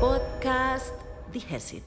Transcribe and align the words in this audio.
Podcast 0.00 0.94
Digesit. 1.30 1.84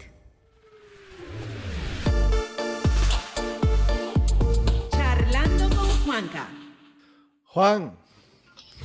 Charlando 4.91 5.75
con 5.75 5.89
Juanca. 6.05 6.47
Juan. 7.45 7.97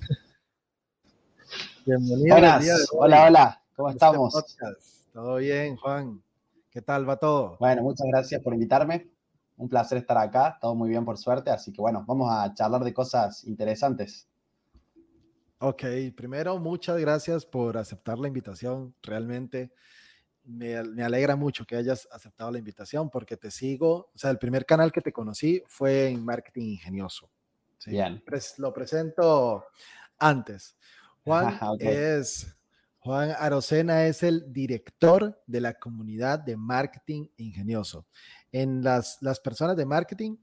Bienvenido. 1.87 2.27
Buenas. 2.29 2.89
Hola, 2.93 3.27
hola. 3.27 3.63
¿Cómo 3.77 3.89
Este 3.91 3.97
estamos? 3.97 4.33
podcast. 4.33 5.13
Todo 5.13 5.37
bien, 5.37 5.77
Juan. 5.77 6.23
¿Qué 6.71 6.81
tal 6.83 7.09
va 7.09 7.17
todo? 7.17 7.57
Bueno, 7.61 7.83
muchas 7.83 8.07
gracias 8.07 8.43
por 8.43 8.55
invitarme. 8.55 9.11
Un 9.59 9.69
placer 9.69 9.99
estar 9.99 10.17
acá. 10.17 10.57
Todo 10.61 10.75
muy 10.75 10.89
bien, 10.89 11.05
por 11.05 11.19
suerte. 11.19 11.51
Así 11.51 11.73
que 11.73 11.81
bueno, 11.81 12.05
vamos 12.07 12.33
a 12.33 12.55
charlar 12.55 12.83
de 12.83 12.95
cosas 12.95 13.45
interesantes. 13.45 14.27
Ok, 15.61 15.85
primero, 16.17 16.59
muchas 16.59 16.99
gracias 16.99 17.45
por 17.45 17.77
aceptar 17.77 18.19
la 18.19 18.29
invitación. 18.29 18.95
Realmente 19.03 19.73
me, 20.45 20.83
me 20.85 21.03
alegra 21.03 21.35
mucho 21.35 21.65
que 21.65 21.75
hayas 21.75 22.09
aceptado 22.13 22.53
la 22.53 22.59
invitación 22.59 23.11
porque 23.11 23.37
te 23.37 23.51
sigo. 23.51 24.11
O 24.15 24.19
sea, 24.19 24.31
el 24.31 24.39
primer 24.39 24.65
canal 24.65 24.93
que 24.93 25.01
te 25.01 25.13
conocí 25.13 25.63
fue 25.67 26.09
en 26.09 26.25
Marketing 26.25 26.67
Ingenioso. 26.67 27.29
Sí, 27.79 27.91
Bien. 27.91 28.23
lo 28.59 28.73
presento 28.73 29.65
antes. 30.19 30.77
Juan 31.25 31.47
Ajá, 31.47 31.73
ok. 31.73 31.83
es 31.83 32.59
Juan 33.01 33.35
Arocena 33.39 34.07
es 34.07 34.23
el 34.23 34.53
director 34.53 35.41
de 35.47 35.61
la 35.61 35.75
comunidad 35.75 36.41
de 36.41 36.57
marketing 36.57 37.29
ingenioso. 37.37 38.07
En 38.53 38.83
las, 38.83 39.19
las 39.23 39.41
personas 39.41 39.77
de 39.77 39.87
marketing, 39.87 40.37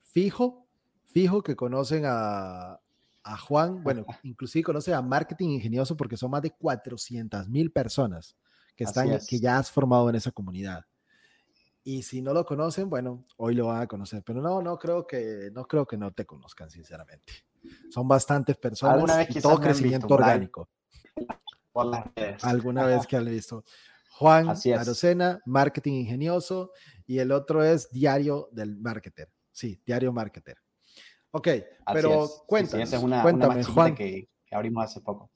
fijo, 0.00 0.66
fijo 1.04 1.42
que 1.42 1.56
conocen 1.56 2.04
a, 2.06 2.80
a 3.26 3.36
Juan, 3.36 3.82
bueno, 3.82 4.06
inclusive 4.22 4.62
conocen 4.62 4.94
a 4.94 5.02
marketing 5.02 5.48
ingenioso 5.48 5.96
porque 5.96 6.16
son 6.16 6.30
más 6.30 6.42
de 6.42 6.52
400 6.52 7.48
mil 7.48 7.72
personas 7.72 8.36
que, 8.76 8.84
están, 8.84 9.10
es. 9.10 9.26
que 9.26 9.40
ya 9.40 9.58
has 9.58 9.70
formado 9.70 10.08
en 10.08 10.14
esa 10.14 10.30
comunidad. 10.30 10.84
Y 11.82 12.02
si 12.02 12.22
no 12.22 12.32
lo 12.32 12.44
conocen, 12.44 12.88
bueno, 12.88 13.26
hoy 13.36 13.54
lo 13.54 13.66
van 13.66 13.82
a 13.82 13.86
conocer, 13.86 14.22
pero 14.24 14.40
no, 14.40 14.62
no 14.62 14.78
creo 14.78 15.06
que 15.06 15.50
no 15.52 15.66
creo 15.66 15.86
que 15.86 15.96
no 15.96 16.12
te 16.12 16.24
conozcan, 16.24 16.70
sinceramente. 16.70 17.32
Son 17.90 18.06
bastantes 18.06 18.56
personas 18.56 18.94
Alguna 18.94 19.16
vez 19.16 19.30
y 19.30 19.40
todo 19.40 19.52
visto 19.52 19.62
crecimiento 19.62 20.14
orgánico. 20.14 20.68
Por 21.72 21.86
las 21.86 22.06
redes. 22.14 22.44
Alguna 22.44 22.86
vez 22.86 23.06
que 23.08 23.16
han 23.16 23.24
visto. 23.24 23.64
Juan. 24.12 24.48
Arocena, 24.48 25.40
marketing 25.44 25.92
ingenioso, 25.94 26.70
y 27.06 27.18
el 27.18 27.32
otro 27.32 27.62
es 27.62 27.90
Diario 27.90 28.48
del 28.52 28.76
Marketer. 28.76 29.30
Sí, 29.50 29.80
Diario 29.84 30.12
Marketer. 30.12 30.58
Ok, 31.32 31.48
pero 31.92 32.24
es. 32.24 32.30
Sí, 32.30 32.36
sí, 32.36 32.42
cuéntanos, 32.46 32.88
esa 32.88 32.96
es 32.96 33.02
una, 33.02 33.16
una 33.16 33.22
cuéntame, 33.22 33.54
chiquita 33.60 33.72
Juan, 33.72 33.94
que, 33.94 34.28
que 34.46 34.54
abrimos 34.54 34.84
hace 34.84 35.00
poco. 35.00 35.30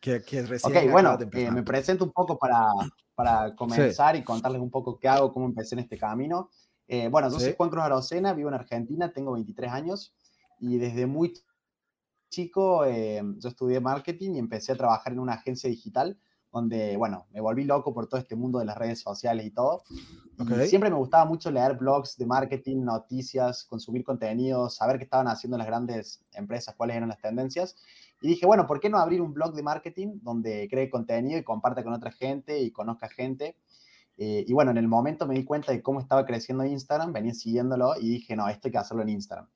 que, 0.00 0.22
que 0.22 0.42
recién 0.42 0.76
Ok, 0.76 0.90
bueno, 0.90 1.18
eh, 1.32 1.50
me 1.50 1.62
presento 1.62 2.04
un 2.04 2.12
poco 2.12 2.38
para, 2.38 2.66
para 3.14 3.54
comenzar 3.54 4.16
y 4.16 4.22
contarles 4.24 4.60
un 4.60 4.70
poco 4.70 4.98
qué 4.98 5.08
hago, 5.08 5.32
cómo 5.32 5.46
empecé 5.46 5.74
en 5.74 5.80
este 5.80 5.98
camino. 5.98 6.50
Eh, 6.88 7.08
bueno, 7.08 7.28
yo 7.30 7.40
soy 7.40 7.50
Sí. 7.50 7.54
Juan 7.56 7.70
Cruz 7.70 7.82
Arocena, 7.82 8.32
vivo 8.32 8.48
en 8.48 8.54
Argentina, 8.54 9.12
tengo 9.12 9.32
23 9.32 9.72
años 9.72 10.14
y 10.60 10.78
desde 10.78 11.06
muy 11.06 11.34
chico 12.30 12.84
eh, 12.84 13.22
yo 13.38 13.48
estudié 13.48 13.80
marketing 13.80 14.34
y 14.34 14.38
empecé 14.38 14.72
a 14.72 14.76
trabajar 14.76 15.12
en 15.12 15.18
una 15.18 15.34
agencia 15.34 15.68
digital 15.68 16.18
donde, 16.56 16.96
bueno, 16.96 17.26
me 17.32 17.40
volví 17.40 17.64
loco 17.64 17.92
por 17.92 18.08
todo 18.08 18.18
este 18.18 18.34
mundo 18.34 18.58
de 18.58 18.64
las 18.64 18.78
redes 18.78 19.00
sociales 19.00 19.44
y 19.44 19.50
todo. 19.50 19.82
Y 20.38 20.42
Ok. 20.42 20.62
siempre 20.66 20.90
me 20.90 20.96
gustaba 20.96 21.24
mucho 21.26 21.50
leer 21.50 21.76
blogs 21.76 22.16
de 22.16 22.24
marketing, 22.26 22.82
noticias, 22.82 23.64
consumir 23.64 24.04
contenido, 24.04 24.70
saber 24.70 24.96
qué 24.98 25.04
estaban 25.04 25.28
haciendo 25.28 25.58
las 25.58 25.66
grandes 25.66 26.24
empresas, 26.32 26.74
cuáles 26.74 26.96
eran 26.96 27.10
las 27.10 27.20
tendencias. 27.20 27.76
Y 28.22 28.28
dije, 28.28 28.46
bueno, 28.46 28.66
¿por 28.66 28.80
qué 28.80 28.88
no 28.88 28.98
abrir 28.98 29.20
un 29.20 29.34
blog 29.34 29.54
de 29.54 29.62
marketing 29.62 30.18
donde 30.22 30.66
cree 30.70 30.88
contenido 30.88 31.38
y 31.38 31.44
comparta 31.44 31.84
con 31.84 31.92
otra 31.92 32.10
gente 32.10 32.58
y 32.58 32.70
conozca 32.70 33.08
gente? 33.08 33.56
Eh, 34.16 34.44
y 34.48 34.52
bueno, 34.54 34.70
en 34.70 34.78
el 34.78 34.88
momento 34.88 35.26
me 35.26 35.34
di 35.34 35.44
cuenta 35.44 35.72
de 35.72 35.82
cómo 35.82 36.00
estaba 36.00 36.24
creciendo 36.24 36.64
Instagram, 36.64 37.12
venía 37.12 37.34
siguiéndolo 37.34 37.94
y 38.00 38.08
dije, 38.08 38.34
no, 38.34 38.48
esto 38.48 38.68
hay 38.68 38.72
que 38.72 38.78
hacerlo 38.78 39.02
en 39.02 39.10
Instagram. 39.10 39.46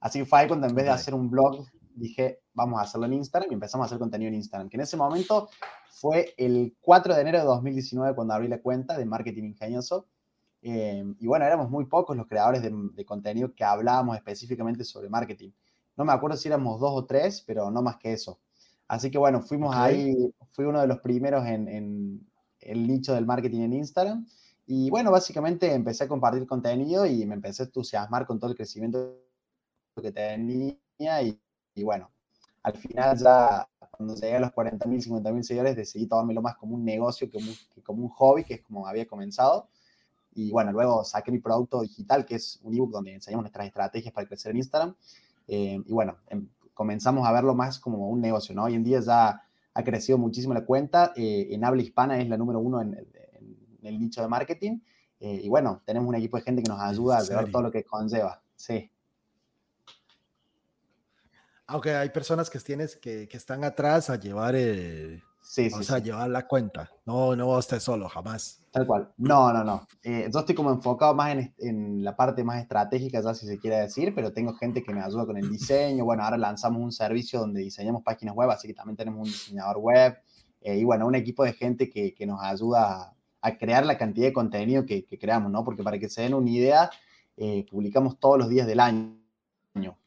Así 0.00 0.24
fue 0.24 0.48
cuando 0.48 0.66
en 0.66 0.74
vez 0.74 0.86
de 0.86 0.90
hacer 0.90 1.14
un 1.14 1.30
blog, 1.30 1.66
dije, 1.98 2.40
vamos 2.54 2.78
a 2.78 2.82
hacerlo 2.82 3.06
en 3.06 3.14
Instagram 3.14 3.50
y 3.50 3.54
empezamos 3.54 3.84
a 3.84 3.86
hacer 3.86 3.98
contenido 3.98 4.28
en 4.28 4.34
Instagram, 4.34 4.68
que 4.68 4.76
en 4.76 4.82
ese 4.82 4.96
momento 4.96 5.48
fue 5.90 6.34
el 6.36 6.76
4 6.80 7.14
de 7.14 7.20
enero 7.20 7.38
de 7.38 7.44
2019 7.44 8.14
cuando 8.14 8.34
abrí 8.34 8.48
la 8.48 8.60
cuenta 8.60 8.96
de 8.96 9.04
Marketing 9.04 9.44
Ingenioso. 9.44 10.06
Eh, 10.62 11.04
y 11.18 11.26
bueno, 11.26 11.44
éramos 11.44 11.70
muy 11.70 11.86
pocos 11.86 12.16
los 12.16 12.26
creadores 12.26 12.62
de, 12.62 12.72
de 12.72 13.04
contenido 13.04 13.54
que 13.54 13.64
hablábamos 13.64 14.16
específicamente 14.16 14.84
sobre 14.84 15.08
marketing. 15.08 15.50
No 15.96 16.04
me 16.04 16.12
acuerdo 16.12 16.36
si 16.36 16.48
éramos 16.48 16.80
dos 16.80 16.92
o 16.94 17.04
tres, 17.06 17.42
pero 17.46 17.70
no 17.70 17.82
más 17.82 17.96
que 17.96 18.12
eso. 18.12 18.38
Así 18.86 19.10
que 19.10 19.18
bueno, 19.18 19.42
fuimos 19.42 19.74
Ok. 19.74 19.80
ahí, 19.82 20.34
fui 20.50 20.64
uno 20.64 20.80
de 20.80 20.86
los 20.86 21.00
primeros 21.00 21.44
en, 21.46 21.68
en 21.68 22.26
el 22.60 22.86
nicho 22.86 23.14
del 23.14 23.26
marketing 23.26 23.60
en 23.60 23.72
Instagram. 23.74 24.26
Y 24.66 24.90
bueno, 24.90 25.10
básicamente 25.10 25.72
empecé 25.72 26.04
a 26.04 26.08
compartir 26.08 26.46
contenido 26.46 27.06
y 27.06 27.24
me 27.26 27.34
empecé 27.34 27.62
a 27.62 27.66
entusiasmar 27.66 28.26
con 28.26 28.38
todo 28.38 28.50
el 28.50 28.56
crecimiento 28.56 29.16
que 30.00 30.12
tenía. 30.12 30.76
Y, 31.22 31.40
y 31.78 31.84
bueno, 31.84 32.10
al 32.62 32.74
final 32.76 33.16
ya 33.18 33.68
cuando 33.90 34.14
llegué 34.14 34.36
a 34.36 34.40
los 34.40 34.52
40.000, 34.52 35.02
50.000 35.02 35.42
seguidores 35.44 35.76
decidí 35.76 36.06
tomármelo 36.06 36.42
más 36.42 36.56
como 36.56 36.74
un 36.74 36.84
negocio 36.84 37.28
que, 37.30 37.38
como- 37.38 37.52
que 37.74 37.82
como 37.82 38.02
un 38.02 38.08
hobby, 38.10 38.44
que 38.44 38.54
es 38.54 38.62
como 38.62 38.86
había 38.86 39.06
comenzado. 39.06 39.68
Y 40.34 40.50
bueno, 40.52 40.70
luego 40.72 41.04
saqué 41.04 41.32
mi 41.32 41.38
producto 41.40 41.80
digital, 41.82 42.24
que 42.24 42.36
es 42.36 42.60
un 42.62 42.74
ebook 42.74 42.90
donde 42.92 43.14
enseñamos 43.14 43.42
nuestras 43.44 43.66
estrategias 43.66 44.12
para 44.14 44.26
crecer 44.26 44.50
en 44.52 44.58
Instagram. 44.58 44.94
Eh, 45.48 45.82
y 45.84 45.92
bueno, 45.92 46.16
em- 46.28 46.48
comenzamos 46.74 47.26
a 47.26 47.32
verlo 47.32 47.54
más 47.54 47.80
como 47.80 48.08
un 48.08 48.20
negocio, 48.20 48.54
¿no? 48.54 48.64
Hoy 48.64 48.74
en 48.74 48.84
día 48.84 49.00
ya 49.00 49.42
ha 49.74 49.82
crecido 49.84 50.18
muchísimo 50.18 50.54
la 50.54 50.64
cuenta. 50.64 51.12
eh, 51.16 51.48
en 51.50 51.64
habla 51.64 51.82
hispana 51.82 52.20
es 52.20 52.28
la 52.28 52.36
número 52.36 52.60
uno 52.60 52.80
en, 52.80 52.94
en- 52.94 53.56
el 53.82 53.98
nicho 53.98 54.20
de 54.22 54.28
marketing. 54.28 54.80
eh, 55.20 55.40
y 55.42 55.48
bueno, 55.48 55.82
tenemos 55.84 56.08
un 56.08 56.14
equipo 56.14 56.36
de 56.36 56.44
gente 56.44 56.62
que 56.62 56.68
nos 56.68 56.80
ayuda 56.80 57.16
a 57.16 57.20
¿En 57.22 57.26
llevar 57.26 57.50
todo 57.50 57.62
lo 57.62 57.70
que 57.72 57.82
conlleva. 57.84 58.40
Sí, 58.54 58.88
Aunque 61.68 61.94
hay 61.94 62.08
personas 62.08 62.50
que 62.50 62.58
tienes 62.58 62.96
que, 62.96 63.28
que 63.28 63.36
están 63.36 63.62
atrás 63.62 64.10
a 64.10 64.16
llevar, 64.18 64.54
eh, 64.56 65.22
sí, 65.42 65.70
o 65.72 65.82
sea, 65.82 65.98
sí. 65.98 66.04
llevar 66.04 66.30
la 66.30 66.46
cuenta. 66.46 66.90
No, 67.04 67.36
no 67.36 67.58
estés 67.58 67.82
solo, 67.82 68.08
jamás. 68.08 68.62
Tal 68.70 68.86
cual. 68.86 69.12
No, 69.18 69.52
no, 69.52 69.62
no. 69.62 69.86
Eh, 70.02 70.28
yo 70.32 70.40
estoy 70.40 70.54
como 70.54 70.70
enfocado 70.70 71.14
más 71.14 71.32
en, 71.32 71.54
en 71.58 72.02
la 72.02 72.16
parte 72.16 72.42
más 72.42 72.60
estratégica, 72.60 73.20
ya 73.20 73.34
si 73.34 73.46
se 73.46 73.58
quiere 73.58 73.80
decir, 73.80 74.14
pero 74.14 74.32
tengo 74.32 74.54
gente 74.54 74.82
que 74.82 74.92
me 74.94 75.02
ayuda 75.02 75.26
con 75.26 75.36
el 75.36 75.50
diseño. 75.50 76.04
Bueno, 76.04 76.24
ahora 76.24 76.38
lanzamos 76.38 76.80
un 76.80 76.90
servicio 76.92 77.40
donde 77.40 77.60
diseñamos 77.60 78.02
páginas 78.02 78.34
web, 78.34 78.50
así 78.50 78.66
que 78.66 78.74
también 78.74 78.96
tenemos 78.96 79.18
un 79.18 79.32
diseñador 79.32 79.78
web. 79.78 80.16
eh, 80.60 80.76
y 80.78 80.84
bueno, 80.84 81.06
un 81.06 81.14
equipo 81.14 81.44
de 81.44 81.52
gente 81.52 81.88
que, 81.88 82.14
que 82.14 82.26
nos 82.26 82.42
ayuda 82.42 83.02
a, 83.02 83.14
a 83.40 83.58
crear 83.58 83.86
la 83.86 83.96
cantidad 83.96 84.26
de 84.26 84.32
contenido 84.32 84.84
que, 84.84 85.04
que 85.04 85.18
creamos, 85.18 85.50
¿no? 85.50 85.64
Porque 85.64 85.82
para 85.82 85.98
que 85.98 86.08
se 86.08 86.22
den 86.22 86.34
una 86.34 86.50
idea, 86.50 86.90
eh, 87.36 87.64
publicamos 87.70 88.18
todos 88.18 88.38
los 88.38 88.48
días 88.48 88.66
del 88.66 88.80
año. 88.80 89.18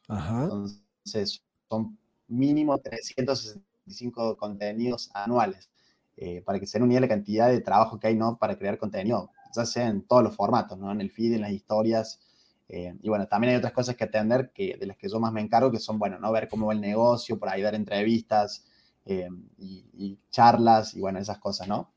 Ajá. 0.08 0.44
Entonces, 0.44 1.42
son 1.72 1.98
mínimo 2.28 2.78
365 2.78 4.36
contenidos 4.36 5.10
anuales. 5.14 5.70
eh, 6.18 6.42
para 6.44 6.60
que 6.60 6.66
se 6.66 6.76
den 6.78 6.82
una 6.84 6.92
idea 6.92 7.00
de 7.00 7.06
la 7.08 7.14
cantidad 7.14 7.48
de 7.48 7.60
trabajo 7.62 7.98
que 7.98 8.06
hay 8.08 8.14
¿no? 8.16 8.36
para 8.36 8.56
crear 8.58 8.76
contenido, 8.78 9.30
ya 9.56 9.64
sea 9.64 9.88
en 9.88 10.02
todos 10.02 10.22
los 10.22 10.36
formatos, 10.36 10.78
¿no? 10.78 10.92
en 10.92 11.00
el 11.00 11.10
feed, 11.10 11.32
en 11.34 11.40
las 11.40 11.52
historias. 11.52 12.20
eh, 12.68 12.94
y 13.02 13.08
bueno, 13.08 13.26
también 13.26 13.52
hay 13.52 13.56
otras 13.56 13.72
cosas 13.72 13.96
que 13.96 14.04
atender 14.04 14.50
que, 14.52 14.76
de 14.78 14.86
las 14.86 14.96
que 14.98 15.08
yo 15.08 15.18
más 15.18 15.32
me 15.32 15.40
encargo, 15.40 15.70
que 15.72 15.78
son, 15.78 15.98
bueno, 15.98 16.18
¿no? 16.18 16.30
ver 16.30 16.48
cómo 16.50 16.66
va 16.66 16.74
el 16.74 16.80
negocio, 16.82 17.38
por 17.38 17.48
ahí 17.48 17.62
dar 17.62 17.74
entrevistas 17.74 18.64
eh, 19.06 19.28
y, 19.58 19.84
y 19.94 20.18
charlas 20.30 20.94
y 20.94 21.00
bueno, 21.00 21.18
esas 21.18 21.38
cosas, 21.38 21.66
¿no? 21.66 21.90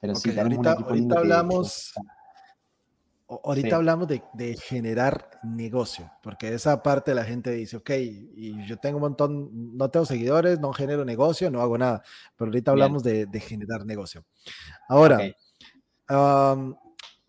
Pero 0.00 0.14
sí, 0.16 0.30
tenemos 0.30 0.58
un 0.58 0.66
ahorita, 0.66 0.72
equipo 0.72 0.88
ahorita 0.88 1.14
que- 1.14 1.18
hablamos, 1.20 1.92
ahorita 3.44 3.68
Sí. 3.68 3.74
hablamos 3.74 4.08
de, 4.08 4.22
de 4.34 4.56
generar 4.56 5.30
negocio, 5.44 6.10
porque 6.22 6.52
esa 6.54 6.82
parte 6.82 7.14
la 7.14 7.24
gente 7.24 7.50
dice, 7.52 7.76
ok, 7.76 7.90
y 7.90 8.66
yo 8.66 8.76
tengo 8.78 8.96
un 8.96 9.02
montón, 9.02 9.76
no 9.76 9.88
tengo 9.90 10.04
seguidores, 10.06 10.58
no 10.58 10.72
genero 10.72 11.04
negocio, 11.04 11.50
no 11.50 11.60
hago 11.60 11.78
nada, 11.78 12.02
pero 12.36 12.48
ahorita 12.50 12.72
hablamos 12.72 13.02
de, 13.02 13.26
de 13.26 13.40
generar 13.40 13.86
negocio. 13.86 14.24
Ahora, 14.88 15.20
am, 16.08 16.76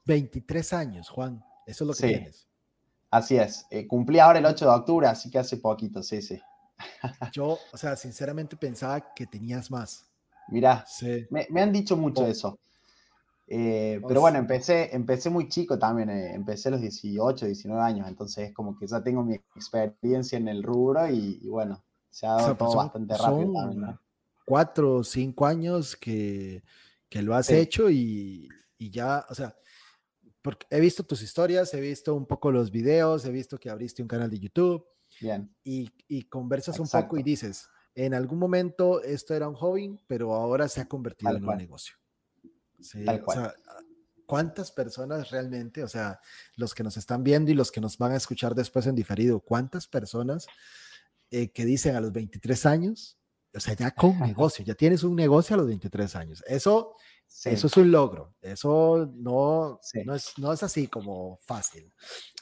23 0.05 0.73
años, 0.73 1.09
Juan, 1.09 1.43
eso 1.65 1.83
es 1.83 1.87
lo 1.87 1.93
que 1.93 1.99
Sí. 1.99 2.07
tienes. 2.07 2.47
Así 3.11 3.37
es. 3.37 3.65
Eh, 3.69 3.87
cumplí 3.87 4.19
ahora 4.19 4.39
el 4.39 4.45
8 4.45 4.65
de 4.65 4.71
octubre, 4.71 5.07
así 5.07 5.29
que 5.29 5.37
hace 5.39 5.57
poquito, 5.57 6.01
sí, 6.01 6.21
sí. 6.21 6.41
Yo, 7.33 7.59
o 7.71 7.77
sea, 7.77 7.95
sinceramente 7.95 8.55
pensaba 8.57 9.13
que 9.13 9.27
tenías 9.27 9.69
más. 9.69 10.07
Mirá, 10.47 10.83
Sí. 10.87 11.27
me, 11.29 11.45
me 11.49 11.61
han 11.61 11.71
dicho 11.71 11.95
mucho 11.95 12.23
Oh. 12.23 12.27
eso. 12.27 12.59
Eh, 13.53 14.01
pero 14.07 14.21
bueno, 14.21 14.37
empecé, 14.39 14.95
empecé 14.95 15.29
muy 15.29 15.49
chico 15.49 15.77
también, 15.77 16.09
eh, 16.09 16.33
empecé 16.33 16.69
a 16.69 16.71
los 16.71 16.81
18, 16.81 17.45
19 17.45 17.81
años, 17.83 18.07
entonces 18.07 18.49
es 18.49 18.53
como 18.53 18.77
que 18.77 18.87
ya 18.87 19.03
tengo 19.03 19.23
mi 19.23 19.35
experiencia 19.35 20.37
en 20.37 20.47
el 20.47 20.63
rubro 20.63 21.09
y, 21.09 21.39
y 21.43 21.49
bueno, 21.49 21.83
se 22.09 22.25
ha 22.27 22.31
O 22.37 22.39
dado 22.39 22.43
sea, 22.43 22.57
pues 22.57 22.69
todo 22.69 22.71
son- 22.71 22.85
bastante 22.85 23.17
rápido 23.17 23.49
son 23.49 23.51
también, 23.51 23.81
¿no? 23.81 23.99
Cuatro 24.45 24.95
o 24.97 25.03
cinco 25.03 25.45
años 25.45 25.95
que, 25.95 26.63
que 27.09 27.21
lo 27.21 27.35
has 27.35 27.47
Sí. 27.47 27.53
hecho 27.53 27.89
y, 27.89 28.49
y 28.77 28.89
ya, 28.91 29.25
o 29.29 29.35
sea, 29.35 29.55
porque 30.41 30.67
he 30.69 30.79
visto 30.79 31.03
tus 31.03 31.21
historias, 31.21 31.73
he 31.73 31.81
visto 31.81 32.15
un 32.15 32.25
poco 32.27 32.51
los 32.51 32.71
videos, 32.71 33.25
he 33.25 33.31
visto 33.31 33.59
que 33.59 33.69
abriste 33.69 34.01
un 34.01 34.07
canal 34.07 34.29
de 34.29 34.39
YouTube 34.39 34.85
Bien, 35.21 35.55
y, 35.63 35.91
y 36.07 36.23
conversas 36.23 36.79
un 36.79 36.89
poco 36.89 37.17
y 37.17 37.23
Exacto. 37.23 37.23
dices, 37.23 37.69
en 37.95 38.13
algún 38.15 38.39
momento 38.39 39.01
esto 39.03 39.35
era 39.35 39.47
un 39.49 39.55
hobby, 39.55 39.99
pero 40.07 40.33
ahora 40.35 40.67
se 40.69 40.81
ha 40.81 40.87
convertido 40.87 41.37
en 41.37 41.45
un 41.45 41.57
negocio. 41.57 41.95
Sí, 42.81 43.05
o 43.07 43.31
sea, 43.31 43.53
¿cuántas 44.31 44.71
personas 44.71 45.29
realmente, 45.29 45.83
o 45.83 45.89
sea, 45.89 46.21
los 46.55 46.73
que 46.73 46.83
nos 46.83 46.95
están 46.95 47.21
viendo 47.21 47.51
y 47.51 47.53
los 47.53 47.69
que 47.69 47.81
nos 47.81 47.97
van 47.97 48.13
a 48.13 48.15
escuchar 48.15 48.55
después 48.55 48.87
en 48.87 48.95
diferido, 48.95 49.41
cuántas 49.41 49.87
personas 49.87 50.47
eh, 51.31 51.49
que 51.51 51.65
dicen 51.65 51.97
a 51.97 51.99
los 51.99 52.13
23 52.13 52.65
años, 52.65 53.17
o 53.53 53.59
sea, 53.59 53.75
ya 53.75 53.91
con 53.91 54.17
negocio, 54.21 54.63
ya 54.63 54.73
tienes 54.73 55.03
un 55.03 55.17
negocio 55.17 55.55
a 55.55 55.57
los 55.57 55.67
23 55.67 56.15
años? 56.15 56.43
Eso, 56.47 56.95
eso 57.43 57.67
es 57.67 57.75
un 57.75 57.91
logro, 57.91 58.33
eso 58.41 59.11
no, 59.15 59.81
no, 60.05 60.15
es, 60.15 60.33
no 60.37 60.53
es 60.53 60.63
así 60.63 60.87
como 60.87 61.37
fácil. 61.41 61.91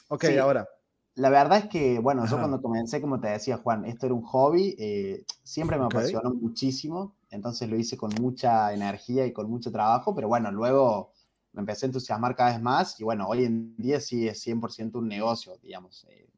Ok, 0.06 0.26
ahora. 0.40 0.68
la 1.16 1.28
verdad 1.28 1.58
es 1.58 1.66
que, 1.66 1.98
bueno, 1.98 2.24
yo 2.24 2.38
cuando 2.38 2.62
comencé, 2.62 3.00
como 3.00 3.20
te 3.20 3.30
decía 3.30 3.56
Juan, 3.56 3.84
esto 3.84 4.06
era 4.06 4.14
un 4.14 4.22
hobby, 4.22 4.76
eh, 4.78 5.24
siempre 5.42 5.76
me 5.76 5.86
apasionó 5.86 6.32
muchísimo, 6.34 7.16
entonces 7.30 7.68
lo 7.68 7.76
hice 7.76 7.96
con 7.96 8.10
mucha 8.20 8.72
energía 8.72 9.26
y 9.26 9.32
con 9.32 9.48
mucho 9.48 9.70
trabajo, 9.70 10.14
pero 10.14 10.28
bueno, 10.28 10.50
luego 10.50 11.12
me 11.52 11.60
empecé 11.60 11.86
a 11.86 11.88
entusiasmar 11.88 12.34
cada 12.34 12.50
vez 12.50 12.60
más 12.60 13.00
y 13.00 13.04
bueno, 13.04 13.26
hoy 13.28 13.44
en 13.44 13.76
día 13.76 14.00
sí 14.00 14.28
es 14.28 14.44
100% 14.46 14.96
un 14.96 15.08
negocio, 15.08 15.56
digamos. 15.58 16.06
Eh, 16.10 16.28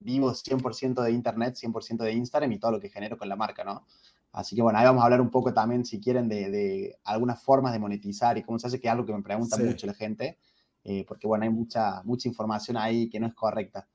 vivo 0.00 0.32
100% 0.32 1.02
de 1.02 1.12
Internet, 1.12 1.56
100% 1.56 2.04
de 2.04 2.12
Instagram 2.12 2.52
y 2.52 2.58
todo 2.58 2.72
lo 2.72 2.80
que 2.80 2.90
genero 2.90 3.16
con 3.16 3.28
la 3.28 3.36
marca, 3.36 3.64
¿no? 3.64 3.86
Así 4.32 4.56
que 4.56 4.62
bueno, 4.62 4.78
ahí 4.78 4.84
vamos 4.84 5.00
a 5.02 5.04
hablar 5.04 5.20
un 5.20 5.30
poco 5.30 5.54
también, 5.54 5.84
si 5.84 6.00
quieren, 6.00 6.28
de, 6.28 6.98
algunas 7.04 7.42
formas 7.42 7.72
de 7.72 7.78
monetizar 7.78 8.36
y 8.36 8.42
cómo 8.42 8.58
se 8.58 8.66
hace, 8.66 8.80
que 8.80 8.88
es 8.88 8.92
algo 8.92 9.06
que 9.06 9.12
me 9.12 9.22
pregunta 9.22 9.56
mucho 9.56 9.86
la 9.86 9.94
gente. 9.94 10.38
Eh, 10.82 11.04
porque 11.06 11.26
bueno, 11.26 11.44
hay 11.44 11.50
mucha, 11.50 12.02
mucha 12.02 12.28
información 12.28 12.76
ahí 12.76 13.08
que 13.08 13.18
no 13.20 13.28
es 13.28 13.34
correcta. 13.34 13.88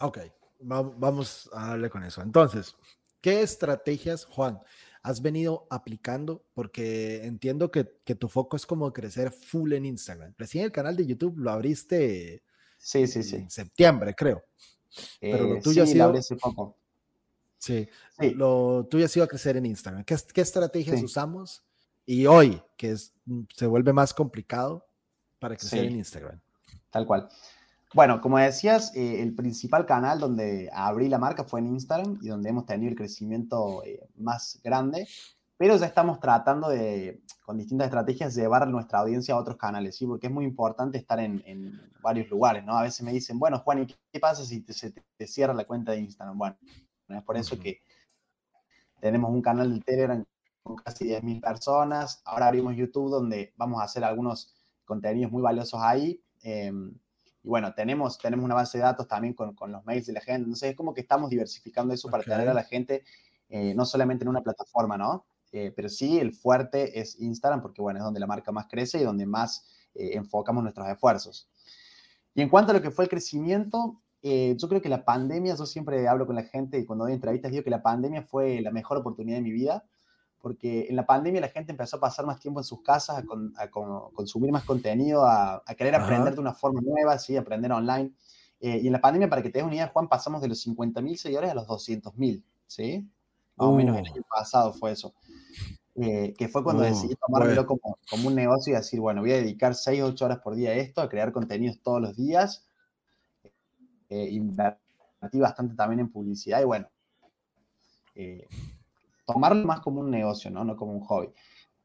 Ok, 0.00 0.18
vamos 0.60 1.50
a 1.52 1.68
darle 1.68 1.90
con 1.90 2.02
eso. 2.02 2.22
Entonces, 2.22 2.74
¿qué 3.20 3.42
estrategias, 3.42 4.24
Juan, 4.24 4.60
has 5.02 5.22
venido 5.22 5.66
aplicando? 5.70 6.44
Porque 6.54 7.24
entiendo 7.24 7.70
que, 7.70 7.98
que 8.04 8.14
tu 8.14 8.28
foco 8.28 8.56
es 8.56 8.66
como 8.66 8.92
crecer 8.92 9.32
full 9.32 9.72
en 9.72 9.86
Instagram. 9.86 10.34
Recién 10.36 10.64
el 10.64 10.72
canal 10.72 10.96
de 10.96 11.06
YouTube 11.06 11.38
lo 11.38 11.50
abriste 11.50 12.42
sí, 12.78 13.06
sí, 13.06 13.22
sí. 13.22 13.36
en 13.36 13.50
septiembre, 13.50 14.14
creo. 14.14 14.44
Pero 15.20 15.48
lo 15.48 15.56
eh, 15.56 15.60
tuyo 15.62 15.86
sí, 15.86 15.92
ha 15.92 15.94
sido... 15.94 16.18
hace 16.18 16.36
poco. 16.36 16.76
Sí, 17.58 17.86
sí, 18.18 18.30
lo 18.30 18.86
tuyo 18.90 19.04
ha 19.04 19.08
sido 19.08 19.28
crecer 19.28 19.56
en 19.56 19.66
Instagram. 19.66 20.04
¿Qué, 20.04 20.16
qué 20.32 20.40
estrategias 20.40 21.02
usamos? 21.02 21.62
Y 22.06 22.26
hoy, 22.26 22.60
que 22.76 22.92
es, 22.92 23.12
se 23.54 23.66
vuelve 23.66 23.92
más 23.92 24.14
complicado, 24.14 24.88
para 25.38 25.56
crecer 25.56 25.84
en 25.84 25.96
Instagram. 25.96 26.40
Tal 26.90 27.06
cual. 27.06 27.28
Bueno, 27.92 28.20
como 28.20 28.38
decías, 28.38 28.94
eh, 28.94 29.20
el 29.20 29.34
principal 29.34 29.84
canal 29.84 30.20
donde 30.20 30.70
abrí 30.72 31.08
la 31.08 31.18
marca 31.18 31.42
fue 31.42 31.58
en 31.58 31.66
Instagram 31.66 32.18
y 32.22 32.28
donde 32.28 32.48
hemos 32.48 32.64
tenido 32.64 32.88
el 32.88 32.96
crecimiento 32.96 33.82
eh, 33.84 34.08
más 34.16 34.60
grande, 34.62 35.08
pero 35.56 35.76
ya 35.76 35.86
estamos 35.86 36.20
tratando 36.20 36.68
de, 36.68 37.20
con 37.44 37.58
distintas 37.58 37.86
estrategias, 37.86 38.36
llevar 38.36 38.68
nuestra 38.68 39.00
audiencia 39.00 39.34
a 39.34 39.38
otros 39.38 39.56
canales, 39.56 39.96
¿sí? 39.96 40.06
Porque 40.06 40.28
es 40.28 40.32
muy 40.32 40.44
importante 40.44 40.98
estar 40.98 41.18
en, 41.18 41.42
varios 42.00 42.30
lugares, 42.30 42.64
¿no? 42.64 42.78
A 42.78 42.82
veces 42.82 43.02
me 43.02 43.12
dicen, 43.12 43.38
bueno, 43.38 43.58
Juan, 43.58 43.80
¿y 43.80 43.86
qué 43.86 44.20
pasa 44.20 44.44
si 44.44 44.60
te, 44.60 44.72
se 44.72 44.92
te 44.92 45.26
cierra 45.26 45.52
la 45.52 45.64
cuenta 45.64 45.92
de 45.92 45.98
Instagram? 45.98 46.38
Bueno, 46.38 46.56
es 47.08 47.22
por 47.24 47.36
eso 47.36 47.58
que 47.58 47.82
tenemos 49.00 49.30
un 49.30 49.42
canal 49.42 49.74
de 49.74 49.80
Telegram 49.80 50.24
con 50.62 50.76
casi 50.76 51.06
10.000 51.06 51.40
personas, 51.40 52.22
ahora 52.24 52.46
abrimos 52.46 52.76
YouTube 52.76 53.10
donde 53.10 53.52
vamos 53.56 53.80
a 53.80 53.84
hacer 53.84 54.04
algunos 54.04 54.54
contenidos 54.84 55.32
muy 55.32 55.42
valiosos 55.42 55.80
ahí. 55.82 56.22
Em, 56.42 56.94
y 57.42 57.48
bueno, 57.48 57.72
tenemos, 57.74 58.18
tenemos 58.18 58.44
una 58.44 58.54
base 58.54 58.78
de 58.78 58.84
datos 58.84 59.08
también 59.08 59.34
con, 59.34 59.54
con, 59.54 59.72
los 59.72 59.84
mails 59.84 60.06
de 60.06 60.12
la 60.12 60.20
gente. 60.20 60.42
Entonces 60.42 60.70
es 60.70 60.76
como 60.76 60.92
que 60.92 61.00
estamos 61.00 61.30
diversificando 61.30 61.94
eso 61.94 62.08
para 62.10 62.22
tener 62.22 62.48
a 62.48 62.54
la 62.54 62.64
gente 62.64 63.04
eh, 63.48 63.74
no 63.74 63.84
solamente 63.84 64.24
en 64.24 64.28
una 64.28 64.42
plataforma, 64.42 64.96
¿no? 64.96 65.26
Eh, 65.52 65.72
pero 65.74 65.88
sí, 65.88 66.18
el 66.18 66.32
fuerte 66.32 67.00
es 67.00 67.18
Instagram 67.18 67.60
porque, 67.60 67.82
bueno, 67.82 67.98
es 67.98 68.04
donde 68.04 68.20
la 68.20 68.28
marca 68.28 68.52
más 68.52 68.66
crece 68.68 69.00
y 69.00 69.04
donde 69.04 69.26
más 69.26 69.66
eh, 69.94 70.10
enfocamos 70.14 70.62
nuestros 70.62 70.88
esfuerzos. 70.88 71.48
Y 72.34 72.42
en 72.42 72.48
cuanto 72.48 72.70
a 72.70 72.74
lo 72.74 72.82
que 72.82 72.92
fue 72.92 73.04
el 73.04 73.10
crecimiento, 73.10 74.00
yo 74.22 74.68
creo 74.68 74.82
que 74.82 74.90
la 74.90 75.04
pandemia, 75.04 75.56
yo 75.56 75.64
siempre 75.64 76.06
hablo 76.06 76.26
con 76.26 76.36
la 76.36 76.42
gente 76.42 76.78
y 76.78 76.84
cuando 76.84 77.06
doy 77.06 77.14
entrevistas 77.14 77.50
digo 77.50 77.64
que 77.64 77.70
la 77.70 77.82
pandemia 77.82 78.22
fue 78.22 78.60
la 78.60 78.70
mejor 78.70 78.98
oportunidad 78.98 79.38
de 79.38 79.42
mi 79.42 79.50
vida 79.50 79.82
porque 80.40 80.86
en 80.88 80.96
la 80.96 81.04
pandemia 81.04 81.40
la 81.40 81.48
gente 81.48 81.72
empezó 81.72 81.96
a 81.96 82.00
pasar 82.00 82.26
más 82.26 82.40
tiempo 82.40 82.60
en 82.60 82.64
sus 82.64 82.82
casas, 82.82 83.22
a, 83.56 83.70
consumir 83.70 84.52
más 84.52 84.64
contenido, 84.64 85.24
a, 85.24 85.62
querer 85.76 85.94
aprender 85.94 86.34
de 86.34 86.40
una 86.40 86.54
forma 86.54 86.80
nueva, 86.80 87.18
¿sí? 87.18 87.36
aprender 87.36 87.72
online. 87.72 88.12
Eh, 88.60 88.80
y 88.82 88.86
en 88.86 88.92
la 88.92 89.00
pandemia, 89.00 89.28
para 89.28 89.42
que 89.42 89.50
te 89.50 89.58
des 89.58 89.66
una 89.66 89.74
idea, 89.74 89.88
Juan, 89.88 90.08
pasamos 90.08 90.40
de 90.42 90.48
los 90.48 90.66
50.000 90.66 91.16
seguidores 91.16 91.50
a 91.50 91.54
los 91.54 91.66
200.000, 91.66 92.42
¿sí? 92.66 93.08
Más 93.56 93.68
o 93.68 93.72
menos 93.72 93.96
el 93.96 94.04
uh. 94.04 94.12
año 94.12 94.22
pasado 94.28 94.72
fue 94.72 94.92
eso. 94.92 95.14
Eh, 95.96 96.34
que 96.38 96.48
fue 96.48 96.62
cuando 96.62 96.82
uh, 96.82 96.86
decidí 96.86 97.14
tomármelo 97.16 97.66
como, 97.66 97.98
como, 98.08 98.28
un 98.28 98.34
negocio 98.34 98.72
y 98.72 98.76
decir, 98.76 99.00
bueno, 99.00 99.20
voy 99.20 99.32
a 99.32 99.36
dedicar 99.36 99.74
6 99.74 100.02
o 100.02 100.06
8 100.06 100.24
horas 100.24 100.38
por 100.38 100.54
día 100.54 100.70
a 100.70 100.74
esto, 100.74 101.02
a 101.02 101.08
crear 101.08 101.32
contenidos 101.32 101.80
todos 101.82 102.00
los 102.00 102.16
días. 102.16 102.66
Eh, 104.08 104.28
invertí 104.30 105.38
bastante 105.38 105.74
también 105.74 106.00
en 106.00 106.10
publicidad 106.10 106.60
y 106.60 106.64
bueno, 106.64 106.88
eh, 108.14 108.46
tomarlo 109.32 109.66
más 109.66 109.80
como 109.80 110.00
un 110.00 110.10
negocio, 110.10 110.50
¿no? 110.50 110.64
No 110.64 110.76
como 110.76 110.92
un 110.92 111.00
hobby. 111.00 111.30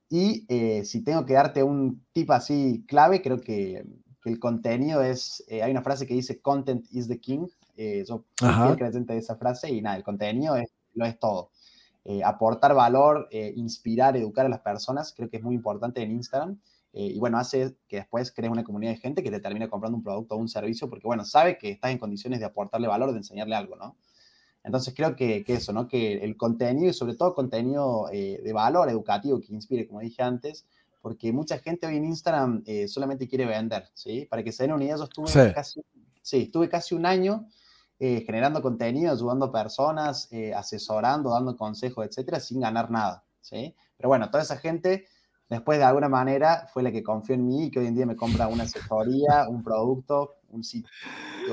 Y 0.09 0.45
eh, 0.49 0.85
si 0.85 1.03
tengo 1.03 1.25
que 1.25 1.33
darte 1.33 1.63
un 1.63 2.05
tip 2.13 2.31
así 2.31 2.85
clave, 2.87 3.21
creo 3.21 3.41
que, 3.41 3.85
el 4.25 4.39
contenido 4.39 5.03
es, 5.03 5.43
eh, 5.47 5.61
hay 5.61 5.69
una 5.69 5.83
frase 5.83 6.07
que 6.07 6.15
dice, 6.15 6.41
content 6.41 6.87
is 6.89 7.07
the 7.07 7.19
king. 7.19 7.45
Eh, 7.77 8.03
yo 8.07 8.25
soy 8.39 8.75
creyente 8.75 9.13
de 9.13 9.19
esa 9.19 9.35
frase 9.35 9.69
y 9.71 9.81
nada, 9.83 9.97
el 9.97 10.03
contenido 10.03 10.55
es, 10.55 10.73
lo 10.95 11.05
es 11.05 11.19
todo. 11.19 11.51
aportar 12.23 12.73
valor, 12.73 13.29
inspirar, 13.31 14.17
educar 14.17 14.47
a 14.47 14.49
las 14.49 14.61
personas, 14.61 15.13
creo 15.15 15.29
que 15.29 15.37
es 15.37 15.43
muy 15.43 15.53
importante 15.53 16.01
en 16.01 16.11
Instagram. 16.11 16.59
y 16.93 17.19
bueno, 17.19 17.37
hace 17.37 17.75
que 17.87 17.97
después 17.97 18.31
crees 18.31 18.51
una 18.51 18.63
comunidad 18.63 18.93
de 18.93 18.97
gente 18.97 19.21
que 19.21 19.29
te 19.29 19.39
termine 19.39 19.69
comprando 19.69 19.97
un 19.97 20.03
producto 20.03 20.33
o 20.35 20.37
un 20.39 20.49
servicio 20.49 20.89
porque, 20.89 21.05
bueno, 21.05 21.23
sabe 21.23 21.59
que 21.59 21.69
estás 21.69 21.91
en 21.91 21.99
condiciones 21.99 22.39
de 22.39 22.45
aportarle 22.45 22.87
valor, 22.87 23.11
de 23.11 23.17
enseñarle 23.17 23.55
algo, 23.55 23.75
¿no? 23.75 23.95
Entonces 24.65 24.95
creo 24.95 25.15
que, 25.15 25.43
eso, 25.47 25.71
¿no? 25.71 25.87
Que 25.87 26.13
el 26.23 26.35
contenido 26.35 26.89
y 26.89 26.93
sobre 26.93 27.15
todo 27.15 27.35
contenido 27.35 28.09
eh, 28.11 28.41
de 28.43 28.51
valor 28.51 28.89
educativo 28.89 29.39
que 29.39 29.53
inspire, 29.53 29.87
como 29.87 29.99
dije 29.99 30.23
antes, 30.23 30.65
porque 31.01 31.31
mucha 31.31 31.59
gente 31.59 31.85
hoy 31.85 31.97
en 31.97 32.05
Instagram 32.05 32.63
eh, 32.65 32.87
solamente 32.87 33.27
quiere 33.27 33.45
vender, 33.45 33.87
¿sí? 33.93 34.25
Para 34.25 34.43
que 34.43 34.51
se 34.51 34.63
den 34.63 34.73
una 34.73 34.83
idea, 34.83 34.97
yo 34.97 35.03
estuve 35.03 35.53
casi, 35.53 35.81
sí, 36.23 36.43
estuve 36.43 36.67
casi 36.67 36.95
un 36.95 37.05
año 37.05 37.47
eh, 37.99 38.23
generando 38.25 38.59
contenido, 38.59 39.11
ayudando 39.11 39.45
a 39.45 39.51
personas, 39.51 40.29
asesorando, 40.55 41.29
dando 41.29 41.55
consejos, 41.55 42.03
etcétera, 42.03 42.39
sin 42.39 42.59
ganar 42.59 42.89
nada, 42.89 43.23
¿sí? 43.41 43.75
Pero 43.97 44.09
bueno, 44.09 44.31
toda 44.31 44.41
esa 44.41 44.57
gente, 44.57 45.05
después 45.47 45.77
de 45.77 45.85
alguna 45.85 46.09
manera, 46.09 46.67
fue 46.73 46.81
la 46.81 46.91
que 46.91 47.03
confió 47.03 47.35
en 47.35 47.45
mí 47.45 47.65
y 47.65 47.71
que 47.71 47.77
hoy 47.77 47.85
en 47.85 47.93
día 47.95 48.07
me 48.07 48.15
compra 48.15 48.47
una 48.47 48.63
asesoría, 48.63 49.47
un 49.47 49.63
producto, 49.63 50.37
un 50.49 50.63
sitio 50.63 50.89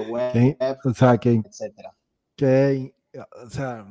web, 0.08 0.56
etcétera. 1.44 1.94
Que 2.34 2.94
o 3.44 3.50
sea, 3.50 3.86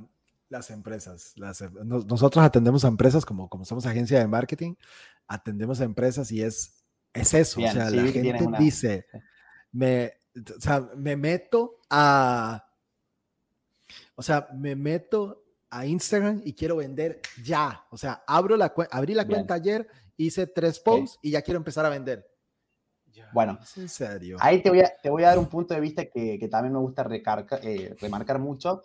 las 0.51 0.70
empresas, 0.70 1.34
las, 1.38 1.62
em, 1.62 1.74
nosotros 1.84 2.44
atendemos 2.44 2.84
a 2.86 2.90
empresas 2.90 3.25
como, 3.25 3.50
como 3.50 3.66
somos 3.66 3.86
agencia 3.86 4.20
de 4.20 4.28
marketing, 4.28 4.75
atendemos 5.28 5.80
a 5.82 5.86
empresas 5.86 6.32
y 6.32 6.44
es, 6.44 6.84
es 7.13 7.34
eso, 7.34 7.62
o 7.62 7.72
sea, 7.72 7.90
la 7.90 8.04
gente 8.04 8.48
dice, 8.60 9.06
me, 9.72 10.12
o 10.36 10.60
sea, 10.60 10.90
me 10.96 11.16
meto 11.16 11.80
a, 11.90 12.68
o 14.16 14.22
sea, 14.22 14.50
me 14.54 14.75
meto 14.75 15.46
a 15.70 15.86
Instagram 15.86 16.42
y 16.44 16.54
quiero 16.54 16.75
vender 16.75 17.22
ya, 17.44 17.86
o 17.90 17.98
sea, 17.98 18.24
abro 18.28 18.58
la 18.58 18.74
abrí 18.92 19.13
la 19.13 19.25
cuenta 19.25 19.54
ayer, 19.54 19.88
hice 20.18 20.48
tres 20.48 20.80
posts 20.80 21.18
y 21.22 21.32
ya 21.32 21.42
quiero 21.42 21.58
empezar 21.58 21.86
a 21.86 21.90
vender. 21.90 22.28
bueno, 23.34 23.58
en 23.78 23.88
serio. 23.88 24.38
ahí 24.42 24.62
te 24.62 24.70
voy, 24.70 24.82
a, 24.82 24.92
te 25.01 25.10
voy 25.10 25.24
a 25.24 25.28
dar 25.28 25.40
un 25.40 25.48
punto 25.48 25.74
de 25.74 25.80
vista 25.80 26.06
que, 26.06 26.38
que 26.38 26.48
también 26.50 26.74
me 26.74 26.80
gusta 26.80 27.04
recarga, 27.04 27.58
eh, 27.63 27.96
remarcar 28.01 28.38
mucho, 28.38 28.82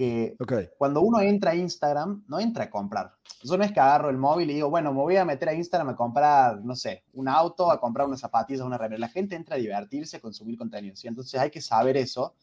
que 0.00 0.34
cuando 0.78 1.02
uno 1.02 1.20
entra 1.20 1.50
a 1.50 1.54
Instagram, 1.54 2.24
no 2.26 2.40
entra 2.40 2.64
a 2.64 2.70
comprar. 2.70 3.12
Yo 3.42 3.58
no 3.58 3.64
es 3.64 3.70
que 3.70 3.80
agarro 3.80 4.08
el 4.08 4.16
móvil 4.16 4.50
y 4.50 4.54
digo, 4.54 4.70
bueno, 4.70 4.94
me 4.94 5.00
voy 5.00 5.16
a 5.16 5.26
meter 5.26 5.50
a 5.50 5.52
Instagram 5.52 5.90
a 5.90 5.96
comprar, 5.96 6.64
no 6.64 6.74
sé, 6.74 7.04
un 7.12 7.28
auto, 7.28 7.70
a 7.70 7.78
comprar 7.78 8.06
unas 8.06 8.20
zapatillas, 8.20 8.62
una 8.62 8.78
remera. 8.78 8.98
La 8.98 9.10
gente 9.10 9.36
entra 9.36 9.56
a 9.56 9.58
divertirse, 9.58 10.16
a 10.16 10.20
consumir 10.20 10.56
contenido, 10.56 10.96
¿sí? 10.96 11.06
Entonces 11.06 11.38
hay 11.38 11.50
que 11.50 11.60
saber 11.60 11.98
eso 11.98 12.34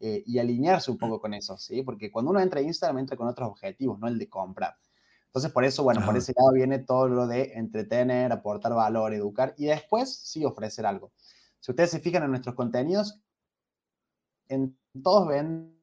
eh, 0.00 0.24
y 0.26 0.40
alinearse 0.40 0.90
un 0.90 0.98
poco 0.98 1.20
con 1.20 1.32
eso, 1.32 1.56
¿sí? 1.58 1.80
Porque 1.82 2.10
cuando 2.10 2.32
uno 2.32 2.40
entra 2.40 2.58
a 2.58 2.64
Instagram, 2.64 2.98
entra 2.98 3.16
con 3.16 3.28
otros 3.28 3.50
objetivos, 3.50 4.00
no 4.00 4.08
el 4.08 4.18
de 4.18 4.28
comprar. 4.28 4.76
Entonces, 5.26 5.52
por 5.52 5.64
eso, 5.64 5.84
bueno, 5.84 6.04
por 6.04 6.16
ese 6.16 6.32
lado 6.36 6.50
viene 6.54 6.80
todo 6.80 7.06
lo 7.06 7.28
de 7.28 7.52
entretener, 7.54 8.32
aportar 8.32 8.74
valor, 8.74 9.14
educar 9.14 9.54
y 9.56 9.66
después 9.66 10.12
sí 10.12 10.44
ofrecer 10.44 10.84
algo. 10.84 11.12
Si 11.60 11.70
ustedes 11.70 11.92
se 11.92 12.00
fijan 12.00 12.24
en 12.24 12.30
nuestros 12.30 12.56
contenidos, 12.56 13.20
en 14.48 14.76
todos 15.04 15.28
ven 15.28 15.75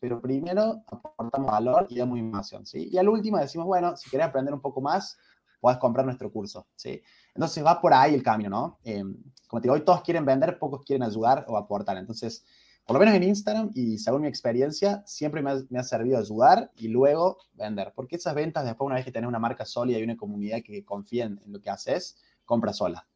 pero 0.00 0.20
primero 0.20 0.82
aportamos 0.86 1.50
valor 1.50 1.86
y 1.88 1.98
damos 1.98 2.18
información, 2.18 2.66
¿sí? 2.66 2.88
Y 2.90 2.98
al 2.98 3.08
último 3.08 3.38
decimos, 3.38 3.66
bueno, 3.66 3.96
si 3.96 4.10
querés 4.10 4.26
aprender 4.26 4.52
un 4.52 4.60
poco 4.60 4.80
más, 4.80 5.18
puedes 5.60 5.78
comprar 5.78 6.04
nuestro 6.04 6.30
curso, 6.30 6.66
¿sí? 6.74 7.02
Entonces 7.34 7.64
va 7.64 7.80
por 7.80 7.94
ahí 7.94 8.14
el 8.14 8.22
cambio, 8.22 8.50
¿no? 8.50 8.78
Eh, 8.84 9.02
como 9.48 9.60
te 9.60 9.66
digo, 9.66 9.74
hoy 9.74 9.84
todos 9.84 10.02
quieren 10.02 10.24
vender, 10.24 10.58
pocos 10.58 10.84
quieren 10.84 11.02
ayudar 11.02 11.44
o 11.48 11.56
aportar. 11.56 11.96
Entonces, 11.96 12.44
por 12.84 12.94
lo 12.94 13.00
menos 13.00 13.14
en 13.14 13.22
Instagram 13.24 13.70
y 13.74 13.98
según 13.98 14.22
mi 14.22 14.28
experiencia, 14.28 15.02
siempre 15.06 15.42
me 15.42 15.50
ha, 15.50 15.56
me 15.70 15.78
ha, 15.78 15.82
servido 15.82 16.18
ayudar 16.18 16.70
y 16.76 16.88
luego 16.88 17.38
vender. 17.54 17.92
Porque 17.94 18.16
esas 18.16 18.34
ventas, 18.34 18.64
después, 18.64 18.86
una 18.86 18.96
vez 18.96 19.04
que 19.04 19.12
tenés 19.12 19.28
una 19.28 19.38
marca 19.38 19.64
sólida 19.64 19.98
y 19.98 20.04
una 20.04 20.16
comunidad 20.16 20.62
que 20.62 20.84
confía 20.84 21.24
en, 21.24 21.40
en 21.44 21.52
lo 21.52 21.60
que 21.60 21.70
haces, 21.70 22.16
compra 22.44 22.72
sola. 22.72 23.06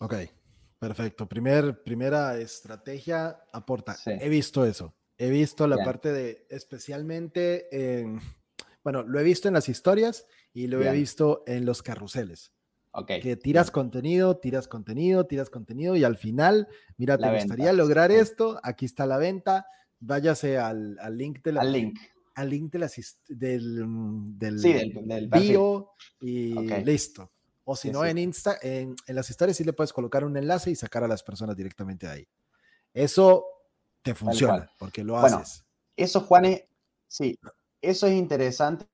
Ok, 0.00 0.14
perfecto. 0.88 1.28
Primer, 1.28 1.82
primera 1.82 2.36
estrategia, 2.38 3.40
aporta. 3.52 3.94
Sí. 3.94 4.10
He 4.20 4.28
visto 4.28 4.66
eso. 4.66 4.94
He 5.16 5.30
visto 5.30 5.66
la 5.68 5.76
Bien. 5.76 5.86
parte 5.86 6.12
de, 6.12 6.46
especialmente, 6.50 7.68
en, 7.70 8.18
bueno, 8.82 9.04
lo 9.04 9.20
he 9.20 9.22
visto 9.22 9.46
en 9.46 9.54
las 9.54 9.68
historias 9.68 10.26
y 10.52 10.66
lo 10.66 10.78
Bien. 10.78 10.92
he 10.92 10.96
visto 10.96 11.44
en 11.46 11.64
los 11.64 11.82
carruseles. 11.82 12.52
Okay. 12.90 13.20
Que 13.20 13.36
tiras 13.36 13.68
Bien. 13.68 13.74
contenido, 13.74 14.36
tiras 14.38 14.66
contenido, 14.66 15.26
tiras 15.26 15.48
contenido 15.48 15.94
y 15.94 16.04
al 16.04 16.16
final, 16.16 16.66
mira, 16.96 17.16
te 17.16 17.26
la 17.26 17.34
gustaría 17.34 17.66
venta. 17.66 17.82
lograr 17.82 18.10
sí. 18.10 18.16
esto, 18.16 18.60
aquí 18.62 18.84
está 18.84 19.06
la 19.06 19.18
venta, 19.18 19.66
váyase 20.00 20.58
al, 20.58 20.98
al 20.98 21.16
link 21.16 21.42
de 21.44 21.52
la... 21.52 21.60
Al 21.60 21.72
link. 21.72 21.98
Al 22.34 22.48
link 22.48 22.72
de 22.72 22.78
las, 22.78 22.96
del, 23.28 23.84
del, 24.38 24.58
sí, 24.58 24.72
del, 24.72 25.06
del 25.06 25.28
bio 25.28 25.90
y 26.18 26.56
okay. 26.56 26.82
listo. 26.82 27.30
O 27.64 27.76
si 27.76 27.88
sí, 27.88 27.92
no, 27.92 28.02
sí. 28.02 28.08
en 28.08 28.18
Insta, 28.18 28.58
en, 28.60 28.96
en, 29.06 29.14
las 29.14 29.30
historias 29.30 29.56
sí 29.56 29.64
le 29.64 29.72
puedes 29.72 29.92
colocar 29.92 30.24
un 30.24 30.36
enlace 30.36 30.70
y 30.70 30.74
sacar 30.74 31.04
a 31.04 31.08
las 31.08 31.22
personas 31.22 31.56
directamente 31.56 32.06
de 32.06 32.12
ahí. 32.12 32.28
Eso 32.92 33.44
te 34.02 34.14
funciona 34.14 34.70
porque 34.78 35.04
lo 35.04 35.18
bueno, 35.18 35.38
haces. 35.38 35.64
Eso, 35.96 36.20
Juanes, 36.20 36.64
sí, 37.06 37.38
eso 37.80 38.06
es 38.06 38.14
interesante 38.14 38.86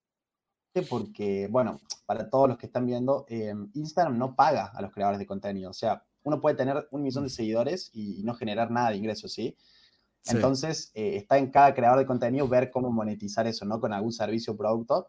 porque, 0.88 1.48
bueno, 1.50 1.80
para 2.06 2.28
todos 2.28 2.48
los 2.48 2.58
que 2.58 2.66
están 2.66 2.86
viendo, 2.86 3.24
eh, 3.28 3.54
Instagram 3.74 4.18
no 4.18 4.36
paga 4.36 4.66
a 4.74 4.82
los 4.82 4.92
creadores 4.92 5.18
de 5.18 5.26
contenido. 5.26 5.70
O 5.70 5.74
sea, 5.74 6.04
uno 6.22 6.40
puede 6.40 6.56
tener 6.56 6.88
un 6.90 7.02
millón 7.02 7.24
de 7.24 7.30
seguidores 7.30 7.90
y, 7.92 8.22
no 8.22 8.34
generar 8.34 8.70
nada 8.70 8.90
de 8.90 8.96
ingresos, 8.96 9.32
¿sí? 9.32 9.56
sí. 10.22 10.36
Entonces, 10.36 10.92
eh, 10.94 11.16
está 11.16 11.38
en 11.38 11.50
cada 11.50 11.74
creador 11.74 11.98
de 11.98 12.06
contenido 12.06 12.46
ver 12.46 12.70
cómo 12.70 12.90
monetizar 12.90 13.46
eso, 13.46 13.64
¿no? 13.64 13.80
Con 13.80 13.92
algún 13.92 14.12
servicio 14.12 14.52
o 14.52 14.56
producto. 14.56 15.08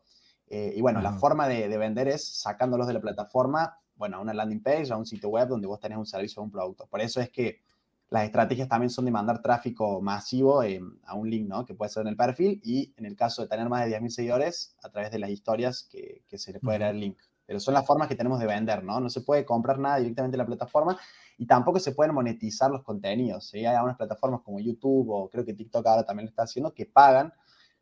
Eh, 0.50 0.74
y 0.76 0.82
bueno, 0.82 1.00
Ajá. 1.00 1.12
la 1.12 1.18
forma 1.18 1.48
de, 1.48 1.68
de, 1.68 1.78
vender 1.78 2.08
es 2.08 2.28
sacándolos 2.28 2.88
de 2.88 2.94
la 2.94 3.02
plataforma, 3.02 3.78
bueno, 3.96 4.18
a 4.18 4.20
una 4.20 4.34
landing 4.34 4.64
page, 4.64 4.92
a 4.92 4.98
un 4.98 5.06
sitio 5.06 5.30
web 5.30 5.48
donde 5.48 5.68
vos 5.68 5.80
tenés 5.80 5.98
un 5.98 6.06
servicio 6.06 6.42
o 6.42 6.46
un 6.46 6.52
producto. 6.52 6.88
Por 6.88 7.02
eso 7.02 7.22
es 7.22 7.30
que 7.30 7.62
las 8.10 8.24
estrategias 8.24 8.68
también 8.68 8.90
son 8.90 9.06
de 9.06 9.12
mandar 9.12 9.42
tráfico 9.42 10.02
masivo 10.02 10.64
eh, 10.64 10.82
a 11.06 11.14
un 11.14 11.30
link, 11.30 11.48
¿no? 11.48 11.66
Que 11.66 11.76
puede 11.76 11.92
ser 11.92 12.02
en 12.02 12.08
el 12.08 12.18
perfil 12.18 12.60
y 12.64 12.94
en 12.98 13.06
el 13.06 13.16
caso 13.16 13.44
de 13.44 13.48
tener 13.48 13.70
más 13.70 13.86
de 13.86 14.00
10.000 14.00 14.10
seguidores, 14.10 14.76
a 14.82 14.90
través 14.90 15.12
de 15.12 15.20
las 15.20 15.30
historias 15.30 15.84
que, 15.84 16.24
que 16.28 16.38
se 16.40 16.52
le 16.52 16.60
puede 16.60 16.80
dar 16.80 16.96
el 16.96 17.00
link. 17.02 17.18
Pero 17.46 17.60
son 17.60 17.74
las 17.74 17.86
formas 17.86 18.08
que 18.08 18.16
tenemos 18.16 18.40
de 18.40 18.48
vender, 18.48 18.84
¿no? 18.84 19.00
No 19.00 19.10
se 19.10 19.22
puede 19.22 19.46
comprar 19.46 19.78
nada 19.78 19.98
directamente 19.98 20.36
en 20.36 20.40
la 20.40 20.46
plataforma 20.46 20.98
y 21.40 21.46
tampoco 21.46 21.80
se 21.80 21.94
pueden 21.94 22.14
monetizar 22.14 22.70
los 22.70 22.84
contenidos. 22.84 23.48
¿sí? 23.48 23.60
Hay 23.60 23.74
algunas 23.74 23.98
plataformas 23.98 24.42
como 24.42 24.60
YouTube 24.60 25.10
o 25.10 25.30
creo 25.30 25.46
que 25.46 25.54
TikTok 25.54 25.88
ahora 25.88 26.04
también 26.04 26.26
lo 26.26 26.30
está 26.30 26.44
haciendo 26.44 26.74
que 26.74 26.86
pagan 26.86 27.34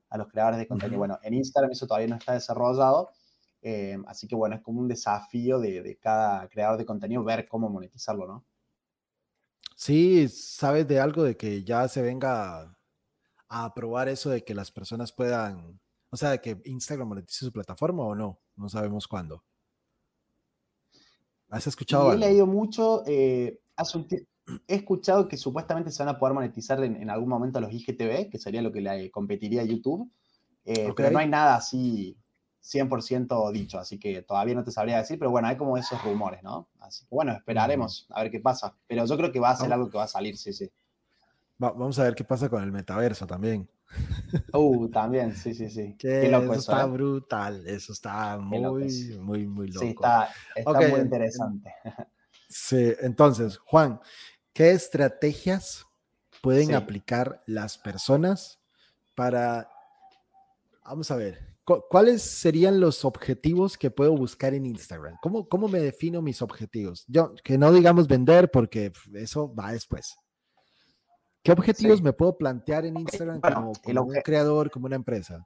a 0.10 0.18
los 0.18 0.28
creadores 0.28 0.60
de 0.60 0.68
contenido. 0.68 1.00
Bueno, 1.00 1.20
en 1.24 1.34
Instagram 1.34 1.72
eso 1.72 1.88
todavía 1.88 2.08
no 2.08 2.16
está 2.16 2.34
desarrollado, 2.34 3.12
eh, 3.62 3.98
así 4.08 4.28
que 4.28 4.36
bueno, 4.36 4.56
es 4.56 4.62
como 4.62 4.80
un 4.80 4.88
desafío 4.88 5.60
de, 5.60 5.82
de 5.82 5.98
cada 5.98 6.48
creador 6.48 6.78
de 6.78 6.86
contenido 6.86 7.24
ver 7.24 7.48
cómo 7.48 7.70
monetizarlo, 7.70 8.28
¿no? 8.28 8.46
Sí, 9.76 10.28
¿sabes 10.28 10.88
de 10.88 11.00
algo 11.00 11.24
de 11.24 11.38
que 11.38 11.64
ya 11.64 11.88
se 11.88 12.02
venga 12.02 12.76
a 13.48 13.74
probar 13.76 14.10
eso 14.10 14.30
de 14.30 14.44
que 14.44 14.56
las 14.56 14.72
personas 14.72 15.12
puedan, 15.12 15.80
o 16.10 16.18
sea, 16.18 16.32
de 16.32 16.42
que 16.42 16.60
Instagram 16.66 17.08
monetice 17.08 17.46
su 17.46 17.52
plataforma 17.52 18.04
o 18.04 18.16
no? 18.16 18.40
No 18.56 18.70
sabemos 18.70 19.08
cuándo. 19.08 19.44
¿Has 21.50 21.68
escuchado? 21.68 22.10
He 22.10 22.14
algo? 22.14 22.26
leído 22.26 22.48
mucho, 22.48 23.04
eh, 23.06 23.62
hace 23.76 23.98
un 24.00 24.08
he 24.68 24.76
escuchado 24.76 25.28
que 25.28 25.38
supuestamente 25.38 25.92
se 25.92 26.04
van 26.04 26.16
a 26.16 26.20
poder 26.20 26.34
monetizar 26.34 26.84
en, 26.84 26.96
en, 26.96 27.10
algún 27.10 27.30
momento 27.30 27.60
los 27.60 27.72
IGTV, 27.72 28.30
que 28.30 28.38
sería 28.38 28.62
lo 28.62 28.72
que 28.72 28.82
le 28.82 29.12
competiría 29.12 29.62
a 29.62 29.66
YouTube, 29.66 30.10
eh, 30.66 30.90
okay. 30.90 30.94
pero 30.96 31.12
no 31.12 31.20
hay 31.20 31.28
nada 31.28 31.56
así 31.56 32.18
100% 32.64 33.52
dicho, 33.52 33.80
así 33.80 34.00
que 34.00 34.22
todavía 34.22 34.56
no 34.56 34.64
te 34.64 34.72
sabría 34.72 34.98
decir, 34.98 35.20
pero 35.20 35.32
bueno, 35.32 35.48
hay 35.48 35.58
como 35.58 35.78
esos 35.78 36.02
rumores, 36.04 36.44
¿no? 36.44 36.70
Así 36.80 37.06
que 37.06 37.16
bueno, 37.16 37.34
esperaremos 37.34 38.08
a 38.10 38.24
ver 38.24 38.32
qué 38.32 38.40
pasa, 38.40 38.76
pero 38.88 39.06
yo 39.06 39.18
creo 39.18 39.32
que 39.32 39.40
va 39.40 39.52
a 39.52 39.56
ser 39.56 39.72
algo 39.72 39.90
que 39.90 39.98
va 39.98 40.04
a 40.04 40.10
salir, 40.10 40.38
sí, 40.38 40.54
sí. 40.54 40.70
Va, 41.62 41.72
vamos 41.72 41.98
a 42.00 42.04
ver 42.04 42.16
qué 42.16 42.24
pasa 42.24 42.50
con 42.50 42.64
el 42.64 42.72
metaverso 42.72 43.26
también. 43.28 43.70
Uh, 44.54 44.90
también, 44.90 45.34
sí, 45.34 45.54
sí, 45.54 45.70
sí. 45.70 45.96
Qué, 45.98 46.22
qué 46.24 46.30
loco 46.30 46.52
eso, 46.52 46.54
eso 46.54 46.72
está 46.72 46.84
¿eh? 46.84 46.90
brutal, 46.90 47.68
eso 47.68 47.94
está 47.94 48.38
muy, 48.38 49.18
muy, 49.22 49.48
muy 49.48 49.68
loco. 49.68 49.80
Sí, 49.80 49.92
está, 49.92 50.30
está 50.56 50.72
okay. 50.72 50.92
muy 50.92 51.00
interesante. 51.00 51.74
Sí, 52.50 52.94
entonces, 53.02 53.58
Juan, 53.58 54.00
¿qué 54.58 54.72
estrategias 54.72 55.86
pueden 56.42 56.70
sí. 56.70 56.74
aplicar 56.74 57.44
las 57.46 57.78
personas 57.78 58.60
para, 59.16 59.70
vamos 60.84 61.12
a 61.12 61.16
ver, 61.16 61.46
¿Cuáles 61.90 62.22
serían 62.22 62.80
los 62.80 63.04
objetivos 63.04 63.78
que 63.78 63.92
puedo 63.92 64.16
buscar 64.16 64.54
en 64.54 64.66
Instagram? 64.66 65.18
¿Cómo, 65.22 65.50
¿Cómo 65.50 65.68
me 65.68 65.80
defino 65.80 66.22
mis 66.22 66.42
objetivos? 66.42 67.04
Yo, 67.10 67.36
que 67.44 67.58
no 67.58 67.74
digamos 67.74 68.08
vender 68.08 68.50
porque 68.50 68.94
eso 69.16 69.54
va 69.54 69.74
después. 69.74 70.16
¿Qué 71.44 71.52
objetivos 71.52 71.98
sí. 71.98 72.04
me 72.06 72.14
puedo 72.14 72.38
plantear 72.38 72.86
en 72.86 72.98
Instagram 72.98 73.42
bueno, 73.42 73.56
como, 73.58 73.74
como 73.84 74.14
un 74.14 74.22
creador, 74.22 74.72
como 74.72 74.86
una 74.86 74.96
empresa? 74.96 75.46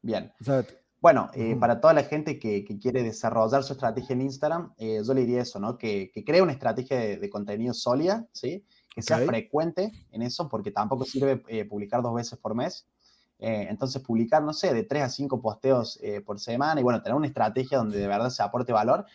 Bien. 0.00 0.32
O 0.40 0.44
sea, 0.44 0.64
bueno, 1.00 1.30
eh, 1.34 1.52
uh 1.52 1.56
-huh. 1.56 1.60
para 1.60 1.80
toda 1.80 1.94
la 1.94 2.02
gente 2.02 2.38
que, 2.38 2.64
que, 2.64 2.78
quiere 2.78 3.02
desarrollar 3.02 3.62
su 3.62 3.72
estrategia 3.72 4.14
en 4.14 4.22
Instagram, 4.22 4.72
eh, 4.78 5.00
yo 5.06 5.14
le 5.14 5.20
diría 5.20 5.42
eso, 5.42 5.60
¿no? 5.60 5.78
Que, 5.78 6.10
que 6.12 6.24
cree 6.24 6.42
una 6.42 6.52
estrategia 6.52 6.98
de, 6.98 7.16
de, 7.18 7.30
contenido 7.30 7.72
sólida, 7.72 8.26
¿sí? 8.32 8.64
Que 8.94 9.02
sea 9.02 9.16
okay. 9.16 9.28
frecuente 9.28 9.92
en 10.10 10.22
eso, 10.22 10.48
porque 10.48 10.72
tampoco 10.72 11.04
sirve 11.04 11.42
eh, 11.48 11.64
publicar 11.64 12.02
dos 12.02 12.14
veces 12.14 12.38
por 12.38 12.54
mes. 12.54 12.86
Eh, 13.38 13.68
entonces, 13.70 14.02
publicar, 14.02 14.42
no 14.42 14.52
sé, 14.52 14.74
de 14.74 14.82
3 14.82 15.02
a 15.04 15.08
5 15.08 15.40
posteos 15.40 16.00
por 16.26 16.40
semana 16.40 16.80
y 16.80 16.82
bueno, 16.82 17.00
tener 17.00 17.14
una 17.14 17.28
estrategia 17.28 17.78
donde 17.78 17.98
de 17.98 18.08
verdad 18.08 18.30
se 18.30 18.42
aporte 18.42 18.72
valor. 18.72 19.06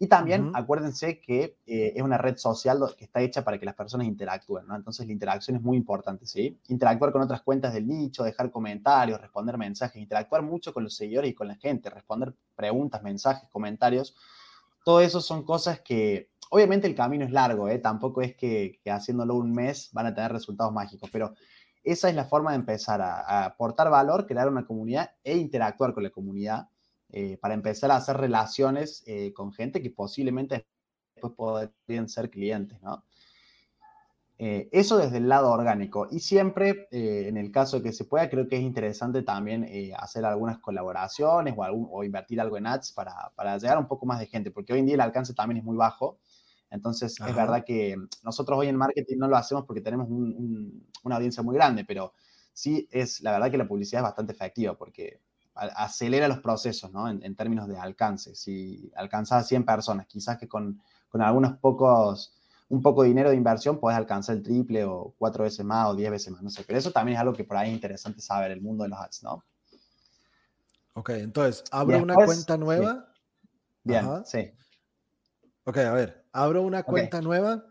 Y 0.00 0.06
también 0.06 0.44
uh 0.44 0.52
-huh. 0.52 0.62
acuérdense 0.62 1.20
que 1.20 1.58
eh, 1.66 1.92
es 1.96 2.02
una 2.02 2.18
red 2.18 2.36
social 2.36 2.78
que 2.96 3.04
está 3.04 3.20
hecha 3.20 3.42
para 3.42 3.58
que 3.58 3.66
las 3.66 3.74
personas 3.74 4.06
interactúen, 4.06 4.64
¿no? 4.68 4.76
Entonces 4.76 5.04
la 5.04 5.12
interacción 5.12 5.56
es 5.56 5.62
muy 5.62 5.76
importante, 5.76 6.24
¿sí? 6.24 6.56
Interactuar 6.68 7.10
con 7.10 7.20
otras 7.20 7.42
cuentas 7.42 7.74
del 7.74 7.88
nicho, 7.88 8.22
dejar 8.22 8.52
comentarios, 8.52 9.20
responder 9.20 9.58
mensajes, 9.58 10.00
interactuar 10.00 10.42
mucho 10.42 10.72
con 10.72 10.84
los 10.84 10.94
seguidores 10.94 11.32
y 11.32 11.34
con 11.34 11.48
la 11.48 11.56
gente, 11.56 11.90
responder 11.90 12.32
preguntas, 12.54 13.02
mensajes, 13.02 13.48
comentarios. 13.50 14.14
Todo 14.84 15.00
eso 15.00 15.20
son 15.20 15.42
cosas 15.42 15.80
que, 15.80 16.30
obviamente 16.50 16.86
el 16.86 16.94
camino 16.94 17.24
es 17.24 17.32
largo, 17.32 17.68
¿eh? 17.68 17.80
Tampoco 17.80 18.22
es 18.22 18.36
que, 18.36 18.78
que 18.84 18.92
haciéndolo 18.92 19.34
un 19.34 19.52
mes 19.52 19.90
van 19.92 20.06
a 20.06 20.14
tener 20.14 20.30
resultados 20.30 20.72
mágicos, 20.72 21.10
pero 21.10 21.34
esa 21.82 22.08
es 22.08 22.14
la 22.14 22.24
forma 22.24 22.52
de 22.52 22.58
empezar 22.58 23.00
a, 23.00 23.20
a, 23.20 23.44
aportar 23.46 23.90
valor, 23.90 24.26
crear 24.26 24.48
una 24.48 24.64
comunidad 24.64 25.10
e 25.24 25.36
interactuar 25.36 25.92
con 25.92 26.04
la 26.04 26.10
comunidad 26.10 26.68
eh, 27.10 27.38
para 27.38 27.54
empezar 27.54 27.90
a 27.90 27.96
hacer 27.96 28.16
relaciones 28.16 29.02
eh, 29.06 29.32
con 29.32 29.52
gente 29.52 29.82
que 29.82 29.90
posiblemente 29.90 30.66
después 31.14 31.32
podrían 31.34 32.08
ser 32.08 32.30
clientes, 32.30 32.80
¿no? 32.82 33.04
Eh, 34.40 34.68
eso 34.70 34.98
desde 34.98 35.16
el 35.16 35.28
lado 35.28 35.50
orgánico. 35.50 36.06
Y 36.12 36.20
siempre, 36.20 36.86
eh, 36.92 37.26
en 37.26 37.36
el 37.36 37.50
caso 37.50 37.78
de 37.78 37.82
que 37.82 37.92
se 37.92 38.04
pueda, 38.04 38.30
creo 38.30 38.46
que 38.46 38.56
es 38.56 38.62
interesante 38.62 39.22
también 39.22 39.64
eh, 39.64 39.92
hacer 39.98 40.24
algunas 40.24 40.58
colaboraciones 40.60 41.54
o, 41.56 41.64
algún, 41.64 41.88
o, 41.90 42.04
invertir 42.04 42.40
algo 42.40 42.56
en 42.56 42.68
ads 42.68 42.92
para, 42.92 43.32
para, 43.34 43.58
llegar 43.58 43.76
a 43.78 43.80
un 43.80 43.88
poco 43.88 44.06
más 44.06 44.20
de 44.20 44.26
gente, 44.26 44.52
porque 44.52 44.72
hoy 44.72 44.78
en 44.78 44.86
día 44.86 44.94
el 44.94 45.00
alcance 45.00 45.34
también 45.34 45.58
es 45.58 45.64
muy 45.64 45.76
bajo. 45.76 46.20
Entonces, 46.70 47.20
Ajá. 47.20 47.30
es 47.30 47.36
verdad 47.36 47.64
que 47.66 47.96
nosotros 48.22 48.58
hoy 48.60 48.68
en 48.68 48.76
marketing 48.76 49.16
no 49.18 49.26
lo 49.26 49.36
hacemos 49.36 49.64
porque 49.64 49.80
tenemos 49.80 50.08
un, 50.08 50.32
un, 50.36 50.86
una 51.02 51.16
audiencia 51.16 51.42
muy 51.42 51.56
grande, 51.56 51.84
pero 51.84 52.12
sí 52.52 52.86
es 52.92 53.20
la 53.22 53.32
verdad 53.32 53.50
que 53.50 53.58
la 53.58 53.66
publicidad 53.66 54.02
es 54.02 54.04
bastante 54.04 54.34
efectiva 54.34 54.76
porque 54.78 55.20
acelera 55.58 56.28
los 56.28 56.38
procesos, 56.38 56.92
¿no? 56.92 57.08
En, 57.08 57.22
en 57.22 57.34
términos 57.34 57.68
de 57.68 57.78
alcance. 57.78 58.34
Si 58.34 58.90
alcanzas 58.96 59.44
a 59.44 59.46
100 59.46 59.64
personas, 59.64 60.06
quizás 60.06 60.38
que 60.38 60.48
con, 60.48 60.80
con 61.08 61.22
algunos 61.22 61.56
pocos, 61.58 62.34
un 62.68 62.82
poco 62.82 63.02
de 63.02 63.08
dinero 63.08 63.30
de 63.30 63.36
inversión 63.36 63.78
puedes 63.78 63.98
alcanzar 63.98 64.36
el 64.36 64.42
triple 64.42 64.84
o 64.84 65.14
cuatro 65.18 65.44
veces 65.44 65.64
más 65.64 65.88
o 65.88 65.94
diez 65.94 66.10
veces 66.10 66.32
más, 66.32 66.42
no 66.42 66.50
sé. 66.50 66.64
Pero 66.66 66.78
eso 66.78 66.90
también 66.90 67.16
es 67.16 67.20
algo 67.20 67.32
que 67.32 67.44
por 67.44 67.56
ahí 67.56 67.68
es 67.68 67.74
interesante 67.74 68.20
saber, 68.20 68.50
el 68.50 68.60
mundo 68.60 68.84
de 68.84 68.90
los 68.90 68.98
ads, 68.98 69.22
¿no? 69.22 69.44
Ok, 70.94 71.10
entonces, 71.10 71.64
abro 71.70 71.96
después, 71.96 72.16
una 72.16 72.26
cuenta 72.26 72.56
nueva. 72.56 73.12
Bien, 73.84 74.24
sí. 74.24 74.50
Ok, 75.64 75.78
a 75.78 75.92
ver, 75.92 76.24
abro 76.32 76.62
una 76.62 76.82
cuenta 76.82 77.18
okay. 77.18 77.26
nueva. 77.26 77.64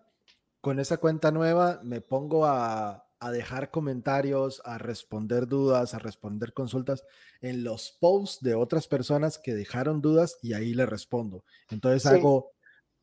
Con 0.62 0.80
esa 0.80 0.98
cuenta 0.98 1.32
nueva 1.32 1.80
me 1.84 2.02
pongo 2.02 2.46
a, 2.46 3.07
a, 3.20 3.32
dejar 3.32 3.72
comentarios, 3.72 4.62
a 4.66 4.78
responder 4.78 5.48
dudas, 5.48 5.94
a 5.94 6.00
responder 6.00 6.54
consultas 6.54 7.04
en 7.42 7.64
los 7.64 7.98
posts 8.00 8.44
de 8.44 8.56
otras 8.56 8.88
personas 8.88 9.38
que 9.38 9.54
dejaron 9.54 10.02
dudas 10.02 10.38
y 10.42 10.54
ahí 10.54 10.74
le 10.74 10.86
respondo. 10.86 11.44
Entonces 11.70 12.04
sí. 12.04 12.10
hago, 12.10 12.52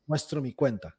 muestro 0.05 0.41
mi 0.41 0.53
cuenta. 0.53 0.95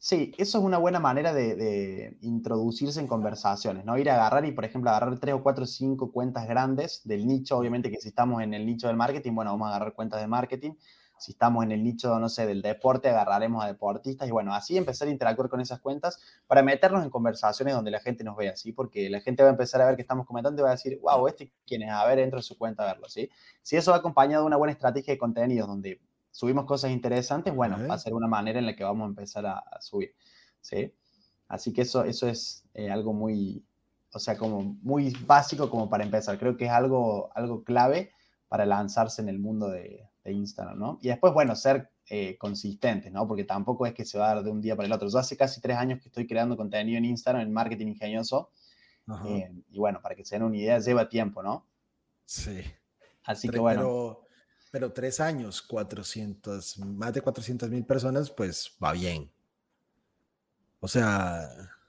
Sí, 0.00 0.32
eso 0.38 0.58
es 0.58 0.64
una 0.64 0.78
buena 0.78 1.00
manera 1.00 1.34
de, 1.34 1.56
de, 1.56 2.18
introducirse 2.20 3.00
en 3.00 3.08
conversaciones, 3.08 3.84
¿no? 3.84 3.98
Ir 3.98 4.08
a 4.10 4.14
agarrar 4.14 4.44
y, 4.44 4.52
por 4.52 4.64
ejemplo, 4.64 4.90
agarrar 4.90 5.18
tres 5.18 5.34
o 5.34 5.42
cuatro 5.42 5.64
o 5.64 5.66
cinco 5.66 6.12
cuentas 6.12 6.46
grandes 6.46 7.00
del 7.04 7.26
nicho, 7.26 7.58
obviamente 7.58 7.90
que 7.90 8.00
si 8.00 8.08
estamos 8.08 8.40
en 8.42 8.54
el 8.54 8.64
nicho 8.64 8.86
del 8.86 8.96
marketing, 8.96 9.34
bueno, 9.34 9.50
vamos 9.50 9.66
a 9.66 9.70
agarrar 9.70 9.94
cuentas 9.94 10.20
de 10.20 10.28
marketing, 10.28 10.72
si 11.18 11.32
estamos 11.32 11.64
en 11.64 11.72
el 11.72 11.82
nicho, 11.82 12.18
no 12.18 12.28
sé, 12.28 12.46
del 12.46 12.62
deporte, 12.62 13.08
agarraremos 13.08 13.64
a 13.64 13.66
deportistas 13.66 14.28
y 14.28 14.30
bueno, 14.30 14.54
así 14.54 14.76
empezar 14.76 15.08
a 15.08 15.10
interactuar 15.10 15.48
con 15.48 15.60
esas 15.60 15.80
cuentas 15.80 16.20
para 16.46 16.62
meternos 16.62 17.04
en 17.04 17.10
conversaciones 17.10 17.74
donde 17.74 17.90
la 17.90 18.00
gente 18.00 18.24
nos 18.24 18.36
vea, 18.36 18.56
¿sí? 18.56 18.72
Porque 18.72 19.10
la 19.10 19.20
gente 19.20 19.42
va 19.42 19.48
a 19.48 19.52
empezar 19.52 19.80
a 19.82 19.86
ver 19.86 19.96
que 19.96 20.02
estamos 20.02 20.26
comentando 20.26 20.62
y 20.62 20.64
va 20.64 20.70
a 20.70 20.72
decir, 20.72 20.98
wow, 21.02 21.26
este 21.26 21.52
quién 21.66 21.82
es, 21.82 21.90
a 21.90 22.06
ver, 22.06 22.18
entro 22.18 22.38
en 22.38 22.42
su 22.42 22.56
cuenta 22.56 22.84
a 22.84 22.86
verlo, 22.86 23.08
¿sí? 23.08 23.28
Si 23.62 23.76
eso 23.76 23.90
va 23.90 23.98
acompañado 23.98 24.44
de 24.44 24.46
una 24.46 24.56
buena 24.56 24.72
estrategia 24.72 25.12
de 25.12 25.18
contenidos 25.18 25.68
donde 25.68 26.00
subimos 26.30 26.66
cosas 26.66 26.90
interesantes, 26.90 27.54
bueno, 27.54 27.76
va 27.88 27.94
a 27.94 27.98
ser 27.98 28.14
una 28.14 28.28
manera 28.28 28.58
en 28.58 28.66
la 28.66 28.76
que 28.76 28.84
vamos 28.84 29.06
a 29.06 29.08
empezar 29.08 29.46
a, 29.46 29.62
subir, 29.80 30.14
¿sí? 30.60 30.94
Así 31.48 31.72
que 31.72 31.82
eso, 31.82 32.04
eso 32.04 32.28
es 32.28 32.64
eh, 32.74 32.90
algo 32.90 33.12
muy, 33.12 33.64
o 34.12 34.18
sea, 34.18 34.36
como 34.36 34.62
muy 34.82 35.16
básico 35.26 35.70
como 35.70 35.88
para 35.88 36.04
empezar. 36.04 36.38
Creo 36.38 36.56
que 36.56 36.66
es 36.66 36.70
algo, 36.70 37.30
algo 37.34 37.64
clave 37.64 38.12
para 38.48 38.66
lanzarse 38.66 39.22
en 39.22 39.28
el 39.28 39.38
mundo 39.38 39.68
de, 39.68 40.08
Instagram, 40.32 40.78
¿no? 40.78 40.98
Y 41.02 41.08
después, 41.08 41.32
bueno, 41.32 41.54
ser 41.56 41.90
eh, 42.08 42.36
consistentes, 42.38 43.12
¿no? 43.12 43.26
Porque 43.26 43.44
tampoco 43.44 43.86
es 43.86 43.94
que 43.94 44.04
se 44.04 44.18
va 44.18 44.30
a 44.30 44.34
dar 44.36 44.44
de 44.44 44.50
un 44.50 44.60
día 44.60 44.76
para 44.76 44.86
el 44.86 44.92
otro. 44.92 45.08
Yo 45.08 45.18
hace 45.18 45.36
casi 45.36 45.60
tres 45.60 45.76
años 45.76 46.00
que 46.00 46.08
estoy 46.08 46.26
creando 46.26 46.56
contenido 46.56 46.98
en 46.98 47.04
Instagram, 47.04 47.42
en 47.42 47.52
marketing 47.52 47.88
ingenioso. 47.88 48.50
Eh, 49.26 49.50
y 49.70 49.78
bueno, 49.78 50.00
para 50.02 50.14
que 50.14 50.24
se 50.24 50.36
den 50.36 50.44
una 50.44 50.56
idea, 50.56 50.78
lleva 50.78 51.08
tiempo, 51.08 51.42
¿no? 51.42 51.66
Sí. 52.24 52.60
Así 53.24 53.48
que 53.48 53.58
bueno. 53.58 53.80
Pero, 53.80 54.20
pero 54.70 54.92
tres 54.92 55.20
años, 55.20 55.62
400, 55.62 56.78
más 56.78 57.14
de 57.14 57.22
400 57.22 57.70
mil 57.70 57.84
personas, 57.84 58.30
pues 58.30 58.76
va 58.82 58.92
bien. 58.92 59.30
O 60.80 60.88
sea, 60.88 61.48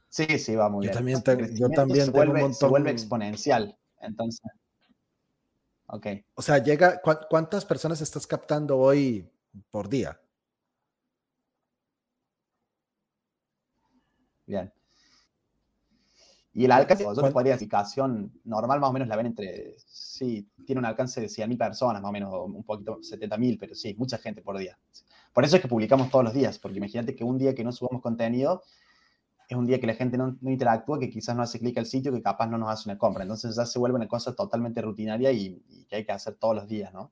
Sí, 0.09 0.25
sí, 0.39 0.55
va 0.55 0.69
muy 0.69 0.85
yo 0.85 0.91
bien. 0.91 1.21
También 1.23 1.55
yo 1.55 1.69
también 1.69 2.05
se 2.05 2.11
vuelve, 2.11 2.43
un 2.43 2.53
Se 2.53 2.65
vuelve 2.65 2.89
exponencial. 2.91 3.77
Entonces, 4.01 4.41
ok. 5.89 6.07
O 6.35 6.41
sea, 6.41 6.57
llega, 6.59 7.01
¿cuántas 7.01 7.65
personas 7.65 8.01
estás 8.01 8.25
captando 8.25 8.77
hoy 8.77 9.29
por 9.71 9.89
día? 9.89 10.19
Bien. 14.45 14.71
Y 16.53 16.65
el 16.65 16.71
alcance, 16.71 17.03
nosotros 17.03 17.31
podría 17.31 17.53
aplicación 17.53 18.33
normal 18.43 18.79
más 18.79 18.89
o 18.89 18.93
menos 18.93 19.07
la 19.07 19.15
ven 19.15 19.27
entre, 19.27 19.75
sí, 19.85 20.49
tiene 20.65 20.79
un 20.79 20.85
alcance 20.85 21.21
de 21.21 21.27
100.000 21.27 21.57
personas, 21.57 22.01
más 22.01 22.09
o 22.09 22.11
menos, 22.11 22.33
un 22.33 22.63
poquito, 22.63 22.99
70.000, 22.99 23.57
pero 23.59 23.75
sí, 23.75 23.93
mucha 23.97 24.17
gente 24.17 24.41
por 24.41 24.57
día. 24.57 24.77
Por 25.31 25.45
eso 25.45 25.55
es 25.55 25.61
que 25.61 25.67
publicamos 25.67 26.09
todos 26.09 26.25
los 26.25 26.33
días, 26.33 26.57
porque 26.57 26.79
imagínate 26.79 27.15
que 27.15 27.23
un 27.23 27.37
día 27.37 27.53
que 27.53 27.63
no 27.63 27.71
subamos 27.71 28.01
contenido, 28.01 28.63
es 29.49 29.57
un 29.57 29.65
día 29.65 29.79
que 29.79 29.87
la 29.87 29.95
gente 29.95 30.15
no, 30.15 30.37
interactúa, 30.43 30.99
que 30.99 31.09
quizás 31.09 31.35
no 31.35 31.41
hace 31.41 31.57
clic 31.57 31.75
al 31.79 31.87
sitio, 31.87 32.13
que 32.13 32.21
capaz 32.21 32.45
no 32.45 32.59
nos 32.59 32.69
hace 32.69 32.87
una 32.87 32.99
compra. 32.99 33.23
Entonces 33.23 33.55
ya 33.55 33.65
se 33.65 33.79
vuelve 33.79 33.95
una 33.95 34.07
cosa 34.07 34.35
totalmente 34.35 34.79
rutinaria 34.79 35.31
y, 35.31 35.59
que 35.89 35.95
hay 35.95 36.05
que 36.05 36.11
hacer 36.11 36.35
todos 36.35 36.55
los 36.55 36.67
días, 36.67 36.93
¿no? 36.93 37.11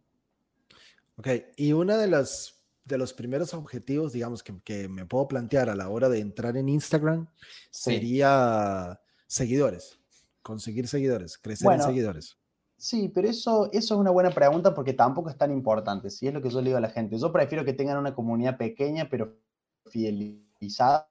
Ok, 1.18 1.28
y 1.56 1.74
uno 1.74 1.98
de 1.98 2.06
los, 2.06 2.62
de 2.86 3.00
los 3.00 3.12
primeros 3.14 3.56
objetivos, 3.56 4.14
digamos, 4.14 4.44
que, 4.44 4.88
me 4.88 5.08
puedo 5.08 5.28
plantear 5.28 5.68
a 5.72 5.76
la 5.76 5.90
hora 5.90 6.10
de 6.10 6.20
entrar 6.20 6.56
en 6.58 6.70
Instagram 6.70 7.28
sería 7.72 9.02
seguidores, 9.26 10.00
conseguir 10.44 10.88
seguidores, 10.88 11.40
crecer 11.40 11.72
en 11.72 11.82
seguidores. 11.82 12.38
Sí, 12.78 13.10
pero 13.10 13.28
eso, 13.28 13.72
eso 13.74 13.96
es 13.96 14.00
una 14.00 14.12
buena 14.12 14.30
pregunta 14.30 14.76
porque 14.76 14.94
tampoco 14.94 15.32
es 15.32 15.38
tan 15.38 15.52
importante, 15.52 16.12
si 16.12 16.28
es 16.28 16.34
lo 16.36 16.42
que 16.44 16.52
yo 16.52 16.62
le 16.62 16.66
digo 16.66 16.78
a 16.78 16.82
la 16.82 16.92
gente. 16.92 17.18
Yo 17.18 17.32
prefiero 17.32 17.66
que 17.66 17.74
tengan 17.74 17.98
una 17.98 18.14
comunidad 18.14 18.58
pequeña 18.58 19.10
pero 19.10 19.40
fidelizada 19.88 21.10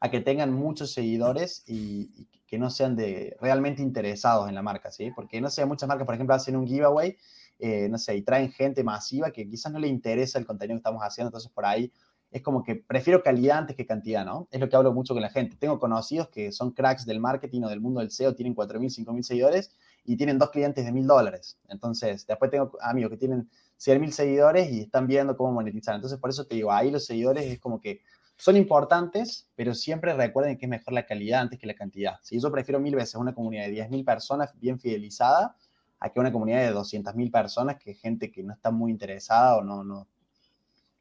a 0.00 0.10
que 0.10 0.20
tengan 0.20 0.52
muchos 0.52 0.92
seguidores 0.92 1.64
y, 1.66 2.28
que 2.46 2.58
no 2.58 2.70
sean 2.70 2.94
de 2.94 3.36
realmente 3.40 3.82
interesados 3.82 4.48
en 4.48 4.54
la 4.54 4.62
marca, 4.62 4.92
¿sí? 4.92 5.10
Porque 5.16 5.40
no 5.40 5.50
sé, 5.50 5.64
muchas 5.64 5.88
marcas, 5.88 6.06
por 6.06 6.14
ejemplo, 6.14 6.36
hacen 6.36 6.54
un 6.56 6.66
giveaway, 6.66 7.16
eh, 7.58 7.88
no 7.88 7.98
sé, 7.98 8.16
y 8.16 8.22
traen 8.22 8.52
gente 8.52 8.84
masiva 8.84 9.32
que 9.32 9.48
quizás 9.48 9.72
no 9.72 9.80
le 9.80 9.88
interesa 9.88 10.38
el 10.38 10.46
contenido 10.46 10.76
que 10.76 10.80
estamos 10.80 11.02
haciendo, 11.02 11.28
entonces 11.28 11.50
por 11.50 11.64
ahí 11.64 11.90
es 12.34 12.42
como 12.42 12.64
que 12.64 12.74
prefiero 12.74 13.22
calidad 13.22 13.58
antes 13.58 13.76
que 13.76 13.86
cantidad, 13.86 14.24
¿no? 14.24 14.48
Es 14.50 14.58
lo 14.60 14.68
que 14.68 14.74
hablo 14.74 14.92
mucho 14.92 15.14
con 15.14 15.22
la 15.22 15.30
gente. 15.30 15.54
Tengo 15.56 15.78
conocidos 15.78 16.28
que 16.30 16.50
son 16.50 16.72
cracks 16.72 17.06
del 17.06 17.20
marketing 17.20 17.62
o 17.62 17.68
del 17.68 17.80
mundo 17.80 18.00
del 18.00 18.10
SEO, 18.10 18.34
tienen 18.34 18.56
4.000, 18.56 18.90
5.000 19.06 19.22
seguidores 19.22 19.70
y 20.04 20.16
tienen 20.16 20.36
dos 20.36 20.50
clientes 20.50 20.84
de 20.84 20.90
1.000 20.90 21.06
dólares. 21.06 21.60
Entonces, 21.68 22.26
después 22.26 22.50
tengo 22.50 22.72
amigos 22.80 23.12
que 23.12 23.18
tienen 23.18 23.48
100.000 23.78 24.10
seguidores 24.10 24.68
y 24.68 24.80
están 24.80 25.06
viendo 25.06 25.36
cómo 25.36 25.52
monetizar. 25.52 25.94
Entonces, 25.94 26.18
por 26.18 26.28
eso 26.28 26.44
te 26.44 26.56
digo, 26.56 26.72
ahí 26.72 26.90
los 26.90 27.06
seguidores 27.06 27.44
es 27.44 27.60
como 27.60 27.80
que 27.80 28.00
son 28.36 28.56
importantes, 28.56 29.48
pero 29.54 29.74
siempre 29.74 30.12
recuerden 30.12 30.58
que 30.58 30.66
es 30.66 30.70
mejor 30.70 30.94
la 30.94 31.06
calidad 31.06 31.42
antes 31.42 31.58
que 31.58 31.66
la 31.66 31.74
cantidad. 31.74 32.16
Si 32.22 32.40
yo 32.40 32.50
prefiero 32.50 32.80
mil 32.80 32.94
veces 32.94 33.14
una 33.14 33.34
comunidad 33.34 33.66
de 33.66 33.88
10.000 33.88 34.04
personas 34.04 34.58
bien 34.58 34.78
fidelizada 34.78 35.56
a 36.00 36.10
que 36.10 36.20
una 36.20 36.32
comunidad 36.32 36.60
de 36.60 36.74
200.000 36.74 37.30
personas, 37.30 37.76
que 37.78 37.94
gente 37.94 38.30
que 38.30 38.42
no 38.42 38.52
está 38.52 38.70
muy 38.70 38.90
interesada 38.90 39.56
o 39.56 39.62
no, 39.62 39.84
no, 39.84 40.08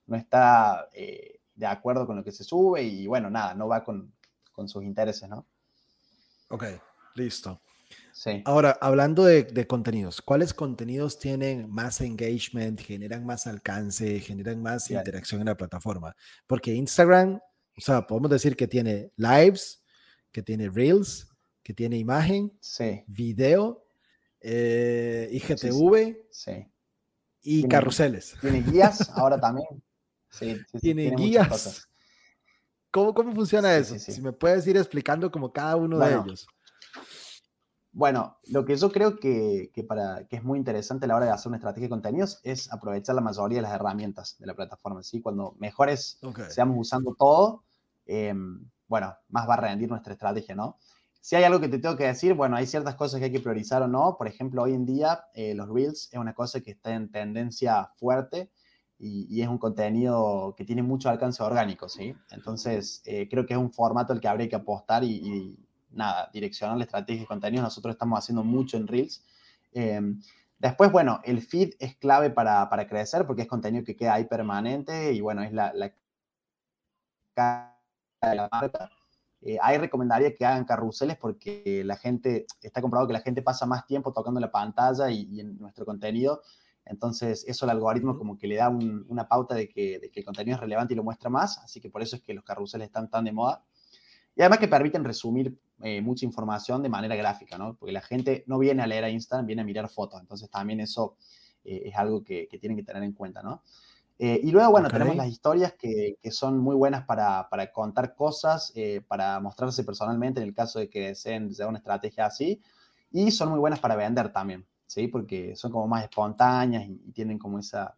no 0.07 0.15
está 0.15 0.87
eh, 0.93 1.39
de 1.55 1.65
acuerdo 1.65 2.05
con 2.05 2.15
lo 2.15 2.23
que 2.23 2.31
se 2.31 2.43
sube 2.43 2.83
y 2.83 3.07
bueno, 3.07 3.29
nada, 3.29 3.53
no 3.53 3.67
va 3.67 3.83
con, 3.83 4.13
con 4.51 4.69
sus 4.69 4.83
intereses, 4.83 5.27
¿no? 5.27 5.45
Ok, 6.49 6.65
listo. 7.15 7.59
Ahora, 8.45 8.77
hablando 8.79 9.25
de, 9.25 9.67
contenidos, 9.67 10.21
¿cuáles 10.21 10.53
contenidos 10.53 11.17
tienen 11.17 11.69
más 11.69 11.99
engagement, 12.01 12.79
generan 12.79 13.25
más 13.25 13.47
alcance, 13.47 14.19
generan 14.19 14.61
más 14.61 14.91
interacción 14.91 15.41
en 15.41 15.47
la 15.47 15.57
plataforma? 15.57 16.15
Porque 16.45 16.73
Instagram, 16.73 17.39
o 17.77 17.81
sea, 17.81 18.05
podemos 18.05 18.29
decir 18.29 18.55
que 18.55 18.67
tiene 18.67 19.11
lives, 19.15 19.83
que 20.31 20.43
tiene 20.43 20.69
reels, 20.69 21.27
que 21.63 21.73
tiene 21.73 21.97
imagen, 21.97 22.51
video, 23.07 23.83
eh, 24.41 25.29
IGTV 25.31 26.17
y 27.41 27.67
carruseles. 27.67 28.35
Tiene 28.41 28.61
guías 28.61 29.09
ahora 29.09 29.39
también. 29.41 29.67
Sí, 30.29 30.57
tiene, 30.81 31.11
guías. 31.15 31.87
¿Cómo, 32.91 33.13
¿Cómo 33.13 33.33
funciona 33.33 33.75
eso? 33.75 33.97
Si 33.97 34.21
me 34.21 34.33
puedes 34.33 34.65
ir 34.67 34.77
explicando 34.77 35.31
como 35.31 35.51
cada 35.51 35.75
uno 35.75 35.97
de 35.99 36.13
ellos. 36.13 36.47
Bueno, 37.95 38.37
lo 38.47 38.65
que 38.65 38.75
yo 38.75 38.91
creo 38.91 39.19
que, 39.19 39.71
para, 39.87 40.25
que 40.27 40.37
es 40.37 40.43
muy 40.43 40.57
interesante 40.57 41.05
a 41.05 41.07
la 41.07 41.15
hora 41.15 41.27
de 41.27 41.31
hacer 41.31 41.49
una 41.49 41.57
estrategia 41.57 41.85
de 41.85 41.91
contenidos 41.91 42.39
es 42.43 42.73
aprovechar 42.73 43.13
la 43.13 43.21
mayoría 43.21 43.59
de 43.59 43.61
las 43.61 43.73
herramientas 43.73 44.35
de 44.39 44.47
la 44.47 44.55
plataforma. 44.55 45.03
¿sí? 45.03 45.21
Cuando 45.21 45.55
mejores 45.59 46.19
seamos 46.49 46.75
usando 46.79 47.13
todo, 47.13 47.63
em, 48.07 48.67
bueno, 48.87 49.15
más 49.29 49.47
va 49.47 49.53
a 49.53 49.57
rendir 49.57 49.89
nuestra 49.89 50.13
estrategia, 50.13 50.55
¿no? 50.55 50.77
Si 51.21 51.35
hay 51.35 51.43
algo 51.43 51.61
que 51.61 51.69
te 51.69 51.77
tengo 51.77 51.95
que 51.95 52.05
decir, 52.05 52.33
bueno, 52.33 52.57
hay 52.57 52.65
ciertas 52.65 52.95
cosas 52.95 53.19
que 53.19 53.25
hay 53.25 53.31
que 53.31 53.39
priorizar 53.39 53.83
o 53.83 53.87
no. 53.87 54.17
Por 54.17 54.27
ejemplo, 54.27 54.63
hoy 54.63 54.73
en 54.73 54.85
día 54.85 55.25
eh, 55.35 55.53
los 55.53 55.69
Reels 55.69 56.09
es 56.11 56.19
una 56.19 56.33
cosa 56.33 56.61
que 56.61 56.71
está 56.71 56.95
en 56.95 57.11
tendencia 57.11 57.91
fuerte 57.95 58.49
y, 58.97 59.41
es 59.41 59.47
un 59.47 59.57
contenido 59.59 60.55
que 60.57 60.65
tiene 60.65 60.81
mucho 60.81 61.09
alcance 61.09 61.43
orgánico, 61.43 61.87
¿sí? 61.87 62.15
Entonces, 62.31 63.03
eh, 63.05 63.29
creo 63.29 63.45
que 63.45 63.53
es 63.53 63.59
un 63.59 63.71
formato 63.71 64.13
al 64.13 64.19
que 64.19 64.27
habría 64.27 64.49
que 64.49 64.55
apostar 64.55 65.03
y 65.03 65.57
nada, 65.93 66.29
direccionar 66.33 66.77
la 66.77 66.83
estrategia 66.83 67.21
de 67.21 67.27
contenido. 67.27 67.63
Nosotros 67.63 67.93
estamos 67.93 68.19
haciendo 68.19 68.43
mucho 68.43 68.77
en 68.77 68.87
Reels. 68.87 69.23
Em, 69.71 70.21
después, 70.59 70.91
bueno, 70.91 71.21
el 71.23 71.41
feed 71.41 71.73
es 71.79 71.95
clave 71.95 72.29
para, 72.29 72.67
crecer 72.87 73.25
porque 73.25 73.43
es 73.43 73.47
contenido 73.47 73.83
que 73.83 73.95
queda 73.95 74.15
ahí 74.15 74.25
permanente 74.25 75.13
y 75.13 75.21
bueno, 75.21 75.43
es 75.43 75.53
la, 75.53 75.73
la 75.73 75.93
de 78.21 78.35
la 78.35 78.49
marca. 78.51 78.89
Eh, 79.45 79.57
ahí 79.61 79.77
recomendaría 79.77 80.33
que 80.33 80.45
hagan 80.45 80.63
carruseles 80.63 81.17
porque 81.17 81.83
la 81.85 81.97
gente, 81.97 82.45
está 82.61 82.81
comprobado 82.81 83.07
que 83.07 83.13
la 83.13 83.19
gente 83.19 83.41
pasa 83.41 83.65
más 83.65 83.85
tiempo 83.85 84.13
tocando 84.13 84.39
la 84.39 84.51
pantalla 84.51 85.09
y, 85.11 85.39
en 85.39 85.57
nuestro 85.59 85.85
contenido. 85.85 86.41
Entonces, 86.85 87.43
eso 87.47 87.65
el 87.65 87.71
algoritmo 87.71 88.17
como 88.17 88.37
que 88.37 88.47
le 88.47 88.55
da 88.55 88.69
una 88.69 89.27
pauta 89.27 89.55
de 89.55 89.67
que, 89.67 89.99
de 89.99 90.09
que, 90.09 90.21
el 90.21 90.25
contenido 90.25 90.55
es 90.55 90.61
relevante 90.61 90.93
y 90.93 90.97
lo 90.97 91.03
muestra 91.03 91.29
más. 91.29 91.57
Así 91.59 91.81
que 91.81 91.89
por 91.89 92.01
eso 92.01 92.15
es 92.15 92.21
que 92.21 92.33
los 92.33 92.43
carruseles 92.43 92.87
están 92.87 93.09
tan 93.09 93.25
de 93.25 93.31
moda. 93.33 93.63
Y 94.35 94.41
además 94.41 94.59
que 94.59 94.67
permiten 94.67 95.03
resumir 95.03 95.57
eh, 95.81 96.01
mucha 96.01 96.25
información 96.25 96.81
de 96.81 96.89
manera 96.89 97.15
gráfica, 97.15 97.57
¿no? 97.57 97.75
Porque 97.75 97.91
la 97.91 98.01
gente 98.01 98.43
no 98.47 98.59
viene 98.59 98.83
a 98.83 98.87
leer 98.87 99.03
a 99.03 99.09
Instagram, 99.09 99.45
viene 99.45 99.63
a 99.63 99.65
mirar 99.65 99.89
fotos. 99.89 100.21
Entonces 100.21 100.49
también 100.49 100.79
eso 100.79 101.17
eh, 101.63 101.83
es 101.85 101.95
algo 101.95 102.23
que, 102.23 102.47
tienen 102.59 102.77
que 102.77 102.83
tener 102.83 103.03
en 103.03 103.13
cuenta, 103.13 103.41
¿no? 103.41 103.63
Eh, 104.19 104.39
y 104.43 104.51
luego, 104.51 104.71
bueno, 104.71 104.89
tenemos 104.89 105.15
las 105.15 105.27
historias 105.27 105.73
que, 105.73 106.17
son 106.31 106.59
muy 106.59 106.75
buenas 106.75 107.05
para, 107.05 107.49
contar 107.73 108.15
cosas, 108.15 108.71
para 109.07 109.39
mostrarse 109.39 109.83
personalmente 109.83 110.39
en 110.39 110.47
el 110.47 110.53
caso 110.53 110.79
de 110.79 110.89
que 110.89 111.07
deseen 111.07 111.49
llevar 111.49 111.69
una 111.69 111.79
estrategia 111.79 112.27
así. 112.27 112.61
Y 113.11 113.31
son 113.31 113.49
muy 113.49 113.59
buenas 113.59 113.79
para 113.79 113.95
vender 113.95 114.31
también, 114.31 114.65
¿sí? 114.85 115.07
Porque 115.07 115.55
son 115.55 115.71
como 115.71 115.87
más 115.87 116.03
espontáneas 116.03 116.85
y, 116.87 117.11
tienen 117.11 117.37
como 117.37 117.59
esa, 117.59 117.97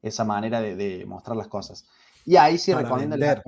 esa 0.00 0.24
manera 0.24 0.60
de, 0.60 1.04
mostrar 1.06 1.36
las 1.36 1.48
cosas. 1.48 1.86
Y 2.24 2.36
ahí 2.36 2.58
sí 2.58 2.72
recomiendo 2.72 3.16
la, 3.16 3.42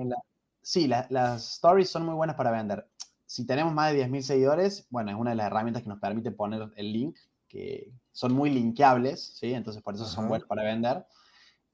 sí, 0.65 0.87
las 0.87 1.53
stories 1.53 1.89
son 1.89 2.05
muy 2.05 2.15
buenas 2.15 2.35
para 2.35 2.51
vender. 2.51 2.87
Si 3.35 3.45
tenemos 3.45 3.73
más 3.73 3.91
de 3.91 4.07
10.000 4.07 4.21
seguidores, 4.21 4.87
bueno, 4.89 5.11
es 5.11 5.17
una 5.17 5.31
de 5.31 5.35
las 5.35 5.47
herramientas 5.47 5.83
que 5.83 5.89
nos 5.89 5.99
permite 5.99 6.31
poner 6.31 6.71
el 6.77 6.93
link, 6.93 7.17
que 7.49 7.91
son 8.13 8.31
muy 8.31 8.49
linkeables, 8.49 9.35
¿sí? 9.37 9.53
Entonces, 9.53 9.83
por 9.83 9.93
eso 9.93 10.05
son 10.05 10.29
buenos 10.29 10.47
para 10.47 10.63
vender. 10.63 11.05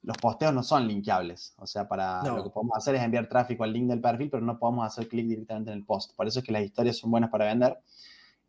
Los 0.02 0.16
posteos 0.18 0.52
no 0.52 0.64
son 0.64 0.88
linkeables, 0.88 1.54
o 1.58 1.66
sea, 1.68 1.86
para 1.86 2.20
lo 2.24 2.42
que 2.42 2.50
podemos 2.50 2.76
hacer 2.76 2.96
es 2.96 3.02
enviar 3.04 3.28
tráfico 3.28 3.62
al 3.62 3.72
link 3.72 3.86
del 3.86 4.00
perfil, 4.00 4.28
pero 4.28 4.44
no 4.44 4.58
podemos 4.58 4.84
hacer 4.84 5.06
clic 5.06 5.28
directamente 5.28 5.70
en 5.70 5.78
el 5.78 5.84
post. 5.84 6.16
Por 6.16 6.26
eso 6.26 6.40
es 6.40 6.44
que 6.44 6.50
las 6.50 6.64
historias 6.64 6.98
son 6.98 7.12
buenas 7.12 7.30
para 7.30 7.44
vender. 7.44 7.78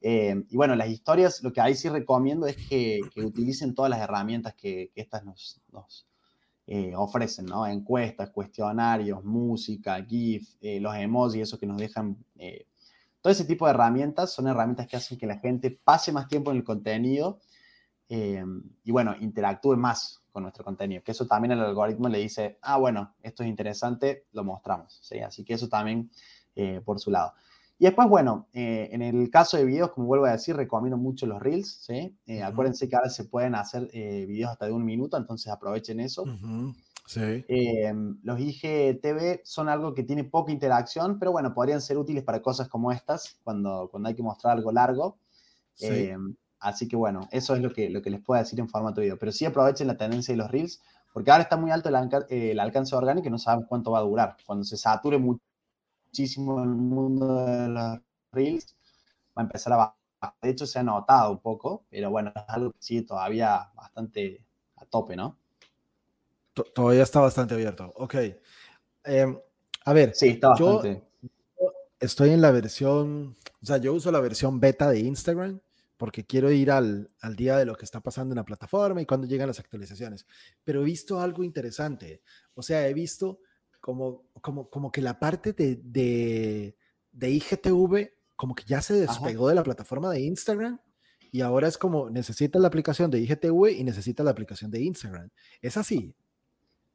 Eh, 0.02 0.43
y 0.49 0.58
bueno, 0.58 0.76
las 0.76 0.89
historias, 0.89 1.43
lo 1.43 1.54
que 1.54 1.62
ahí 1.62 1.76
sí 1.76 1.89
recomiendo 1.89 2.47
es 2.47 2.58
que, 2.58 2.99
utilicen 3.17 3.76
todas 3.76 3.91
las 3.91 3.99
herramientas 3.99 4.56
que, 4.56 4.91
estas 4.95 5.23
nos, 5.23 5.62
eh, 6.65 6.95
ofrecen, 6.95 7.45
¿no? 7.45 7.67
Encuestas, 7.67 8.32
cuestionarios, 8.32 9.23
música, 9.23 10.04
GIF, 10.04 10.56
eh, 10.62 10.80
los 10.80 10.95
emojis, 10.95 11.43
eso 11.43 11.60
que 11.60 11.67
nos 11.67 11.78
dejan. 11.78 12.17
Todo 13.24 13.32
ese 13.32 13.46
tipo 13.46 13.66
de 13.66 13.72
herramientas 13.72 14.32
son 14.34 14.48
herramientas 14.48 14.86
que 14.86 14.98
hacen 14.98 15.18
que 15.18 15.26
la 15.26 15.40
gente 15.40 15.72
pase 15.72 16.12
más 16.12 16.28
tiempo 16.28 16.52
en 16.52 16.58
el 16.58 16.64
contenido 16.64 17.40
y, 18.10 18.92
bueno, 18.92 19.16
interactúe 19.20 19.76
más 19.76 20.22
con 20.32 20.44
nuestro 20.44 20.64
contenido. 20.64 21.02
Que 21.02 21.14
eso 21.14 21.26
también 21.26 21.54
el 21.54 21.62
algoritmo 21.62 22.10
le 22.10 22.20
dice, 22.20 22.60
ah, 22.62 22.78
bueno, 22.78 23.16
esto 23.24 23.42
es 23.42 23.50
interesante, 23.50 24.26
lo 24.34 24.44
mostramos. 24.44 25.00
¿sí? 25.02 25.20
Así 25.20 25.44
que 25.44 25.54
eso 25.54 25.70
también 25.70 26.12
por 26.86 27.00
su 27.00 27.10
lado. 27.10 27.34
Y 27.80 27.86
después, 27.86 28.08
bueno, 28.08 28.48
eh, 28.54 28.90
en 28.92 29.02
el 29.02 29.30
caso 29.30 29.58
de 29.58 29.66
videos, 29.66 29.92
como 29.92 30.08
vuelvo 30.08 30.26
a 30.26 30.32
decir, 30.32 30.56
recomiendo 30.56 30.98
mucho 30.98 31.26
los 31.26 31.42
Reels, 31.42 31.80
¿sí? 31.82 32.16
Eh, 32.26 32.44
acuérdense 32.44 32.88
que 32.88 32.96
ahora 32.96 33.10
se 33.10 33.26
pueden 33.26 33.56
hacer 33.56 33.90
eh, 33.94 34.26
videos 34.28 34.52
hasta 34.52 34.68
de 34.68 34.72
un 34.72 34.86
minuto, 34.86 35.18
entonces 35.18 35.52
aprovechen 35.52 36.00
eso. 36.00 36.24
Sí. 37.06 37.46
los 38.24 38.39
IGTV 38.39 39.42
son 39.44 39.70
algo 39.70 39.94
que 39.94 40.04
tiene 40.04 40.24
poca 40.24 40.52
interacción, 40.52 41.20
pero 41.20 41.32
bueno, 41.32 41.54
podrían 41.54 41.82
ser 41.82 41.98
útiles 41.98 42.24
para 42.24 42.42
cosas 42.42 42.70
como 42.70 42.92
estas, 42.92 43.38
cuando, 43.44 43.89
cuando 43.92 44.10
hay 44.10 44.16
que 44.16 44.24
mostrar 44.24 44.58
algo 44.58 44.72
largo. 44.72 45.18
así 46.60 46.88
que 46.88 46.96
bueno, 46.96 47.28
eso 47.32 47.56
es 47.56 47.62
lo 47.62 47.72
que, 47.72 47.89
lo 47.89 48.02
que 48.02 48.10
les 48.10 48.22
puedo 48.22 48.42
decir 48.42 48.60
en 48.60 48.70
formato 48.70 49.02
video. 49.02 49.20
Pero 49.20 49.32
sí 49.32 49.46
aprovechen 49.46 49.88
la 49.88 49.98
tendencia 49.98 50.34
de 50.34 50.38
los 50.38 50.50
Reels, 50.50 50.82
porque 51.13 51.30
ahora 51.32 51.44
está 51.44 51.58
muy 51.58 51.72
alto 51.72 51.89
el, 51.89 51.96
el 52.30 52.60
alcance 52.60 52.96
orgánico 52.96 53.28
y 53.28 53.32
no 53.32 53.38
sabemos 53.38 53.68
cuánto 53.70 53.92
va 53.92 54.00
a 54.00 54.04
durar. 54.04 54.38
Cuando 54.46 54.63
se 54.63 54.78
sature 54.78 55.20
muchísimo 56.12 56.62
el 56.63 56.70
mundo 56.70 57.46
de 57.46 57.68
los 57.70 58.00
reels, 58.32 58.76
va 59.38 59.42
a 59.42 59.46
empezar 59.46 59.74
a 59.74 59.78
bajar. 59.78 60.36
De 60.42 60.50
hecho, 60.50 60.66
se 60.66 60.80
ha 60.80 60.84
notado 60.84 61.32
un 61.32 61.39
poco, 61.39 61.86
pero 61.89 62.10
bueno, 62.12 62.32
es 62.36 62.44
algo 62.48 62.72
que 62.72 62.82
sigue 62.82 63.04
todavía 63.04 63.72
bastante 63.76 64.46
a 64.78 64.86
tope, 64.86 65.16
¿no? 65.16 65.38
Todavía 66.54 67.04
está 67.04 67.20
bastante 67.20 67.54
abierto. 67.54 67.92
Ok. 67.96 68.16
Em, 69.04 69.38
a 69.86 69.94
ver, 69.94 70.13
sí, 70.16 70.30
está 70.30 70.50
bastante. 70.50 71.04
Yo 71.22 71.74
estoy 72.00 72.32
en 72.32 72.42
la 72.42 72.52
versión, 72.52 73.38
o 73.62 73.66
sea, 73.66 73.78
yo 73.78 73.94
uso 73.94 74.12
la 74.12 74.20
versión 74.20 74.60
beta 74.60 74.89
de 74.89 75.00
Instagram 75.00 75.60
porque 75.98 76.26
quiero 76.26 76.52
ir 76.52 76.70
al, 76.72 77.10
al, 77.22 77.36
día 77.36 77.58
de 77.58 77.66
lo 77.66 77.76
que 77.76 77.86
está 77.86 78.02
pasando 78.02 78.34
en 78.34 78.38
la 78.38 78.46
plataforma 78.46 79.02
y 79.02 79.06
cuando 79.06 79.26
llegan 79.26 79.48
las 79.48 79.60
actualizaciones. 79.60 80.26
Pero 80.63 80.82
he 80.82 80.86
visto 80.86 81.22
algo 81.22 81.44
interesante. 81.44 82.22
O 82.56 82.62
sea, 82.62 82.88
he 82.88 82.94
visto 82.94 83.39
como, 83.80 84.26
como, 84.42 84.70
como 84.70 84.92
que 84.92 85.02
la 85.02 85.18
parte 85.20 85.54
de, 85.54 85.80
de, 85.82 86.76
de 87.12 87.30
IGTV 87.30 88.12
como 88.36 88.56
que 88.56 88.63
ya 88.66 88.82
se 88.82 88.96
despegó 88.96 89.48
de 89.48 89.56
la 89.56 89.63
plataforma 89.63 90.10
de 90.10 90.22
Instagram 90.22 90.80
y 91.32 91.42
ahora 91.42 91.68
es 91.68 91.78
como 91.78 92.10
necesita 92.10 92.60
la 92.60 92.68
aplicación 92.68 93.10
de 93.10 93.20
IGTV 93.20 93.70
y 93.78 93.84
necesita 93.84 94.24
la 94.24 94.32
aplicación 94.32 94.72
de 94.72 94.82
Instagram. 94.82 95.30
¿Es 95.62 95.78
así? 95.78 96.13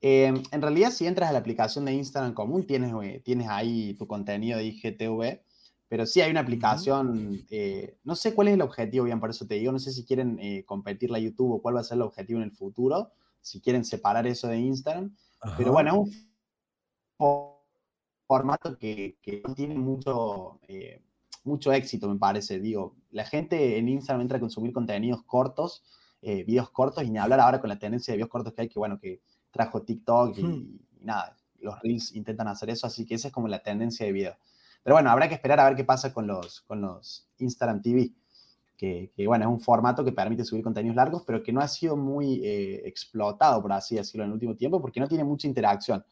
Em, 0.01 0.43
en 0.53 0.63
realidad, 0.63 0.91
si 0.91 1.07
entras 1.07 1.31
a 1.31 1.33
la 1.33 1.41
aplicación 1.41 1.85
de 1.85 1.93
Instagram 1.93 2.35
común, 2.35 2.67
tienes, 2.67 2.93
eh, 3.03 3.21
tienes 3.25 3.49
ahí 3.49 3.95
tu 3.95 4.07
contenido 4.07 4.59
de 4.59 4.67
IGTV, 4.67 5.43
pero 5.89 6.07
sí 6.07 6.21
hay 6.21 6.31
una 6.31 6.41
aplicación, 6.41 7.45
eh, 7.51 7.97
no 8.05 8.15
sé 8.15 8.35
cuál 8.35 8.49
es 8.49 8.55
el 8.55 8.63
objetivo, 8.63 9.07
bien, 9.07 9.21
por 9.21 9.31
eso 9.31 9.47
te 9.47 9.55
digo, 9.55 9.73
no 9.73 9.79
sé 9.79 9.91
si 9.91 10.05
quieren 10.05 10.39
eh, 10.41 10.65
competir 10.65 11.11
la 11.11 11.19
YouTube 11.19 11.53
o 11.53 11.63
cuál 11.63 11.77
va 11.77 11.81
a 11.81 11.85
ser 11.85 11.97
el 11.97 12.03
objetivo 12.03 12.41
en 12.41 12.45
el 12.45 12.53
futuro, 12.53 13.11
si 13.41 13.61
quieren 13.61 13.85
separar 13.85 14.27
eso 14.27 14.49
de 14.49 14.59
Instagram, 14.59 15.17
pero 15.57 15.73
bueno, 15.73 15.91
es 15.91 16.13
un 17.19 17.59
formato 18.27 18.77
que, 18.79 19.17
no 19.47 19.55
tiene 19.55 19.75
mucho, 19.75 20.61
eh, 20.69 21.03
mucho 21.45 21.73
éxito, 21.73 22.09
me 22.09 22.19
parece. 22.19 22.61
Digo, 22.61 22.97
la 23.11 23.25
gente 23.25 23.79
en 23.79 23.89
Instagram 23.89 24.23
entra 24.23 24.37
a 24.37 24.41
consumir 24.41 24.73
contenidos 24.73 25.23
cortos, 25.25 25.83
eh, 26.21 26.45
videos 26.45 26.71
cortos, 26.71 27.03
y 27.05 27.11
ni 27.11 27.19
hablar 27.19 27.41
ahora 27.41 27.61
con 27.61 27.69
la 27.69 27.79
tendencia 27.79 28.13
de 28.13 28.19
videos 28.19 28.31
cortos 28.31 28.53
que 28.53 28.63
hay, 28.63 28.69
que 28.69 28.79
bueno, 28.79 28.99
que 28.99 29.23
trajo 29.59 29.83
TikTok 29.83 30.39
y, 30.39 30.43
hmm. 30.43 30.79
nada, 31.01 31.37
los 31.61 31.81
Reels 31.83 32.15
intentan 32.15 32.47
hacer 32.49 32.71
eso, 32.71 32.87
así 32.87 33.05
que 33.05 33.17
esa 33.17 33.29
es 33.29 33.35
como 33.35 33.49
la 33.49 33.59
tendencia 33.59 34.07
de 34.07 34.13
video. 34.13 34.37
Pero 34.85 34.95
bueno, 34.95 35.11
habrá 35.11 35.29
que 35.29 35.35
esperar 35.35 35.59
a 35.61 35.65
ver 35.65 35.77
qué 35.77 35.85
pasa 35.85 36.13
con 36.15 36.27
los, 36.27 36.61
con 36.63 36.81
los 36.81 37.29
Instagram 37.39 37.83
TV. 37.83 38.13
Que, 38.77 39.11
bueno, 39.27 39.45
es 39.45 39.51
un 39.51 39.61
formato 39.61 40.05
que 40.05 40.13
permite 40.13 40.45
subir 40.45 40.63
contenidos 40.63 40.95
largos, 40.95 41.25
pero 41.27 41.43
que 41.43 41.53
no 41.53 41.61
ha 41.61 41.67
sido 41.67 41.97
muy 41.97 42.41
eh, 42.45 42.83
explotado, 42.87 43.61
por 43.61 43.73
así 43.73 43.97
decirlo, 43.97 44.23
en 44.23 44.31
el 44.31 44.35
último 44.35 44.55
tiempo, 44.55 44.81
porque 44.81 45.01
no 45.01 45.09
tiene 45.09 45.25
mucha 45.25 45.49
interacción. 45.49 46.05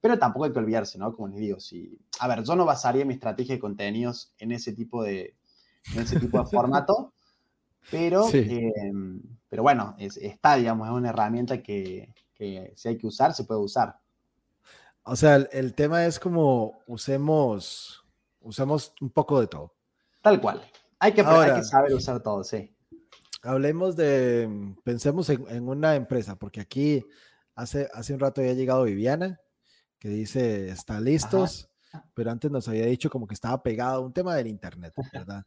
Pero 0.00 0.16
tampoco 0.18 0.44
hay 0.44 0.52
que 0.52 0.60
olvidarse, 0.60 0.98
¿no? 0.98 1.12
Como 1.12 1.28
les 1.28 1.40
digo, 1.40 1.58
si, 1.58 1.98
a 2.20 2.28
ver, 2.28 2.44
yo 2.44 2.54
no 2.54 2.64
basaría 2.64 3.04
mi 3.04 3.14
estrategia 3.14 3.56
de 3.56 3.60
contenidos 3.60 4.32
en 4.38 4.52
ese 4.52 4.72
tipo 4.72 5.02
de, 5.02 5.34
ese 5.96 6.20
tipo 6.20 6.38
de 6.38 6.46
formato, 6.46 7.12
pero, 7.90 8.28
em, 8.32 9.20
pero 9.48 9.64
bueno, 9.64 9.96
está, 9.98 10.54
digamos, 10.54 10.86
es 10.86 10.94
una 10.94 11.08
herramienta 11.08 11.60
que, 11.60 12.14
si 12.74 12.88
hay 12.88 12.98
que 12.98 13.06
usar, 13.06 13.34
se 13.34 13.44
puede 13.44 13.60
usar. 13.60 13.98
O 15.04 15.16
sea, 15.16 15.36
el, 15.36 15.74
tema 15.74 16.06
es 16.06 16.20
como 16.20 16.82
usemos, 16.86 18.04
usemos 18.40 18.94
un 19.00 19.10
poco 19.10 19.40
de 19.40 19.48
todo. 19.48 19.74
Tal 20.20 20.40
cual. 20.40 20.62
Hay 20.98 21.12
que, 21.12 21.22
hay 21.22 21.54
que 21.54 21.64
saber 21.64 21.94
usar 21.94 22.22
todo, 22.22 22.44
sí. 22.44 22.72
Hablemos 23.42 23.96
de, 23.96 24.48
pensemos 24.84 25.28
en, 25.28 25.68
una 25.68 25.96
empresa, 25.96 26.36
porque 26.36 26.60
aquí 26.60 27.04
hace, 27.56 27.88
hace 27.92 28.14
un 28.14 28.20
rato 28.20 28.40
había 28.40 28.54
llegado 28.54 28.84
Viviana 28.84 29.40
que 29.98 30.08
dice, 30.08 30.68
está 30.68 31.00
listos, 31.00 31.68
pero 32.14 32.30
antes 32.30 32.50
nos 32.50 32.68
había 32.68 32.86
dicho 32.86 33.08
como 33.08 33.26
que 33.26 33.34
estaba 33.34 33.62
pegado 33.62 33.96
a 33.96 34.04
un 34.04 34.12
tema 34.12 34.34
del 34.34 34.48
Internet, 34.48 34.92
¿verdad? 35.12 35.44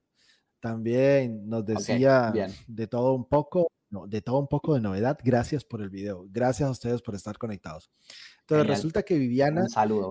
También 0.62 1.48
nos 1.48 1.66
decía 1.66 2.34
de 2.66 2.88
todo 2.88 3.14
un 3.14 3.28
poco, 3.28 3.68
no, 3.96 4.08
de 4.08 4.22
todo 4.22 4.40
un 4.40 4.48
poco 4.48 4.74
de 4.74 4.82
novedad. 4.82 5.18
Gracias 5.24 5.64
por 5.64 5.82
el 5.82 5.90
video. 5.90 6.28
Gracias 6.30 6.68
a 6.68 6.72
ustedes 6.72 7.02
por 7.02 7.16
estar 7.16 7.38
conectados. 7.38 7.90
Entonces 8.42 8.68
resulta 8.68 9.04
que 9.04 9.18
Viviana 9.18 9.66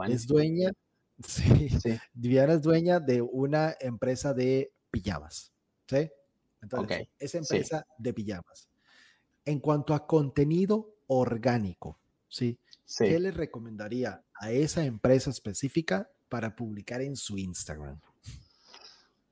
es 0.08 0.26
dueña, 0.26 0.70
sí, 1.26 1.68
Viviana 2.14 2.54
es 2.54 2.62
dueña 2.62 2.98
de 2.98 3.22
una 3.22 3.74
empresa 3.78 4.34
de 4.34 4.72
pijamas, 4.90 5.52
¿sí? 5.86 6.10
Entonces, 6.62 7.08
esa 7.18 7.38
empresa 7.38 7.86
de 7.98 8.14
pijamas. 8.14 8.68
En 9.44 9.60
cuanto 9.60 9.94
a 9.94 10.06
contenido 10.06 10.96
orgánico, 11.06 11.98
¿sí? 12.28 12.58
¿Qué 12.98 13.20
le 13.20 13.30
recomendaría 13.30 14.24
a 14.34 14.50
esa 14.50 14.84
empresa 14.84 15.30
específica 15.30 16.10
para 16.28 16.56
publicar 16.56 17.02
en 17.02 17.16
su 17.16 17.36
Instagram? 17.38 18.00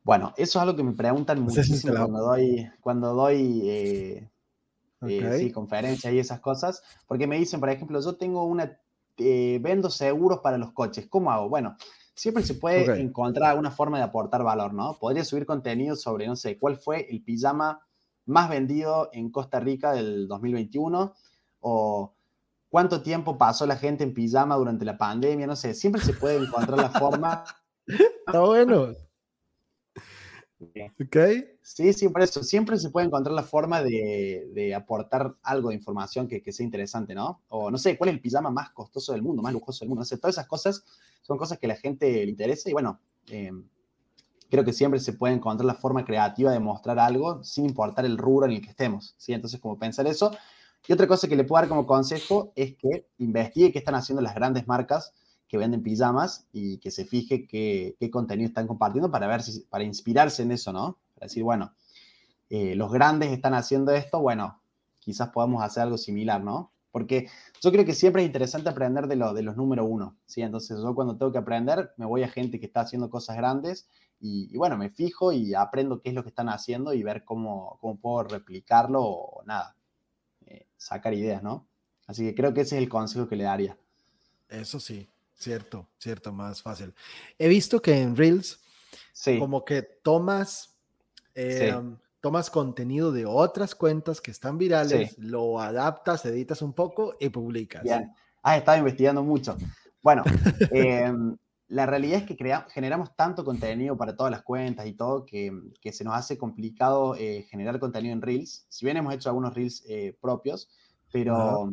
Bueno, 0.05 0.35
eso 0.37 0.59
es 0.59 0.63
algo 0.63 0.77
que 0.77 0.83
me 0.83 0.93
preguntan 0.93 1.41
muchísimo 1.43 1.95
cuando 1.95 2.19
doy, 2.21 2.71
cuando 2.81 3.15
doy 3.15 3.63
eh, 3.65 4.31
eh, 5.09 5.51
conferencias 5.53 6.13
y 6.13 6.19
esas 6.19 6.41
cosas, 6.41 6.83
porque 7.07 7.27
me 7.27 7.39
dicen, 7.39 7.61
por 7.61 7.71
ejemplo, 7.71 8.01
yo 8.01 8.17
tengo 8.17 8.45
una, 8.45 8.79
eh, 9.19 9.59
vendo 9.63 9.91
seguros 9.91 10.41
para 10.41 10.59
los 10.59 10.73
coches, 10.73 11.07
¿cómo 11.09 11.31
hago? 11.31 11.49
Bueno, 11.49 11.77
siempre 12.15 12.43
se 12.43 12.55
puede 12.55 13.01
encontrar 13.01 13.51
alguna 13.51 13.71
forma 13.71 13.99
de 13.99 14.05
aportar 14.05 14.43
valor, 14.43 14.75
¿no? 14.75 14.99
Podría 14.99 15.25
subir 15.25 15.47
contenido 15.47 15.97
sobre, 15.97 16.27
no 16.27 16.37
sé, 16.37 16.59
cuál 16.59 16.77
fue 16.77 17.07
el 17.11 17.23
pijama 17.23 17.81
más 18.27 18.49
vendido 18.49 19.11
en 19.13 19.31
Costa 19.31 19.61
Rica 19.61 19.93
del 19.93 20.29
2021 20.29 21.15
o 21.61 22.15
cuánto 22.69 23.03
tiempo 23.03 23.37
pasó 23.37 23.67
la 23.67 23.77
gente 23.77 24.05
en 24.05 24.15
pijama 24.15 24.57
durante 24.57 24.85
la 24.85 24.97
pandemia, 24.97 25.47
no 25.47 25.57
sé, 25.57 25.75
siempre 25.75 26.01
se 26.01 26.15
puede 26.15 26.43
encontrar 26.43 26.79
la 26.79 26.91
forma. 26.91 27.45
Está 28.27 28.41
bueno. 28.41 28.89
Ok. 31.01 31.17
Sí, 31.61 31.93
sí, 31.93 32.09
por 32.09 32.23
eso. 32.23 32.43
Siempre 32.43 32.79
se 32.79 32.91
puede 32.91 33.07
encontrar 33.07 33.35
la 33.35 33.43
forma 33.43 33.83
de, 33.83 34.75
aportar 34.77 35.35
algo 35.43 35.71
de 35.71 35.75
información 35.75 36.29
que, 36.29 36.53
sea 36.53 36.65
interesante, 36.65 37.15
¿no? 37.15 37.43
O 37.49 37.71
no 37.71 37.79
sé, 37.79 37.97
¿cuál 37.97 38.11
es 38.11 38.15
el 38.15 38.21
pijama 38.21 38.51
más 38.51 38.71
costoso 38.71 39.13
del 39.13 39.23
mundo, 39.23 39.43
más 39.43 39.53
lujoso 39.53 39.81
del 39.81 39.89
mundo? 39.89 40.01
No 40.01 40.05
sé, 40.05 40.19
todas 40.19 40.35
esas 40.35 40.47
cosas 40.47 40.85
son 41.23 41.39
cosas 41.39 41.59
que 41.59 41.67
a 41.67 41.69
la 41.69 41.77
gente 41.77 42.07
le 42.25 42.31
interesa 42.31 42.69
y 42.69 42.73
bueno, 42.73 43.01
em, 43.29 43.65
creo 44.51 44.65
que 44.65 44.73
siempre 44.73 45.01
se 45.01 45.13
puede 45.15 45.35
encontrar 45.35 45.67
la 45.67 45.75
forma 45.75 46.05
creativa 46.05 46.53
de 46.53 46.61
mostrar 46.61 46.99
algo 46.99 47.43
sin 47.45 47.67
importar 47.67 48.05
el 48.05 48.19
rubro 48.19 48.47
en 48.47 48.53
el 48.53 48.63
que 48.63 48.71
estemos, 48.71 49.15
¿sí? 49.19 49.33
Entonces, 49.33 49.61
como 49.61 49.79
pensar 49.79 50.07
eso. 50.07 50.33
Y 50.87 50.93
otra 50.93 51.07
cosa 51.07 51.29
que 51.29 51.37
le 51.37 51.45
puedo 51.45 51.61
dar 51.61 51.69
como 51.69 51.87
consejo 51.87 52.53
es 52.57 52.77
que 52.77 53.07
investigue 53.19 53.73
qué 53.73 53.79
están 53.79 53.95
haciendo 53.95 54.21
las 54.21 54.35
grandes 54.35 54.67
marcas 54.67 55.13
que 55.53 55.59
venden 55.59 55.83
pijamas 55.83 56.49
y 56.51 56.79
que 56.79 56.91
se 56.91 57.05
fije 57.05 57.47
qué, 57.47 58.11
contenido 58.11 58.49
están 58.49 58.67
compartiendo 58.67 59.11
para 59.11 59.27
ver 59.27 59.43
si, 59.43 59.61
para 59.69 59.85
inspirarse 59.85 60.43
en 60.43 60.51
eso, 60.51 60.73
¿no? 60.73 60.99
Para 61.15 61.27
decir, 61.27 61.43
bueno, 61.43 61.75
eh, 62.49 62.75
los 62.75 62.91
grandes 62.91 63.33
están 63.33 63.53
haciendo 63.53 63.93
esto, 63.93 64.19
bueno, 64.19 64.63
quizás 64.99 65.29
podamos 65.29 65.63
hacer 65.63 65.83
algo 65.83 65.99
similar, 65.99 66.43
¿no? 66.43 66.73
Porque 66.91 67.29
yo 67.61 67.71
creo 67.71 67.85
que 67.85 67.93
siempre 67.93 68.23
es 68.23 68.29
interesante 68.29 68.71
aprender 68.71 69.07
de, 69.09 69.17
lo, 69.17 69.35
de 69.35 69.43
los 69.43 69.55
número 69.55 69.85
uno, 69.85 70.17
¿sí? 70.25 70.41
Entonces 70.41 70.79
yo 70.81 70.95
cuando 70.95 71.19
tengo 71.19 71.33
que 71.33 71.39
aprender 71.39 71.91
me 71.99 72.07
voy 72.07 72.23
a 72.23 72.29
gente 72.29 72.59
que 72.59 72.65
está 72.65 72.81
haciendo 72.81 73.11
cosas 73.11 73.37
grandes 73.37 73.91
y, 74.21 74.57
bueno, 74.57 74.79
me 74.79 74.89
fijo 74.89 75.33
y 75.33 75.53
aprendo 75.53 76.01
qué 76.01 76.09
es 76.09 76.15
lo 76.15 76.23
que 76.23 76.31
están 76.31 76.49
haciendo 76.49 76.95
y 76.95 77.03
ver 77.03 77.25
cómo, 77.25 77.77
cómo 77.79 77.99
puedo 77.99 78.25
replicarlo 78.25 79.03
o 79.03 79.43
nada, 79.45 79.77
sacar 80.79 81.13
ideas, 81.13 81.43
¿no? 81.43 81.67
Así 82.07 82.25
que 82.25 82.35
creo 82.35 82.55
que 82.55 82.63
ese 82.63 82.77
es 82.77 82.83
el 82.83 82.89
consejo 82.89 83.29
que 83.29 83.37
le 83.37 83.45
daría. 83.45 83.77
Eso 84.49 84.81
sí, 84.81 85.09
cierto, 85.43 85.89
cierto, 85.99 86.33
más 86.33 86.63
fácil. 86.63 86.95
He 87.39 87.49
visto 87.49 87.83
que 87.83 88.01
en 88.01 88.17
Reels, 88.17 88.61
como 89.39 89.65
que 89.65 89.83
tomas 89.83 90.77
eh, 91.35 91.75
tomas 92.23 92.51
contenido 92.51 93.11
de 93.11 93.27
otras 93.27 93.75
cuentas 93.75 94.21
que 94.21 94.31
están 94.31 94.57
virales, 94.57 95.19
lo 95.19 95.61
adaptas, 95.61 96.25
editas 96.25 96.63
un 96.63 96.73
poco 96.73 97.17
y 97.19 97.29
publicas. 97.29 97.83
Bien. 97.83 98.13
Has 98.43 98.59
estado 98.59 98.79
investigando 98.79 99.25
mucho. 99.25 99.57
Bueno, 100.01 100.23
em, 100.71 101.37
la 101.67 101.85
realidad 101.85 102.21
es 102.21 102.25
que 102.25 102.37
generamos 102.71 103.17
tanto 103.17 103.45
contenido 103.45 103.97
para 103.97 104.15
todas 104.15 104.31
las 104.31 104.43
cuentas 104.43 104.87
y 104.87 104.93
todo 104.93 105.27
que, 105.27 105.53
se 105.93 106.05
nos 106.05 106.15
hace 106.15 106.39
complicado 106.39 107.17
eh, 107.17 107.45
generar 107.51 107.81
contenido 107.81 108.13
en 108.13 108.23
Reels. 108.23 108.67
Si 108.69 108.85
bien 108.85 108.99
hemos 108.99 109.15
hecho 109.15 109.29
algunos 109.29 109.53
Reels 109.53 109.85
eh, 109.89 110.17
propios, 110.21 110.69
pero 111.11 111.73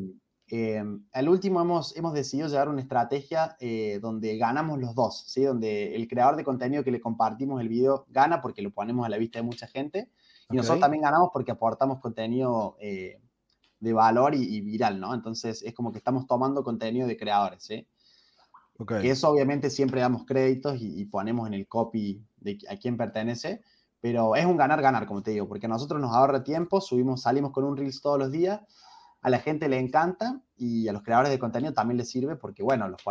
em, 0.49 1.05
al 1.11 1.29
último 1.29 1.61
hemos, 1.61 1.95
hemos 1.95 2.13
decidido 2.13 2.47
llevar 2.47 2.69
una 2.69 2.81
estrategia 2.81 3.55
eh, 3.59 3.99
donde 4.01 4.37
ganamos 4.37 4.79
los 4.79 4.95
dos, 4.95 5.23
¿sí? 5.27 5.43
donde 5.43 5.95
el 5.95 6.07
creador 6.07 6.35
de 6.35 6.43
contenido 6.43 6.83
que 6.83 6.91
le 6.91 6.99
compartimos 6.99 7.61
el 7.61 7.69
video 7.69 8.05
gana 8.09 8.41
porque 8.41 8.61
lo 8.61 8.71
ponemos 8.71 9.05
a 9.05 9.09
la 9.09 9.17
vista 9.17 9.39
de 9.39 9.43
mucha 9.43 9.67
gente 9.67 10.09
y 10.49 10.55
nosotros 10.55 10.79
también 10.79 11.03
ganamos 11.03 11.29
porque 11.31 11.51
aportamos 11.51 11.99
contenido 11.99 12.75
eh, 12.79 13.21
de 13.79 13.93
valor 13.93 14.33
y, 14.35 14.61
viral, 14.61 14.99
¿no? 14.99 15.13
Entonces 15.13 15.61
es 15.61 15.73
como 15.73 15.91
que 15.91 15.99
estamos 15.99 16.27
tomando 16.27 16.63
contenido 16.63 17.07
de 17.07 17.17
creadores, 17.17 17.63
¿sí? 17.63 17.87
Okay. 18.79 19.09
eso 19.09 19.29
obviamente 19.29 19.69
siempre 19.69 19.99
damos 19.99 20.25
créditos 20.25 20.77
y, 20.79 21.03
ponemos 21.05 21.47
en 21.47 21.53
el 21.53 21.67
copy 21.67 22.25
de 22.37 22.57
a 22.69 22.77
quién 22.77 22.95
pertenece, 22.95 23.61
pero 23.99 24.35
es 24.35 24.45
un 24.45 24.55
ganar-ganar, 24.55 25.05
como 25.05 25.21
te 25.21 25.31
digo, 25.31 25.47
porque 25.47 25.65
a 25.65 25.69
nosotros 25.69 25.99
nos 25.99 26.15
ahorra 26.15 26.43
tiempo, 26.43 26.79
subimos, 26.79 27.21
salimos 27.21 27.51
con 27.51 27.65
un 27.65 27.75
Reels 27.75 28.01
todos 28.01 28.17
los 28.17 28.31
días, 28.31 28.61
a 29.21 29.29
la 29.29 29.39
gente 29.39 29.67
le 29.67 29.79
encanta 29.79 30.41
y 30.55 30.87
a 30.87 30.93
los 30.93 31.03
creadores 31.03 31.31
de 31.31 31.39
contenido 31.39 31.73
también 31.73 31.97
les 31.97 32.09
sirve 32.09 32.35
porque, 32.35 32.63
bueno, 32.63 32.87
los 32.87 33.01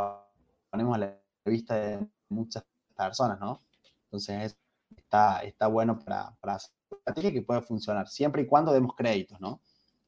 ponemos 0.70 0.94
a 0.94 0.98
la 0.98 1.18
vista 1.44 1.74
de 1.74 2.06
muchas 2.28 2.64
personas, 2.96 3.38
¿no? 3.40 3.60
Entonces 4.04 4.56
está, 4.96 5.42
está 5.42 5.66
bueno 5.66 5.98
para, 5.98 6.34
para 6.40 6.56
estrategia 6.56 7.32
que 7.32 7.42
puede 7.42 7.62
funcionar, 7.62 8.08
siempre 8.08 8.42
y 8.42 8.46
cuando 8.46 8.72
demos 8.72 8.94
créditos, 8.94 9.40
¿no? 9.40 9.60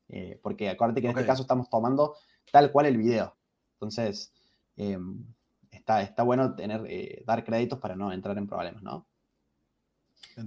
Eh, 0.08 0.40
porque 0.42 0.68
acuérdate 0.68 1.00
que 1.00 1.08
en 1.08 1.16
este 1.16 1.26
caso 1.26 1.42
estamos 1.42 1.68
tomando 1.68 2.16
tal 2.50 2.72
cual 2.72 2.86
el 2.86 2.96
video. 2.96 3.36
Entonces, 3.74 4.32
em, 4.76 5.24
está, 5.70 6.02
está 6.02 6.22
bueno 6.22 6.54
tener, 6.54 6.84
eh, 6.88 7.22
dar 7.26 7.44
créditos 7.44 7.78
para 7.78 7.94
no 7.94 8.12
entrar 8.12 8.36
en 8.38 8.46
problemas, 8.46 8.82
¿no? 8.82 9.06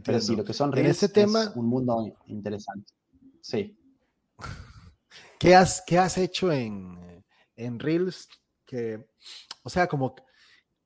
Pero 0.04 0.20
sí, 0.20 0.36
lo 0.36 0.44
que 0.44 0.54
son 0.54 0.72
Reels 0.72 0.98
ese 0.98 1.10
tema, 1.10 1.44
es 1.44 1.56
un 1.56 1.68
mundo 1.68 2.14
interesante. 2.28 2.92
Sí. 3.42 3.78
¿Qué 5.44 5.56
has, 5.56 5.84
qué 5.86 5.98
has 5.98 6.18
hecho 6.18 6.54
en, 6.54 7.22
en 7.58 7.78
Reels? 7.78 8.30
Que, 8.66 9.06
o 9.64 9.70
sea, 9.70 9.88
como 9.88 10.16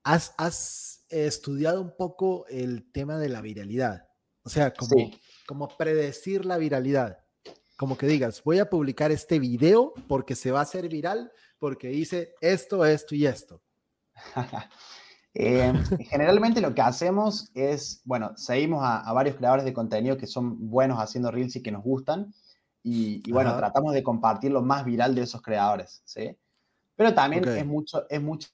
has, 0.03 0.33
has 0.35 1.05
estudiado 1.09 1.79
un 1.79 1.95
poco 1.95 2.47
el 2.47 2.91
tema 2.91 3.19
de 3.19 3.29
la 3.29 3.41
viralidad. 3.41 4.07
O 4.41 4.49
sea, 4.49 4.73
como, 4.73 5.11
como 5.45 5.67
predecir 5.77 6.43
la 6.43 6.57
viralidad. 6.57 7.19
Como 7.77 7.99
que 7.99 8.07
digas, 8.07 8.41
voy 8.43 8.57
a 8.57 8.67
publicar 8.67 9.11
este 9.11 9.37
video 9.37 9.93
porque 10.07 10.33
se 10.33 10.49
va 10.49 10.61
a 10.61 10.63
hacer 10.63 10.89
viral, 10.89 11.31
porque 11.59 11.93
hice 11.93 12.33
esto, 12.41 12.83
esto 12.83 13.13
y 13.13 13.27
esto. 13.27 13.61
Eh, 15.39 15.71
generalmente 16.09 16.61
lo 16.61 16.73
que 16.73 16.81
hacemos 16.81 17.51
es, 17.53 18.01
bueno, 18.05 18.35
seguimos 18.37 18.81
a, 18.83 19.13
varios 19.13 19.35
creadores 19.35 19.65
de 19.65 19.73
contenido 19.73 20.17
que 20.17 20.25
son 20.25 20.67
buenos 20.67 20.97
haciendo 20.97 21.29
reels 21.29 21.55
y 21.55 21.61
que 21.61 21.71
nos 21.71 21.83
gustan. 21.83 22.33
Y, 22.89 23.31
bueno, 23.31 23.57
tratamos 23.57 23.93
de 23.93 24.01
compartir 24.01 24.51
lo 24.51 24.61
más 24.61 24.85
viral 24.85 25.13
de 25.13 25.23
esos 25.23 25.41
creadores, 25.41 26.01
¿sí? 26.05 26.37
Pero 26.95 27.13
también 27.13 27.45
es 27.47 27.65
mucho, 27.65 28.07
es 28.09 28.21
mucho 28.21 28.49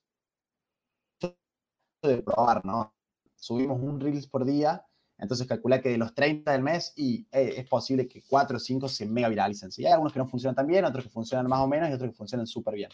de 2.02 2.22
probar, 2.24 2.66
¿no? 2.66 2.94
Subimos 3.36 3.80
un 3.80 4.00
reels 4.00 4.28
por 4.28 4.44
día 4.44 4.86
entonces 5.24 5.48
calcula 5.48 5.82
que 5.82 5.90
de 5.90 5.98
los 5.98 6.14
30 6.14 6.52
del 6.52 6.62
mes 6.62 6.92
y 6.96 7.26
eh, 7.32 7.54
es 7.58 7.68
posible 7.68 8.08
que 8.08 8.24
4 8.28 8.58
o 8.58 8.60
5 8.60 8.90
se 8.90 9.06
mega 9.06 9.30
viralicen. 9.30 9.72
¿sí? 9.72 9.86
Hay 9.86 9.92
algunos 9.94 10.12
que 10.12 10.20
no 10.20 10.28
funcionan 10.28 10.56
tan 10.56 10.68
bien, 10.68 10.86
otros 10.86 11.06
que 11.06 11.10
funcionan 11.10 11.48
más 11.48 11.60
o 11.60 11.68
menos 11.68 11.90
y 11.90 11.94
otros 11.94 12.12
que 12.12 12.18
funcionan 12.18 12.48
súper 12.48 12.76
bien. 12.76 12.90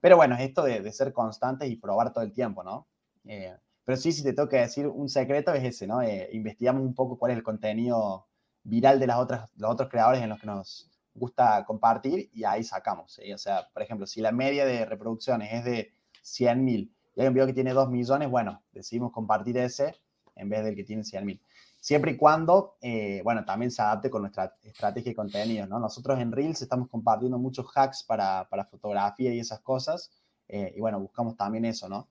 Pero 0.00 0.16
bueno, 0.16 0.34
es 0.34 0.40
esto 0.40 0.64
de, 0.64 0.90
ser 0.92 1.12
constantes 1.12 1.70
y 1.70 1.76
probar 1.76 2.12
todo 2.12 2.24
el 2.24 2.32
tiempo, 2.32 2.64
¿no? 2.64 2.88
Eh, 3.24 3.54
pero 3.84 3.96
sí, 3.96 4.12
si 4.12 4.22
te 4.22 4.32
tengo 4.32 4.48
que 4.48 4.56
decir 4.56 4.86
un 4.86 5.08
secreto 5.08 5.52
es 5.52 5.62
ese, 5.62 5.86
¿no? 5.86 6.00
Eh, 6.00 6.28
investigamos 6.32 6.82
un 6.82 6.94
poco 6.94 7.18
cuál 7.18 7.32
es 7.32 7.38
el 7.38 7.44
contenido 7.44 8.26
viral 8.62 9.00
de 9.00 9.06
las 9.06 9.18
otras, 9.18 9.50
los 9.56 9.70
otros 9.70 9.88
creadores 9.88 10.22
en 10.22 10.28
los 10.28 10.40
que 10.40 10.46
nos 10.46 10.90
gusta 11.14 11.64
compartir 11.64 12.30
y 12.32 12.44
ahí 12.44 12.62
sacamos. 12.64 13.12
¿sí? 13.12 13.32
O 13.32 13.38
sea, 13.38 13.68
por 13.72 13.82
ejemplo, 13.82 14.06
si 14.06 14.20
la 14.20 14.32
media 14.32 14.64
de 14.64 14.84
reproducciones 14.84 15.52
es 15.52 15.64
de 15.64 15.94
100.000 16.22 16.90
y 17.16 17.20
hay 17.20 17.26
un 17.26 17.34
video 17.34 17.46
que 17.46 17.52
tiene 17.52 17.72
2 17.72 17.90
millones, 17.90 18.30
bueno, 18.30 18.62
decidimos 18.72 19.12
compartir 19.12 19.58
ese 19.58 19.96
en 20.36 20.48
vez 20.48 20.64
del 20.64 20.76
que 20.76 20.84
tiene 20.84 21.02
100.000 21.02 21.40
siempre 21.80 22.12
y 22.12 22.16
cuando, 22.16 22.76
eh, 22.82 23.20
bueno, 23.24 23.44
también 23.44 23.70
se 23.70 23.82
adapte 23.82 24.10
con 24.10 24.22
nuestra 24.22 24.54
estrategia 24.62 25.10
de 25.10 25.16
contenido, 25.16 25.66
¿no? 25.66 25.78
Nosotros 25.80 26.18
en 26.20 26.30
Reels 26.30 26.60
estamos 26.60 26.88
compartiendo 26.88 27.38
muchos 27.38 27.66
hacks 27.74 28.04
para, 28.04 28.46
para 28.48 28.66
fotografía 28.66 29.32
y 29.32 29.40
esas 29.40 29.60
cosas, 29.60 30.12
eh, 30.46 30.72
y 30.76 30.80
bueno, 30.80 31.00
buscamos 31.00 31.36
también 31.36 31.64
eso, 31.64 31.88
¿no? 31.88 32.08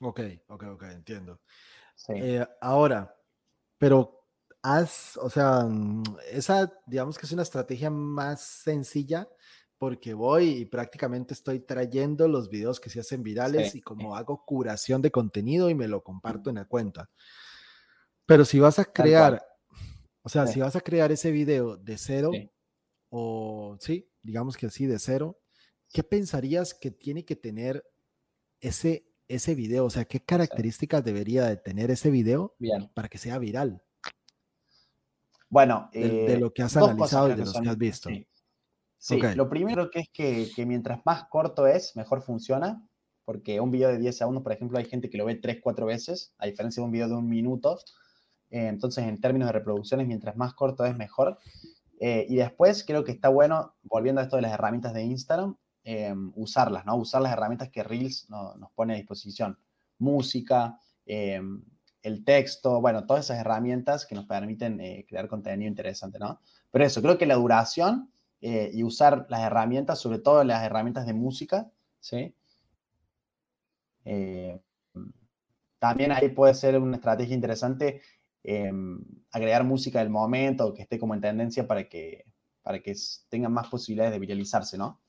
Ok, 0.00 0.20
ok, 0.48 0.64
ok, 0.72 0.82
entiendo. 0.84 1.40
Sí. 1.94 2.14
Eh, 2.16 2.46
ahora, 2.62 3.14
pero 3.76 4.19
o 4.62 5.30
sea, 5.30 5.64
mm, 5.64 6.02
esa, 6.32 6.72
digamos 6.86 7.18
que 7.18 7.26
es 7.26 7.32
una 7.32 7.42
estrategia 7.42 7.90
más 7.90 8.40
sencilla 8.40 9.28
porque 9.78 10.12
voy 10.12 10.50
y 10.50 10.64
prácticamente 10.66 11.32
estoy 11.32 11.60
trayendo 11.60 12.28
los 12.28 12.50
videos 12.50 12.80
que 12.80 12.90
se 12.90 13.00
hacen 13.00 13.22
virales 13.22 13.74
y 13.74 13.80
como 13.80 14.14
hago 14.14 14.44
curación 14.44 15.00
de 15.00 15.10
contenido 15.10 15.70
y 15.70 15.74
me 15.74 15.88
lo 15.88 16.04
comparto 16.04 16.50
en 16.50 16.56
la 16.56 16.66
cuenta. 16.66 17.08
Pero 18.26 18.44
si 18.44 18.60
vas 18.60 18.78
a 18.78 18.84
crear, 18.84 19.42
o 20.20 20.28
sea, 20.28 20.46
si 20.46 20.60
vas 20.60 20.76
a 20.76 20.82
crear 20.82 21.10
ese 21.12 21.30
video 21.30 21.78
de 21.78 21.96
cero, 21.96 22.30
o 23.08 23.78
sí, 23.80 24.06
digamos 24.22 24.58
que 24.58 24.66
así, 24.66 24.84
de 24.84 24.98
cero, 24.98 25.40
¿qué 25.90 26.04
pensarías 26.04 26.74
que 26.74 26.90
tiene 26.90 27.24
que 27.24 27.36
tener 27.36 27.82
ese, 28.60 29.06
ese 29.28 29.54
video? 29.54 29.86
O 29.86 29.90
sea, 29.90 30.04
¿qué 30.04 30.20
características 30.20 31.02
debería 31.02 31.46
de 31.46 31.56
tener 31.56 31.90
ese 31.90 32.10
video 32.10 32.54
para 32.92 33.08
que 33.08 33.16
sea 33.16 33.38
viral? 33.38 33.82
Bueno, 35.50 35.90
de, 35.92 36.38
lo 36.38 36.52
que 36.52 36.62
has 36.62 36.76
analizado 36.76 37.28
y 37.28 37.34
de 37.34 37.44
lo 37.44 37.52
que 37.52 37.68
has 37.68 37.76
visto. 37.76 38.08
Sí, 38.96 39.20
lo 39.34 39.48
primero 39.48 39.90
que 39.90 40.00
es 40.00 40.08
que, 40.10 40.50
que, 40.54 40.64
mientras 40.64 41.00
más 41.04 41.24
corto 41.28 41.66
es, 41.66 41.96
mejor 41.96 42.22
funciona, 42.22 42.86
porque 43.24 43.60
un 43.60 43.70
video 43.70 43.88
de 43.88 43.98
10 43.98 44.16
segundos, 44.16 44.42
por 44.42 44.52
ejemplo, 44.52 44.78
hay 44.78 44.84
gente 44.84 45.10
que 45.10 45.18
lo 45.18 45.24
ve 45.24 45.34
3, 45.34 45.58
4 45.62 45.86
veces, 45.86 46.34
a 46.38 46.46
diferencia 46.46 46.80
de 46.80 46.84
un 46.84 46.92
video 46.92 47.08
de 47.08 47.14
un 47.14 47.28
minuto, 47.28 47.78
eh, 48.50 48.66
entonces, 48.66 49.04
en 49.04 49.20
términos 49.20 49.48
de 49.48 49.52
reproducciones, 49.52 50.06
mientras 50.06 50.36
más 50.36 50.54
corto 50.54 50.84
es, 50.84 50.96
mejor. 50.96 51.38
Eh, 52.00 52.26
y 52.28 52.36
después 52.36 52.84
creo 52.84 53.04
que 53.04 53.12
está 53.12 53.28
bueno, 53.28 53.74
volviendo 53.82 54.20
a 54.20 54.24
esto 54.24 54.36
de 54.36 54.42
las 54.42 54.52
herramientas 54.52 54.92
de 54.92 55.04
Instagram, 55.04 55.56
eh, 55.84 56.14
usarlas, 56.34 56.84
¿no? 56.84 56.96
Usar 56.96 57.22
las 57.22 57.32
herramientas 57.32 57.70
que 57.70 57.82
Reels 57.82 58.28
nos 58.28 58.70
pone 58.74 58.94
a 58.94 58.96
disposición. 58.96 59.58
Música, 59.98 60.78
el 62.02 62.24
texto, 62.24 62.80
bueno, 62.80 63.06
todas 63.06 63.26
esas 63.26 63.38
herramientas 63.38 64.06
que 64.06 64.14
nos 64.14 64.26
permiten 64.26 64.78
crear 65.08 65.28
contenido 65.28 65.68
interesante, 65.68 66.18
¿no? 66.18 66.40
Pero 66.70 66.84
eso, 66.84 67.02
creo 67.02 67.18
que 67.18 67.26
la 67.26 67.34
duración 67.34 68.10
y 68.40 68.82
usar 68.82 69.26
las 69.28 69.40
herramientas, 69.42 69.98
sobre 69.98 70.18
todo 70.18 70.42
las 70.44 70.64
herramientas 70.64 71.06
de 71.06 71.12
música, 71.12 71.70
¿sí? 72.00 72.34
también 75.78 76.12
ahí 76.12 76.30
puede 76.30 76.54
ser 76.54 76.78
una 76.78 76.96
estrategia 76.96 77.34
interesante 77.34 78.00
Em, 78.42 79.04
agregar 79.32 79.64
música 79.64 79.98
del 79.98 80.08
momento, 80.08 80.72
que 80.72 80.82
esté 80.82 80.98
como 80.98 81.14
en 81.14 81.20
tendencia 81.20 81.66
para 81.66 81.88
que, 81.88 82.24
para 82.62 82.80
que 82.80 82.94
tengan 83.28 83.52
más 83.52 83.68
posibilidades 83.68 84.12
de 84.12 84.18
viralizarse, 84.18 84.78
¿no? 84.78 85.00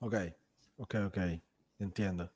Ok, 0.00 0.14
ok, 0.78 0.94
ok, 1.06 1.18
entiendo. 1.78 2.32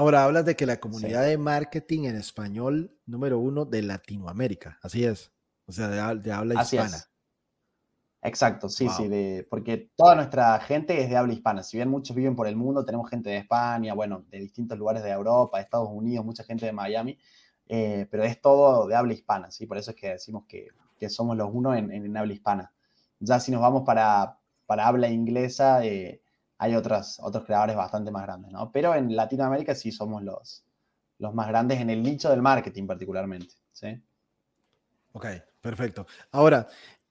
Ahora 0.00 0.24
hablas 0.24 0.46
de 0.46 0.56
que 0.56 0.64
la 0.64 0.80
comunidad 0.80 1.26
de 1.26 1.36
marketing 1.36 2.04
en 2.04 2.16
español 2.16 2.98
número 3.04 3.38
uno 3.38 3.66
de 3.66 3.82
Latinoamérica, 3.82 4.78
así 4.82 5.04
es, 5.04 5.30
o 5.66 5.72
sea, 5.72 5.88
de, 5.88 6.32
habla 6.32 6.62
hispana. 6.62 6.96
Exacto, 8.22 8.70
sí, 8.70 8.88
sí, 8.88 9.08
de, 9.08 9.46
porque 9.50 9.90
toda 9.94 10.14
nuestra 10.14 10.58
gente 10.60 11.02
es 11.02 11.10
de 11.10 11.18
habla 11.18 11.34
hispana. 11.34 11.62
Si 11.62 11.76
bien 11.76 11.90
muchos 11.90 12.16
viven 12.16 12.34
por 12.34 12.46
el 12.46 12.56
mundo, 12.56 12.82
tenemos 12.82 13.10
gente 13.10 13.28
de 13.28 13.36
España, 13.36 13.92
bueno, 13.92 14.24
de 14.30 14.38
distintos 14.38 14.78
lugares 14.78 15.02
de 15.02 15.10
Europa, 15.10 15.58
de 15.58 15.64
Estados 15.64 15.90
Unidos, 15.92 16.24
mucha 16.24 16.44
gente 16.44 16.64
de 16.64 16.72
Miami, 16.72 17.18
eh, 17.66 18.06
pero 18.10 18.24
es 18.24 18.40
todo 18.40 18.86
de 18.86 18.96
habla 18.96 19.12
hispana, 19.12 19.50
¿sí? 19.50 19.66
Por 19.66 19.76
eso 19.76 19.90
es 19.90 19.98
que 19.98 20.12
decimos 20.12 20.44
que, 20.48 20.68
que 20.98 21.10
somos 21.10 21.36
los 21.36 21.50
uno 21.52 21.74
en, 21.74 21.92
en, 21.92 22.16
habla 22.16 22.32
hispana. 22.32 22.72
Ya 23.18 23.38
si 23.38 23.52
nos 23.52 23.60
vamos 23.60 23.82
para, 23.84 24.38
para 24.64 24.88
habla 24.88 25.10
inglesa, 25.10 25.84
eh, 25.84 26.22
hay 26.62 26.74
otros, 26.74 27.18
otros 27.22 27.46
creadores 27.46 27.74
bastante 27.74 28.10
más 28.10 28.22
grandes, 28.22 28.52
¿no? 28.52 28.70
Pero 28.70 28.94
en 28.94 29.16
Latinoamérica 29.16 29.74
sí 29.74 29.90
somos 29.90 30.22
los, 30.22 30.62
los 31.16 31.34
más 31.34 31.48
grandes 31.48 31.80
en 31.80 31.88
el 31.88 32.02
nicho 32.02 32.28
del 32.28 32.42
marketing 32.42 32.86
particularmente, 32.86 33.54
¿sí? 33.72 33.98
Ok, 35.12 35.26
perfecto. 35.62 36.06
Ahora, 36.30 36.68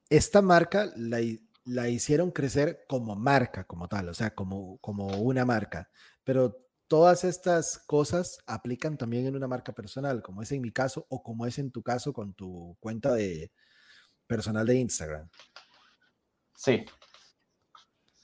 esta 0.07 0.43
marca 0.43 0.91
la, 0.95 1.17
la 1.65 1.89
hicieron 1.89 2.29
crecer 2.29 2.85
como 2.87 3.15
marca, 3.15 3.63
como 3.63 3.87
tal, 3.87 4.09
o 4.09 4.13
sea, 4.13 4.35
como, 4.35 4.77
como 4.81 5.07
una 5.17 5.45
marca, 5.45 5.89
pero 6.23 6.55
todas 6.87 7.23
estas 7.23 7.79
cosas 7.87 8.37
aplican 8.45 8.97
también 8.97 9.25
en 9.25 9.35
una 9.35 9.47
marca 9.47 9.73
personal, 9.73 10.21
como 10.21 10.43
es 10.43 10.51
en 10.51 10.61
mi 10.61 10.71
caso 10.71 11.07
o 11.09 11.23
como 11.23 11.47
es 11.47 11.57
en 11.57 11.71
tu 11.71 11.81
caso 11.81 12.13
con 12.13 12.35
tu 12.35 12.77
cuenta 12.79 13.15
de 13.15 13.51
personal 14.27 14.67
de 14.67 14.75
Instagram. 14.75 15.27
Sí. 16.53 16.85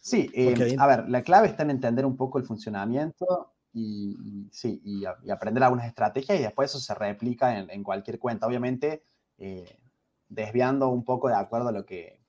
Sí, 0.05 0.29
eh, 0.35 0.75
a 0.77 0.85
ver, 0.85 1.09
la 1.09 1.23
clave 1.23 1.47
está 1.47 1.63
en 1.63 1.71
entender 1.71 2.05
un 2.05 2.15
poco 2.15 2.37
el 2.37 2.45
funcionamiento 2.45 3.55
y, 3.73 4.47
sí, 4.51 4.79
y, 4.85 5.03
aprender 5.31 5.63
algunas 5.63 5.87
estrategias 5.87 6.39
y 6.39 6.43
después 6.43 6.69
eso 6.69 6.79
se 6.79 6.93
replica 6.93 7.57
en, 7.57 7.83
cualquier 7.83 8.19
cuenta. 8.19 8.45
Obviamente, 8.45 9.01
eh, 9.39 9.79
desviando 10.29 10.89
un 10.89 11.03
poco 11.03 11.27
de 11.27 11.33
acuerdo 11.33 11.69
a 11.69 11.71
lo 11.71 11.87
que, 11.87 12.21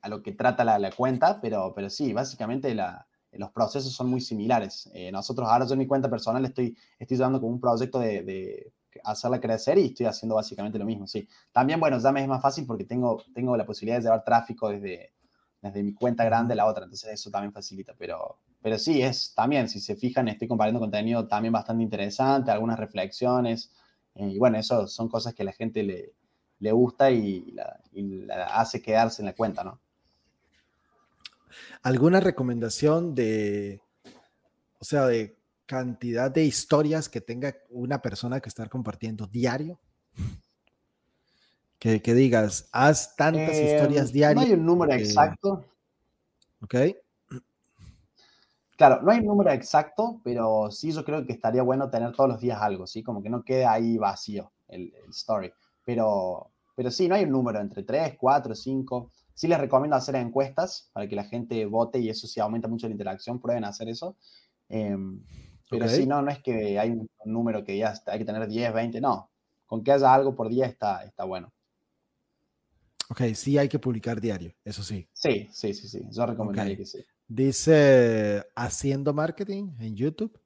a 0.00 0.08
lo 0.08 0.20
que 0.20 0.32
trata 0.32 0.64
la, 0.64 0.90
cuenta, 0.90 1.40
pero, 1.40 1.72
pero 1.76 1.88
sí, 1.90 2.12
básicamente 2.12 2.74
los 2.74 3.50
procesos 3.52 3.92
son 3.92 4.08
muy 4.10 4.20
similares. 4.20 4.90
Eh, 4.92 5.12
nosotros 5.12 5.48
ahora 5.48 5.64
yo 5.64 5.74
en 5.74 5.78
mi 5.78 5.86
cuenta 5.86 6.10
personal 6.10 6.44
estoy, 6.44 6.76
estoy 6.98 7.16
llevando 7.16 7.40
como 7.40 7.52
un 7.52 7.60
proyecto 7.60 8.00
de, 8.00 8.24
de, 8.24 8.72
hacerla 9.04 9.40
crecer 9.40 9.78
y 9.78 9.86
estoy 9.86 10.06
haciendo 10.06 10.34
básicamente 10.34 10.76
lo 10.76 10.84
mismo, 10.84 11.06
sí. 11.06 11.28
También, 11.52 11.78
bueno, 11.78 12.00
ya 12.00 12.10
me 12.10 12.20
es 12.20 12.26
más 12.26 12.42
fácil 12.42 12.66
porque 12.66 12.84
tengo, 12.84 13.22
tengo 13.32 13.56
la 13.56 13.64
posibilidad 13.64 13.98
de 13.98 14.02
llevar 14.02 14.24
tráfico 14.24 14.70
desde, 14.70 15.11
desde 15.62 15.82
mi 15.82 15.94
cuenta 15.94 16.24
grande 16.24 16.52
a 16.52 16.56
la 16.56 16.66
otra, 16.66 16.84
entonces 16.84 17.10
eso 17.12 17.30
también 17.30 17.52
facilita, 17.52 17.94
pero, 17.96 18.38
pero 18.60 18.78
sí, 18.78 19.00
es 19.00 19.32
también, 19.34 19.68
si 19.68 19.80
se 19.80 19.96
fijan, 19.96 20.28
estoy 20.28 20.48
compartiendo 20.48 20.80
contenido 20.80 21.26
también 21.28 21.52
bastante 21.52 21.84
interesante, 21.84 22.50
algunas 22.50 22.78
reflexiones, 22.78 23.70
eh, 24.16 24.28
y 24.28 24.38
bueno, 24.38 24.58
eso 24.58 24.86
son 24.88 25.08
cosas 25.08 25.34
que 25.34 25.42
a 25.42 25.46
la 25.46 25.52
gente 25.52 25.82
le, 25.82 26.12
le 26.58 26.72
gusta 26.72 27.10
y 27.10 27.52
la, 27.52 28.44
hace 28.54 28.80
quedarse 28.80 29.22
en 29.22 29.26
la 29.26 29.34
cuenta, 29.34 29.64
¿no? 29.64 29.80
¿Alguna 31.82 32.20
recomendación 32.20 33.14
de, 33.14 33.82
o 34.78 34.84
sea, 34.84 35.06
de 35.06 35.36
cantidad 35.66 36.30
de 36.30 36.44
historias 36.44 37.08
que 37.08 37.20
tenga 37.20 37.56
una 37.70 38.00
persona 38.00 38.40
que 38.40 38.48
estar 38.48 38.68
compartiendo 38.68 39.26
diario? 39.26 39.80
Que, 41.82 42.14
digas, 42.14 42.68
haz 42.70 43.16
tantas 43.16 43.56
historias 43.56 44.06
em, 44.06 44.12
diarias. 44.12 44.36
No 44.36 44.42
hay 44.42 44.52
un 44.52 44.64
número 44.64 44.92
exacto. 44.92 45.64
Ok. 46.60 46.76
Claro, 48.76 49.02
no 49.02 49.10
hay 49.10 49.18
un 49.18 49.26
número 49.26 49.50
exacto, 49.50 50.20
pero 50.22 50.70
sí 50.70 50.92
yo 50.92 51.04
creo 51.04 51.26
que 51.26 51.32
estaría 51.32 51.64
bueno 51.64 51.90
tener 51.90 52.12
todos 52.12 52.30
los 52.30 52.40
días 52.40 52.62
algo, 52.62 52.86
¿sí? 52.86 53.02
Como 53.02 53.20
que 53.20 53.30
no 53.30 53.42
quede 53.42 53.66
ahí 53.66 53.98
vacío 53.98 54.52
el, 54.68 54.92
story. 55.10 55.52
Pero, 55.84 56.52
pero 56.76 56.88
sí, 56.92 57.08
no 57.08 57.16
hay 57.16 57.24
un 57.24 57.30
número 57.30 57.58
entre 57.58 57.82
3, 57.82 58.14
4, 58.16 58.54
5. 58.54 59.10
Sí 59.34 59.48
les 59.48 59.58
recomiendo 59.58 59.96
hacer 59.96 60.14
encuestas 60.14 60.88
para 60.92 61.08
que 61.08 61.16
la 61.16 61.24
gente 61.24 61.66
vote 61.66 61.98
y 61.98 62.08
eso 62.10 62.28
sí 62.28 62.38
aumenta 62.38 62.68
mucho 62.68 62.86
la 62.86 62.92
interacción, 62.92 63.40
prueben 63.40 63.64
hacer 63.64 63.88
eso. 63.88 64.16
Em, 64.68 65.20
pero 65.68 65.88
sí, 65.88 66.06
no, 66.06 66.22
no 66.22 66.30
es 66.30 66.40
que 66.40 66.78
hay 66.78 66.90
un 66.90 67.10
número 67.24 67.64
que 67.64 67.76
ya 67.76 67.92
hay 68.06 68.20
que 68.20 68.24
tener 68.24 68.46
10, 68.46 68.72
20, 68.72 69.00
no. 69.00 69.32
Con 69.66 69.82
que 69.82 69.90
haya 69.90 70.14
algo 70.14 70.36
por 70.36 70.48
día 70.48 70.66
está, 70.66 71.02
está 71.02 71.24
bueno. 71.24 71.52
Ok, 73.12 73.20
sí 73.34 73.58
hay 73.58 73.68
que 73.68 73.78
publicar 73.78 74.22
diario, 74.22 74.54
eso 74.64 74.82
sí. 74.82 75.06
Sí, 75.12 75.46
sí, 75.52 75.74
sí, 75.74 75.86
sí. 75.86 76.02
Yo 76.10 76.24
recomendaría 76.24 76.78
que 76.78 76.86
sí. 76.86 77.04
Dice 77.28 78.42
haciendo 78.56 79.12
marketing 79.12 79.74
en 79.80 79.94
YouTube. 79.94 80.40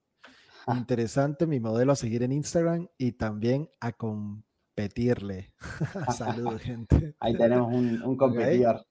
Ah. 0.66 0.74
Interesante 0.76 1.46
mi 1.46 1.60
modelo 1.60 1.92
a 1.92 1.96
seguir 1.96 2.24
en 2.24 2.32
Instagram 2.32 2.88
y 2.98 3.12
también 3.12 3.70
a 3.78 3.92
competirle. 3.92 5.54
Saludos, 6.18 6.60
gente. 6.60 7.14
Ahí 7.20 7.36
tenemos 7.36 7.72
un, 7.72 8.16
competidor. 8.16 8.84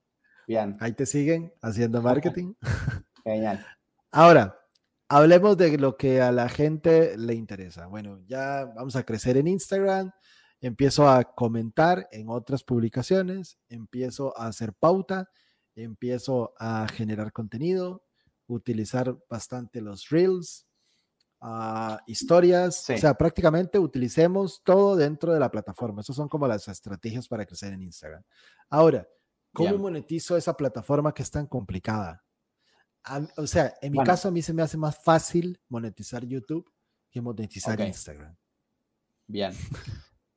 Bien. 0.48 0.74
Ahí 0.80 0.92
te 0.92 1.04
siguen 1.04 1.52
haciendo 1.60 2.00
marketing. 2.00 2.54
Genial. 3.24 3.62
Ahora, 4.10 4.58
hablemos 5.06 5.54
de 5.58 5.76
lo 5.76 5.98
que 5.98 6.22
a 6.22 6.32
la 6.32 6.48
gente 6.48 7.18
le 7.18 7.34
interesa. 7.34 7.88
Bueno, 7.88 8.20
ya 8.26 8.72
vamos 8.74 8.96
a 8.96 9.04
crecer 9.04 9.36
en 9.36 9.48
Instagram 9.48 10.10
empiezo 10.60 11.08
a 11.08 11.24
comentar 11.24 12.08
en 12.10 12.28
otras 12.28 12.64
publicaciones, 12.64 13.58
empiezo 13.68 14.36
a 14.38 14.46
hacer 14.46 14.72
pauta, 14.74 15.30
empiezo 15.74 16.54
a 16.58 16.86
generar 16.88 17.32
contenido, 17.32 18.02
utilizar 18.46 19.16
bastante 19.28 19.80
los 19.80 20.08
reels, 20.08 20.66
uh, 21.40 21.96
historias, 22.06 22.88
o 22.90 22.96
sea, 22.96 23.14
prácticamente 23.14 23.78
utilicemos 23.78 24.62
todo 24.64 24.96
dentro 24.96 25.32
de 25.32 25.40
la 25.40 25.50
plataforma. 25.50 26.00
Esas 26.00 26.16
son 26.16 26.28
como 26.28 26.46
las 26.48 26.66
estrategias 26.68 27.28
para 27.28 27.44
crecer 27.44 27.72
en 27.72 27.82
Instagram. 27.82 28.22
Ahora, 28.70 29.06
¿cómo 29.52 29.76
monetizo 29.78 30.36
esa 30.36 30.56
plataforma 30.56 31.12
que 31.12 31.22
es 31.22 31.30
tan 31.30 31.46
complicada? 31.46 32.22
o 33.36 33.46
sea, 33.46 33.72
en 33.80 33.92
mi 33.92 34.02
caso 34.02 34.28
a 34.28 34.30
mí 34.32 34.42
se 34.42 34.52
me 34.52 34.62
hace 34.62 34.76
más 34.76 34.98
fácil 35.00 35.60
monetizar 35.68 36.24
YouTube 36.24 36.68
que 37.08 37.20
monetizar 37.20 37.80
Instagram. 37.80 38.36
Bien. 39.28 39.52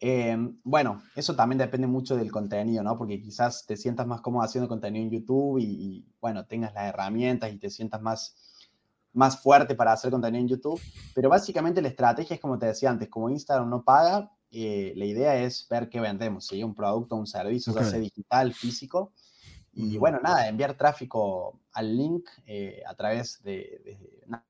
Em, 0.01 0.59
bueno, 0.63 1.03
eso 1.15 1.35
también 1.35 1.57
depende 1.57 1.85
mucho 1.85 2.15
del 2.15 2.31
contenido, 2.31 2.83
¿no? 2.83 2.97
Porque 2.97 3.21
quizás 3.21 3.65
te 3.65 3.75
sientas 3.75 4.07
más 4.07 4.21
cómodo 4.21 4.43
haciendo 4.43 4.69
contenido 4.69 5.05
en 5.05 5.11
YouTube 5.11 5.59
y, 5.59 6.05
bueno, 6.21 6.45
tengas 6.45 6.73
las 6.73 6.85
herramientas 6.85 7.51
y 7.51 7.57
te 7.57 7.69
sientas 7.69 8.01
más, 8.01 8.35
más 9.11 9.41
fuerte 9.41 9.75
para 9.75 9.91
hacer 9.91 10.09
contenido 10.11 10.41
en 10.41 10.47
YouTube. 10.47 10.81
Pero 11.13 11.29
básicamente 11.29 11.81
la 11.81 11.89
estrategia 11.89 12.35
es 12.35 12.39
como 12.39 12.57
te 12.57 12.67
decía 12.67 12.89
antes, 12.89 13.09
como 13.09 13.29
Instagram 13.29 13.69
no 13.69 13.83
paga, 13.83 14.31
eh, 14.51 14.93
la 14.95 15.05
idea 15.05 15.35
es 15.35 15.67
ver 15.69 15.89
qué 15.89 15.99
vendemos, 15.99 16.47
si 16.47 16.63
un 16.63 16.73
producto, 16.73 17.15
un 17.15 17.27
servicio, 17.27 17.73
ya 17.75 17.83
sea 17.83 17.99
digital, 17.99 18.53
físico. 18.53 19.11
Y 19.73 19.97
bueno, 19.97 20.19
nada, 20.23 20.47
enviar 20.47 20.75
tráfico 20.75 21.59
al 21.73 21.95
link 21.95 22.27
eh, 22.45 22.81
a 22.87 22.95
través 22.95 23.41
de, 23.43 23.81
de, 23.83 24.25
nada, 24.27 24.45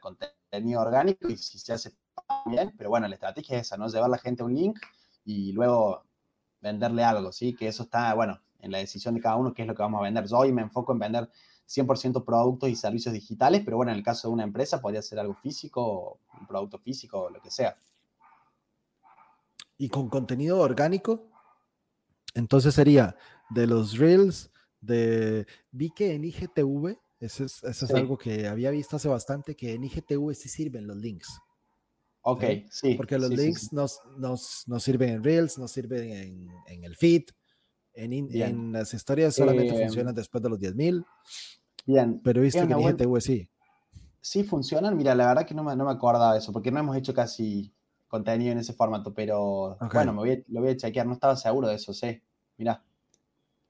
contenido 0.00 0.80
orgánico 0.80 1.28
y 1.28 1.36
si 1.36 1.58
se 1.58 1.72
hace 1.72 1.92
bien, 2.46 2.72
pero 2.76 2.90
bueno, 2.90 3.08
la 3.08 3.14
estrategia 3.14 3.58
es 3.58 3.66
esa, 3.66 3.76
¿no? 3.76 3.88
Llevar 3.88 4.04
a 4.04 4.08
la 4.08 4.18
gente 4.18 4.42
a 4.42 4.46
un 4.46 4.54
link 4.54 4.78
y 5.24 5.52
luego 5.52 6.04
venderle 6.60 7.04
algo, 7.04 7.32
¿sí? 7.32 7.54
Que 7.54 7.68
eso 7.68 7.84
está, 7.84 8.14
bueno, 8.14 8.40
en 8.60 8.72
la 8.72 8.78
decisión 8.78 9.14
de 9.14 9.20
cada 9.20 9.36
uno, 9.36 9.52
qué 9.52 9.62
es 9.62 9.68
lo 9.68 9.74
que 9.74 9.82
vamos 9.82 10.00
a 10.00 10.04
vender. 10.04 10.26
Yo 10.26 10.38
hoy 10.38 10.52
me 10.52 10.62
enfoco 10.62 10.92
en 10.92 10.98
vender 10.98 11.30
100% 11.68 12.24
productos 12.24 12.68
y 12.68 12.76
servicios 12.76 13.12
digitales, 13.12 13.62
pero 13.64 13.76
bueno, 13.76 13.92
en 13.92 13.98
el 13.98 14.04
caso 14.04 14.28
de 14.28 14.34
una 14.34 14.44
empresa 14.44 14.80
podría 14.80 15.02
ser 15.02 15.18
algo 15.18 15.34
físico, 15.34 16.20
un 16.40 16.46
producto 16.46 16.78
físico, 16.78 17.30
lo 17.30 17.40
que 17.40 17.50
sea. 17.50 17.76
Y 19.78 19.88
con 19.88 20.08
contenido 20.08 20.60
orgánico, 20.60 21.28
entonces 22.34 22.74
sería 22.74 23.16
de 23.50 23.66
los 23.66 23.98
reels, 23.98 24.50
de... 24.80 25.46
Vi 25.70 25.90
que 25.90 26.14
en 26.14 26.24
IGTV, 26.24 26.98
eso 27.20 27.44
es, 27.44 27.62
eso 27.64 27.84
es 27.84 27.94
algo 27.94 28.16
que 28.16 28.46
había 28.46 28.70
visto 28.70 28.96
hace 28.96 29.08
bastante, 29.08 29.56
que 29.56 29.74
en 29.74 29.84
IGTV 29.84 30.34
sí 30.34 30.48
sirven 30.48 30.86
los 30.86 30.96
links. 30.96 31.40
Ok, 32.28 32.42
sí. 32.70 32.94
Porque 32.94 33.18
los 33.18 33.30
links 33.30 33.72
Nos, 33.72 34.00
nos, 34.16 34.64
nos, 34.66 34.82
sirven 34.82 35.10
en 35.10 35.22
Reels, 35.22 35.58
nos 35.58 35.70
sirven 35.70 36.10
en, 36.10 36.48
en 36.66 36.82
el 36.82 36.96
feed, 36.96 37.22
en, 37.94 38.12
en, 38.12 38.72
las 38.72 38.92
historias 38.94 39.36
solamente 39.36 39.76
eh, 39.76 39.84
funcionan 39.84 40.12
después 40.12 40.42
de 40.42 40.50
los 40.50 40.58
10.000. 40.58 41.06
Bien. 41.86 42.20
Pero 42.24 42.40
he 42.40 42.42
visto 42.42 42.66
que 42.66 42.72
en 42.72 42.80
IGTV 42.80 43.20
sí. 43.20 43.48
Sí 44.20 44.42
funcionan. 44.42 44.96
Mira, 44.96 45.14
la 45.14 45.28
verdad 45.28 45.46
que 45.46 45.54
no 45.54 45.62
me, 45.62 45.76
no 45.76 45.84
me 45.84 45.92
acordaba 45.92 46.32
de 46.32 46.40
eso, 46.40 46.52
porque 46.52 46.72
no 46.72 46.80
hemos 46.80 46.96
hecho 46.96 47.14
casi 47.14 47.72
contenido 48.08 48.50
en 48.50 48.58
ese 48.58 48.72
formato, 48.72 49.14
pero 49.14 49.78
bueno, 49.92 50.12
me 50.12 50.18
voy 50.18 50.44
lo 50.48 50.62
voy 50.62 50.70
a 50.70 50.76
chequear. 50.76 51.06
No 51.06 51.12
estaba 51.12 51.36
seguro 51.36 51.68
de 51.68 51.76
eso, 51.76 51.94
sí. 51.94 52.20
Mira. 52.56 52.82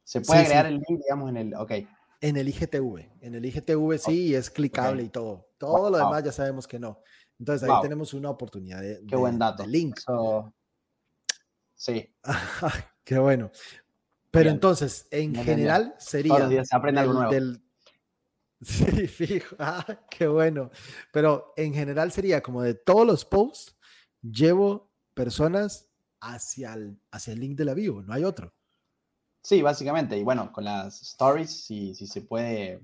Se 0.02 0.22
puede 0.22 0.40
agregar 0.40 0.64
el 0.64 0.76
link, 0.76 1.02
digamos, 1.02 1.28
en 1.28 1.36
el. 1.36 1.54
Ok. 1.56 1.72
En 2.22 2.38
el 2.38 2.48
IGTV. 2.48 3.06
En 3.20 3.34
el 3.34 3.44
IGTV 3.44 3.98
sí, 3.98 4.34
es 4.34 4.48
clicable 4.48 5.02
y 5.02 5.10
todo. 5.10 5.46
Todo 5.58 5.90
lo 5.90 5.98
demás 5.98 6.24
ya 6.24 6.32
sabemos 6.32 6.66
que 6.66 6.78
no. 6.78 7.00
Entonces 7.38 7.68
ahí 7.68 7.82
tenemos 7.82 8.14
una 8.14 8.30
oportunidad 8.30 8.80
de, 8.80 9.04
Qué 9.06 9.16
buen 9.16 9.38
dato. 9.38 9.66
link. 9.66 10.00
Sí. 11.74 12.14
Qué 13.04 13.18
bueno. 13.18 13.50
Pero 14.30 14.50
entonces, 14.50 15.06
en 15.10 15.34
general 15.34 15.94
sería... 15.98 16.30
Todos 16.30 16.40
los 16.42 16.50
días 16.50 16.72
aprende 16.72 17.00
algo 17.00 17.12
nuevo. 17.14 17.32
Sí, 18.60 19.06
fijo. 19.06 19.54
Ah, 19.60 19.84
qué 20.10 20.26
bueno. 20.26 20.70
Pero 21.12 21.52
en 21.56 21.74
general 21.74 22.10
sería 22.10 22.42
como 22.42 22.62
de 22.62 22.74
todos 22.74 23.06
los 23.06 23.24
posts, 23.24 23.76
llevo 24.22 24.90
personas 25.14 25.88
hacia 26.20 26.72
el, 26.74 26.98
hacia 27.10 27.34
el 27.34 27.40
link 27.40 27.56
de 27.56 27.64
la 27.66 27.74
bio, 27.74 28.02
no 28.02 28.14
hay 28.14 28.24
otro. 28.24 28.54
Sí, 29.42 29.62
básicamente. 29.62 30.16
Y 30.16 30.24
bueno, 30.24 30.50
con 30.52 30.64
las 30.64 31.00
stories, 31.02 31.64
si, 31.64 31.94
si 31.94 32.06
se 32.06 32.22
puede 32.22 32.80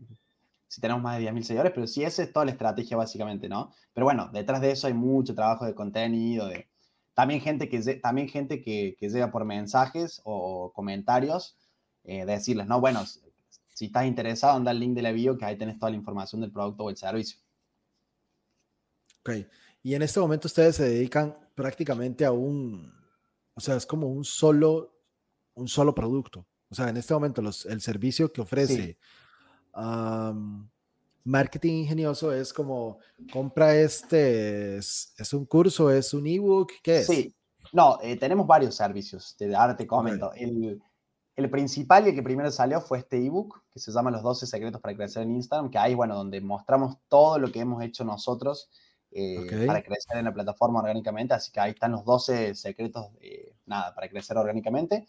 si 0.72 0.80
tenemos 0.80 1.02
más 1.02 1.18
de 1.18 1.30
10.000 1.30 1.42
seguidores, 1.42 1.72
pero 1.74 1.86
sí, 1.86 2.02
esa 2.02 2.22
es 2.22 2.32
toda 2.32 2.46
la 2.46 2.52
estrategia 2.52 2.96
básicamente, 2.96 3.46
¿no? 3.46 3.74
Pero 3.92 4.06
bueno, 4.06 4.30
detrás 4.32 4.62
de 4.62 4.70
eso 4.70 4.86
hay 4.86 4.94
mucho 4.94 5.34
trabajo 5.34 5.66
de 5.66 5.74
contenido, 5.74 6.46
de 6.46 6.66
también 7.12 7.42
gente 7.42 7.68
que, 7.68 7.78
también 7.96 8.26
gente 8.26 8.62
que, 8.62 8.96
que 8.98 9.10
llega 9.10 9.30
por 9.30 9.44
mensajes 9.44 10.22
o 10.24 10.72
comentarios, 10.72 11.58
eh, 12.04 12.24
de 12.24 12.32
decirles, 12.32 12.66
no, 12.68 12.80
bueno, 12.80 13.04
si 13.04 13.84
estás 13.84 14.06
interesado, 14.06 14.56
anda 14.56 14.70
el 14.70 14.80
link 14.80 14.94
de 14.94 15.02
la 15.02 15.12
bio, 15.12 15.36
que 15.36 15.44
ahí 15.44 15.58
tenés 15.58 15.78
toda 15.78 15.90
la 15.90 15.98
información 15.98 16.40
del 16.40 16.50
producto 16.50 16.84
o 16.84 16.88
el 16.88 16.96
servicio. 16.96 17.38
Ok, 19.20 19.46
y 19.82 19.94
en 19.94 20.00
este 20.00 20.20
momento 20.20 20.48
ustedes 20.48 20.76
se 20.76 20.88
dedican 20.88 21.36
prácticamente 21.54 22.24
a 22.24 22.32
un, 22.32 22.94
o 23.52 23.60
sea, 23.60 23.76
es 23.76 23.84
como 23.84 24.06
un 24.06 24.24
solo, 24.24 25.02
un 25.52 25.68
solo 25.68 25.94
producto. 25.94 26.46
O 26.70 26.74
sea, 26.74 26.88
en 26.88 26.96
este 26.96 27.12
momento 27.12 27.42
los, 27.42 27.66
el 27.66 27.82
servicio 27.82 28.32
que 28.32 28.40
ofrece 28.40 28.96
marketing 31.24 31.72
ingenioso 31.72 32.32
es 32.32 32.52
como 32.52 32.98
compra 33.32 33.74
este, 33.76 34.78
es, 34.78 35.32
un 35.32 35.46
curso, 35.46 35.90
es 35.90 36.12
un 36.14 36.26
ebook, 36.26 36.72
¿qué 36.82 36.98
es? 36.98 37.06
Sí, 37.06 37.34
no, 37.72 37.98
eh, 38.02 38.16
tenemos 38.16 38.46
varios 38.46 38.74
servicios, 38.74 39.36
ahora 39.56 39.76
te 39.76 39.86
comento. 39.86 40.32
El, 40.34 41.50
principal 41.50 42.06
y 42.06 42.10
el 42.10 42.14
que 42.14 42.22
primero 42.22 42.50
salió 42.50 42.80
fue 42.80 42.98
este 42.98 43.24
ebook 43.24 43.64
que 43.72 43.80
se 43.80 43.90
llama 43.90 44.10
Los 44.10 44.22
12 44.22 44.46
secretos 44.46 44.80
para 44.80 44.94
crecer 44.94 45.22
en 45.22 45.34
Instagram, 45.34 45.70
que 45.70 45.78
ahí, 45.78 45.94
bueno, 45.94 46.14
donde 46.14 46.40
mostramos 46.40 46.98
todo 47.08 47.38
lo 47.38 47.50
que 47.50 47.60
hemos 47.60 47.82
hecho 47.82 48.04
nosotros 48.04 48.70
eh, 49.10 49.64
para 49.66 49.82
crecer 49.82 50.18
en 50.18 50.26
la 50.26 50.34
plataforma 50.34 50.80
orgánicamente. 50.80 51.34
Así 51.34 51.50
que 51.50 51.58
ahí 51.58 51.70
están 51.70 51.92
los 51.92 52.04
12 52.04 52.54
secretos, 52.54 53.06
nada, 53.66 53.94
para 53.94 54.08
crecer 54.08 54.36
orgánicamente. 54.36 55.06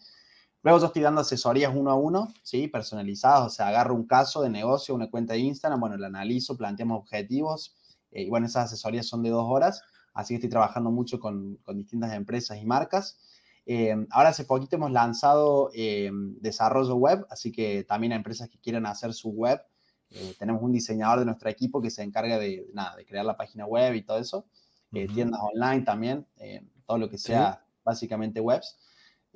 Luego 0.64 0.80
yo 0.80 0.86
estoy 0.86 1.02
dando 1.02 1.20
asesorías 1.20 1.74
uno 1.76 1.90
a 1.90 1.94
uno, 1.94 2.32
¿sí? 2.42 2.68
Personalizadas, 2.68 3.46
o 3.46 3.50
sea, 3.50 3.68
agarro 3.68 3.94
un 3.94 4.06
caso 4.06 4.40
de 4.40 4.48
negocio, 4.48 4.94
una 4.94 5.10
cuenta 5.10 5.34
de 5.34 5.40
Instagram, 5.40 5.78
bueno, 5.78 5.98
la 5.98 6.06
analizo, 6.06 6.56
planteamos 6.56 6.98
objetivos, 6.98 7.76
eh, 8.10 8.22
y 8.22 8.30
bueno, 8.30 8.46
esas 8.46 8.72
asesorías 8.72 9.06
son 9.06 9.22
de 9.22 9.28
dos 9.28 9.44
horas, 9.46 9.82
así 10.14 10.32
que 10.32 10.36
estoy 10.36 10.48
trabajando 10.48 10.90
mucho 10.90 11.20
con, 11.20 11.58
distintas 11.74 12.14
empresas 12.14 12.56
y 12.56 12.64
marcas. 12.64 13.18
Eh, 13.66 13.94
ahora 14.08 14.30
hace 14.30 14.46
poquito 14.46 14.76
hemos 14.76 14.90
lanzado 14.90 15.70
eh, 15.74 16.10
desarrollo 16.40 16.96
web, 16.96 17.26
así 17.28 17.52
que 17.52 17.84
también 17.84 18.14
a 18.14 18.16
empresas 18.16 18.48
que 18.48 18.58
quieran 18.58 18.86
hacer 18.86 19.12
su 19.12 19.28
web, 19.28 19.60
tenemos 20.38 20.62
un 20.62 20.72
diseñador 20.72 21.18
de 21.18 21.24
nuestro 21.26 21.50
equipo 21.50 21.82
que 21.82 21.90
se 21.90 22.02
encarga 22.02 22.38
de, 22.38 22.66
nada, 22.72 22.96
de 22.96 23.04
crear 23.04 23.26
la 23.26 23.36
página 23.36 23.66
web 23.66 23.94
y 23.94 24.02
todo 24.02 24.18
eso, 24.18 24.46
tiendas 24.90 25.40
online 25.42 25.82
también, 25.82 26.26
todo 26.86 26.96
lo 26.96 27.10
que 27.10 27.18
sea 27.18 27.62
básicamente 27.84 28.40
webs. 28.40 28.78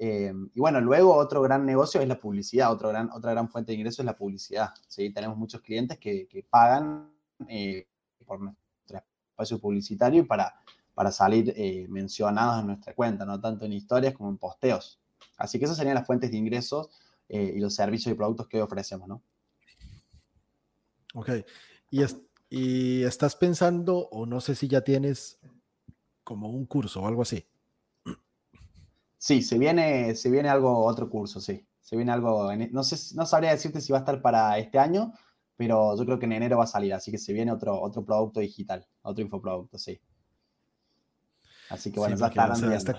Eh, 0.01 0.32
y 0.55 0.61
bueno, 0.61 0.80
luego 0.80 1.14
otro 1.16 1.42
gran 1.42 1.66
negocio 1.66 2.01
es 2.01 2.07
la 2.07 2.20
publicidad, 2.20 2.72
otro 2.72 2.88
gran, 2.90 3.11
otra 3.11 3.32
gran 3.32 3.49
fuente 3.49 3.72
de 3.72 3.78
ingresos 3.78 3.99
es 3.99 4.05
la 4.05 4.16
publicidad. 4.16 4.70
¿sí? 4.86 5.11
Tenemos 5.11 5.36
muchos 5.36 5.61
clientes 5.61 5.99
que, 5.99 6.28
que 6.28 6.44
pagan 6.44 7.11
eh, 7.49 7.88
por 8.24 8.40
nuestro 8.40 9.03
espacio 9.30 9.59
publicitario 9.59 10.24
para, 10.26 10.55
para 10.94 11.11
salir 11.11 11.53
eh, 11.57 11.86
mencionados 11.88 12.61
en 12.61 12.68
nuestra 12.68 12.94
cuenta, 12.94 13.24
no 13.24 13.40
tanto 13.40 13.64
en 13.64 13.72
historias 13.72 14.14
como 14.14 14.30
en 14.30 14.38
posteos. 14.38 15.01
Así 15.36 15.59
que 15.59 15.64
esas 15.64 15.76
serían 15.76 15.96
las 15.96 16.07
fuentes 16.07 16.30
de 16.30 16.36
ingresos 16.36 16.88
y 17.30 17.61
los 17.61 17.74
servicios 17.74 18.11
y 18.11 18.16
productos 18.16 18.49
que 18.49 18.57
hoy 18.57 18.62
ofrecemos, 18.62 19.07
¿no? 19.07 19.20
Ok. 21.12 21.30
Y, 21.90 22.01
y 22.49 23.03
estás 23.03 23.36
pensando, 23.36 24.09
o 24.11 24.24
no 24.24 24.40
sé 24.40 24.55
si 24.55 24.66
ya 24.66 24.80
tienes 24.80 25.38
como 26.24 26.49
un 26.49 26.64
curso 26.64 27.03
o 27.03 27.07
algo 27.07 27.20
así. 27.22 27.44
Sí, 29.18 29.42
se 29.42 29.58
viene, 29.58 30.14
se 30.14 30.30
viene 30.30 30.48
algo, 30.48 30.84
otro 30.86 31.10
curso, 31.10 31.40
sí. 31.40 31.66
Se 31.80 31.96
viene 31.96 32.12
algo, 32.12 32.50
no 32.70 32.84
sé, 32.84 33.14
no 33.16 33.26
sabría 33.26 33.50
decirte 33.50 33.80
si 33.80 33.92
va 33.92 33.98
a 33.98 34.02
estar 34.02 34.22
para 34.22 34.58
este 34.58 34.78
año, 34.78 35.12
pero 35.56 35.96
yo 35.96 36.04
creo 36.04 36.18
que 36.18 36.26
en 36.26 36.32
enero 36.32 36.58
va 36.58 36.64
a 36.64 36.68
salir, 36.68 36.92
así 36.94 37.10
que 37.10 37.18
se 37.18 37.32
viene 37.32 37.50
otro, 37.50 37.80
otro 37.80 38.04
producto 38.04 38.40
digital, 38.40 38.86
otro 39.02 39.24
infoproducto, 39.24 39.78
sí. 39.78 40.00
Así 41.70 41.90
que 41.90 41.98
bueno, 41.98 42.16
ya 42.16 42.26
está 42.26 42.52
esta, 42.74 42.96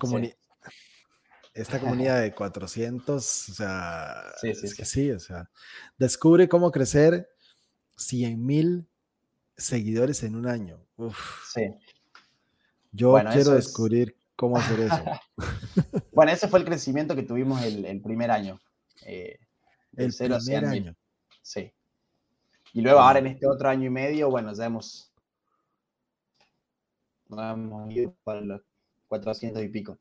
esta 1.54 1.80
comunidad 1.80 2.20
de 2.20 2.34
400, 2.34 3.48
o 3.48 3.54
sea, 3.54 4.22
sí, 4.40 4.54
sí, 4.54 4.66
es 4.66 4.74
que 4.74 4.84
sí, 4.84 5.10
o 5.10 5.18
sea, 5.18 5.50
descubre 5.98 6.48
cómo 6.48 6.70
crecer 6.70 7.28
100 7.96 8.44
mil 8.44 8.88
seguidores 9.56 10.22
en 10.22 10.36
un 10.36 10.46
año. 10.46 10.84
Uf. 10.96 11.18
Sí. 11.52 11.62
Yo 12.92 13.14
quiero 13.32 13.52
descubrir 13.52 14.16
cómo 14.40 14.56
hacer 14.56 14.80
eso. 14.80 15.04
bueno, 16.12 16.32
ese 16.32 16.48
fue 16.48 16.60
el 16.60 16.64
crecimiento 16.64 17.14
que 17.14 17.24
tuvimos 17.24 17.62
el, 17.62 18.00
primer 18.00 18.30
año. 18.30 18.58
Eh, 19.04 19.38
el 19.98 20.14
primer 20.14 20.64
año. 20.64 20.96
Sí. 21.42 21.70
Y 22.72 22.80
luego 22.80 23.00
ahora 23.00 23.18
en 23.18 23.26
este 23.26 23.46
otro 23.46 23.68
año 23.68 23.84
y 23.86 23.90
medio, 23.90 24.30
bueno, 24.30 24.54
ya 24.54 24.64
hemos, 24.64 25.12
hemos 27.30 27.92
ido 27.92 28.14
para 28.24 28.40
los 28.40 28.62
400 29.08 29.62
y 29.62 29.68
pico. 29.68 29.98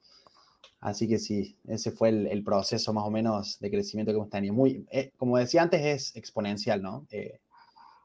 Así 0.80 1.10
que 1.10 1.20
sí, 1.20 1.58
ese 1.68 1.92
fue 1.92 2.08
el, 2.08 2.42
proceso 2.46 2.94
más 2.94 3.04
o 3.04 3.12
menos 3.12 3.60
de 3.60 3.70
crecimiento 3.70 4.14
que 4.14 4.20
hemos 4.20 4.30
tenido. 4.30 4.54
Muy, 4.54 4.86
eh, 4.90 5.12
como 5.18 5.38
decía 5.38 5.64
antes, 5.64 5.82
es 5.84 6.16
exponencial, 6.16 6.82
¿no? 6.82 7.06
Eh, 7.12 7.42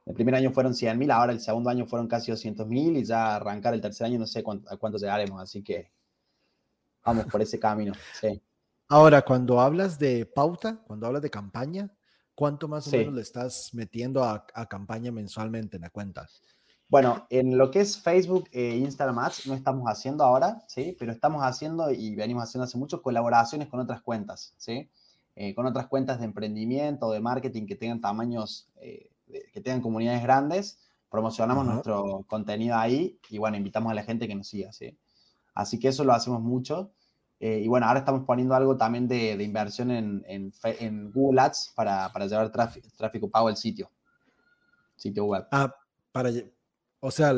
el 0.06 0.14
primer 0.14 0.34
año 0.34 0.50
fueron 0.50 0.72
100.000, 0.72 1.12
ahora 1.12 1.32
el 1.32 1.40
segundo 1.40 1.70
año 1.70 1.86
fueron 1.86 2.08
casi 2.08 2.32
200.000 2.32 2.98
y 2.98 3.04
ya 3.04 3.36
arrancar 3.36 3.72
el 3.72 3.80
tercer 3.80 4.08
año 4.08 4.18
no 4.18 4.26
sé 4.26 4.40
a 4.40 4.76
cuánto 4.76 4.98
llegaremos, 4.98 5.40
así 5.40 5.62
que 5.62 5.92
vamos 7.04 7.26
por 7.26 7.42
ese 7.42 7.58
camino. 7.58 7.92
Sí. 8.20 8.40
Ahora, 8.88 9.22
cuando 9.22 9.60
hablas 9.60 9.98
de 9.98 10.26
pauta, 10.26 10.82
cuando 10.86 11.06
hablas 11.06 11.22
de 11.22 11.30
campaña, 11.30 11.90
¿cuánto 12.34 12.68
más 12.68 12.86
o 12.88 12.90
menos 12.90 13.14
le 13.14 13.22
estás 13.22 13.70
metiendo 13.72 14.22
a, 14.22 14.46
campaña 14.68 15.10
mensualmente 15.10 15.76
en 15.76 15.82
la 15.82 15.90
cuenta? 15.90 16.28
Bueno, 16.88 17.26
en 17.30 17.56
lo 17.56 17.70
que 17.70 17.80
es 17.80 17.98
Facebook 17.98 18.48
e 18.52 18.76
Instagram 18.76 19.18
Ads 19.18 19.46
no 19.46 19.54
estamos 19.54 19.88
haciendo 19.88 20.22
ahora, 20.22 20.62
¿sí? 20.68 20.94
Pero 20.98 21.12
estamos 21.12 21.42
haciendo 21.42 21.90
y 21.90 22.14
venimos 22.14 22.44
haciendo 22.44 22.64
hace 22.64 22.76
mucho 22.76 23.02
colaboraciones 23.02 23.68
con 23.68 23.80
otras 23.80 24.02
cuentas, 24.02 24.54
¿sí? 24.58 24.90
Eh, 25.34 25.54
con 25.54 25.66
otras 25.66 25.88
cuentas 25.88 26.18
de 26.20 26.26
emprendimiento, 26.26 27.10
de 27.10 27.20
marketing 27.20 27.66
que 27.66 27.74
tengan 27.74 28.00
tamaños, 28.00 28.68
eh, 28.76 29.10
que 29.52 29.60
tengan 29.60 29.80
comunidades 29.80 30.22
grandes, 30.22 30.78
promocionamos 31.08 31.66
nuestro 31.66 32.24
contenido 32.28 32.76
ahí 32.76 33.18
y 33.30 33.38
bueno, 33.38 33.56
invitamos 33.56 33.90
a 33.90 33.94
la 33.94 34.04
gente 34.04 34.28
que 34.28 34.34
nos 34.34 34.46
siga, 34.46 34.72
¿sí? 34.72 34.96
Así 35.54 35.78
que 35.78 35.88
eso 35.88 36.04
lo 36.04 36.12
hacemos 36.12 36.42
mucho. 36.42 36.92
Eh, 37.40 37.60
y 37.60 37.68
bueno, 37.68 37.86
ahora 37.86 38.00
estamos 38.00 38.24
poniendo 38.24 38.54
algo 38.54 38.76
también 38.76 39.06
de, 39.08 39.32
inversión 39.42 39.90
en, 39.90 41.12
Google 41.12 41.40
Ads 41.40 41.72
para, 41.74 42.08
llevar 42.26 42.50
tráfico, 42.50 43.30
pago 43.30 43.48
al 43.48 43.56
sitio. 43.56 43.90
Sitio 44.96 45.24
web. 45.24 45.46
Ah, 45.50 45.74
para, 46.12 46.30
o 47.00 47.10
sea, 47.10 47.34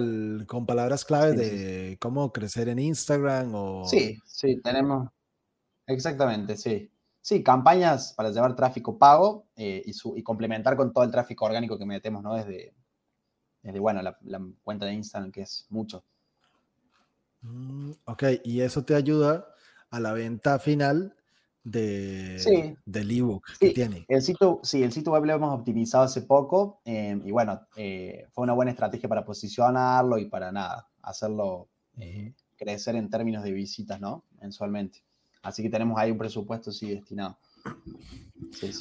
con 0.47 0.67
palabras 0.67 1.05
claves 1.05 1.37
de 1.37 1.99
cómo 2.01 2.33
crecer 2.33 2.69
en 2.69 2.79
Instagram 2.79 3.55
o... 3.55 3.85
Sí, 3.87 4.19
sí, 4.27 4.61
tenemos... 4.63 5.09
Exactamente, 5.87 6.57
sí. 6.57 6.91
Sí, 7.21 7.43
campañas 7.43 8.13
para 8.17 8.31
llevar 8.31 8.55
tráfico 8.55 8.99
pago 8.99 9.49
eh, 9.57 9.83
y, 9.85 10.23
complementar 10.23 10.77
con 10.77 10.93
todo 10.93 11.03
el 11.03 11.11
tráfico 11.11 11.45
orgánico 11.45 11.77
que 11.77 11.85
metemos, 11.85 12.23
¿no? 12.23 12.35
Desde, 12.35 12.75
desde 13.63 13.81
bueno, 13.81 14.01
la 14.03 14.17
cuenta 14.63 14.87
de 14.87 14.93
Instagram, 14.93 15.33
que 15.33 15.43
es 15.43 15.67
mucho. 15.71 16.05
Mm, 17.43 17.93
ok, 18.05 18.25
y 18.45 18.61
eso 18.61 18.85
te 18.85 18.95
ayuda 18.95 19.49
a 19.91 20.01
la 20.01 20.13
venta 20.13 20.59
final 20.59 21.17
de, 21.67 22.77
del 22.85 23.11
ebook 23.11 23.45
que 23.59 23.71
tiene. 23.71 24.05
El 24.09 24.23
sitio, 24.23 24.61
sí, 24.63 24.83
el 24.83 24.93
sitio 24.93 25.13
web 25.13 25.25
lo 25.25 25.33
hemos 25.35 25.59
optimizado 25.59 26.05
hace 26.05 26.23
poco 26.23 26.81
em, 26.85 27.27
y 27.27 27.33
bueno, 27.33 27.61
eh, 27.77 28.27
fue 28.31 28.45
una 28.45 28.53
buena 28.53 28.71
estrategia 28.71 29.09
para 29.09 29.25
posicionarlo 29.25 30.17
y 30.19 30.27
para 30.27 30.53
nada, 30.53 30.89
hacerlo 31.03 31.69
eh, 31.99 32.33
crecer 32.57 32.95
en 32.95 33.11
términos 33.11 33.43
de 33.43 33.53
visitas, 33.53 34.01
¿no? 34.01 34.25
Mensualmente. 34.41 35.03
Así 35.43 35.63
que 35.63 35.71
tenemos 35.71 35.99
ahí 35.99 36.11
un 36.13 36.19
presupuesto, 36.19 36.71
sí, 36.71 36.91
destinado. 36.91 37.37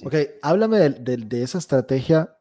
Ok, 0.04 0.16
háblame 0.44 0.78
de, 0.78 1.18
de, 1.18 1.44
esa 1.44 1.58
estrategia. 1.58 2.38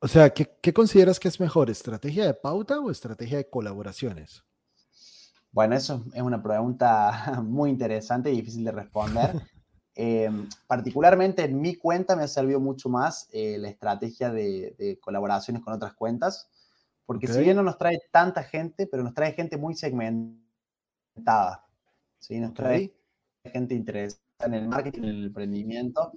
O 0.00 0.08
sea, 0.08 0.30
¿qué, 0.30 0.50
¿qué 0.62 0.72
consideras 0.72 1.20
que 1.20 1.28
es 1.28 1.40
mejor, 1.40 1.68
estrategia 1.68 2.24
de 2.24 2.34
pauta 2.34 2.80
o 2.80 2.90
estrategia 2.90 3.38
de 3.38 3.50
colaboraciones? 3.50 4.44
Bueno, 5.58 5.74
eso 5.74 6.04
es 6.14 6.22
una 6.22 6.40
pregunta 6.40 7.10
muy 7.44 7.70
interesante 7.70 8.30
y 8.30 8.36
difícil 8.36 8.64
de 8.64 8.70
responder. 8.70 9.32
Em, 10.00 10.48
particularmente 10.68 11.42
en 11.42 11.60
mi 11.60 11.74
cuenta 11.74 12.14
me 12.14 12.22
ha 12.22 12.28
servido 12.28 12.60
mucho 12.60 12.88
más 12.88 13.28
eh, 13.32 13.58
la 13.58 13.68
estrategia 13.68 14.30
de, 14.30 14.96
colaboraciones 15.00 15.60
con 15.60 15.74
otras 15.74 15.94
cuentas, 15.94 16.48
porque 17.04 17.26
si 17.26 17.40
bien 17.40 17.56
no 17.56 17.64
nos 17.64 17.78
trae 17.78 17.98
tanta 18.12 18.44
gente, 18.44 18.86
pero 18.86 19.02
nos 19.02 19.12
trae 19.12 19.32
gente 19.32 19.56
muy 19.56 19.74
segmentada. 19.74 21.66
¿sí? 22.20 22.38
Nos 22.38 22.54
trae 22.54 22.94
gente 23.44 23.74
interesada 23.74 24.22
en 24.46 24.54
el 24.54 24.68
marketing, 24.68 25.02
en 25.02 25.08
el 25.08 25.24
emprendimiento. 25.24 26.12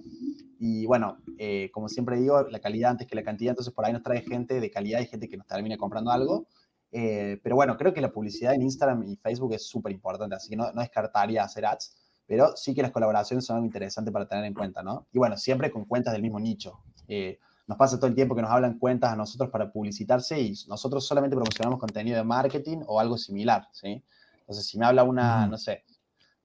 Y 0.60 0.86
bueno, 0.86 1.18
eh, 1.38 1.68
como 1.72 1.88
siempre 1.88 2.18
digo, 2.18 2.42
la 2.42 2.60
calidad 2.60 2.92
antes 2.92 3.08
que 3.08 3.16
la 3.16 3.24
cantidad, 3.24 3.50
entonces 3.50 3.74
por 3.74 3.84
ahí 3.84 3.92
nos 3.92 4.04
trae 4.04 4.20
gente 4.20 4.60
de 4.60 4.70
calidad 4.70 5.00
y 5.00 5.06
gente 5.06 5.28
que 5.28 5.36
nos 5.36 5.48
termina 5.48 5.76
comprando 5.76 6.12
algo. 6.12 6.46
Eh, 6.94 7.40
pero 7.42 7.56
bueno, 7.56 7.76
creo 7.78 7.94
que 7.94 8.02
la 8.02 8.12
publicidad 8.12 8.54
en 8.54 8.62
Instagram 8.62 9.02
y 9.04 9.16
Facebook 9.16 9.54
es 9.54 9.66
súper 9.66 9.92
importante, 9.92 10.36
así 10.36 10.50
que 10.50 10.56
no, 10.56 10.70
no, 10.72 10.82
descartaría 10.82 11.42
hacer 11.42 11.64
ads, 11.64 11.96
pero 12.26 12.54
sí 12.54 12.74
que 12.74 12.82
las 12.82 12.90
colaboraciones 12.90 13.46
son 13.46 13.56
algo 13.56 13.66
interesante 13.66 14.12
para 14.12 14.28
tener 14.28 14.44
en 14.44 14.52
cuenta, 14.52 14.82
¿no? 14.82 15.06
Y 15.10 15.18
bueno, 15.18 15.38
siempre 15.38 15.70
con 15.70 15.86
cuentas 15.86 16.12
del 16.12 16.22
mismo 16.22 16.38
nicho. 16.38 16.80
Eh, 17.08 17.38
nos 17.66 17.78
pasa 17.78 17.96
todo 17.96 18.08
el 18.08 18.14
tiempo 18.14 18.34
que 18.34 18.42
nos 18.42 18.50
hablan 18.50 18.78
cuentas 18.78 19.10
a 19.10 19.16
nosotros 19.16 19.48
para 19.48 19.72
publicitarse 19.72 20.38
y 20.38 20.54
nosotros 20.68 21.06
solamente 21.06 21.34
promocionamos 21.34 21.78
contenido 21.80 22.18
de 22.18 22.24
marketing 22.24 22.78
o 22.86 23.00
algo 23.00 23.16
similar, 23.16 23.68
¿sí? 23.72 24.04
Entonces, 24.40 24.66
si 24.66 24.78
me 24.78 24.84
habla 24.84 25.04
una, 25.04 25.46
no 25.46 25.56
sé, 25.56 25.84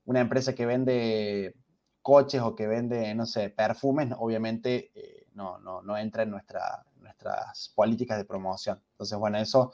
una 0.05 0.21
empresa 0.21 0.55
que 0.55 0.65
vende 0.65 1.55
coches 2.01 2.41
o 2.41 2.55
que 2.55 2.67
vende, 2.67 3.13
no 3.15 3.25
sé, 3.25 3.49
perfumes, 3.49 4.13
obviamente 4.17 4.91
eh, 4.95 5.27
no, 5.33 5.59
no, 5.59 5.81
no 5.81 5.97
entra 5.97 6.23
en 6.23 6.31
nuestra, 6.31 6.85
nuestras 7.01 7.73
políticas 7.75 8.17
de 8.17 8.23
promoción. 8.23 8.81
Entonces, 8.91 9.17
bueno, 9.17 9.37
eso 9.39 9.73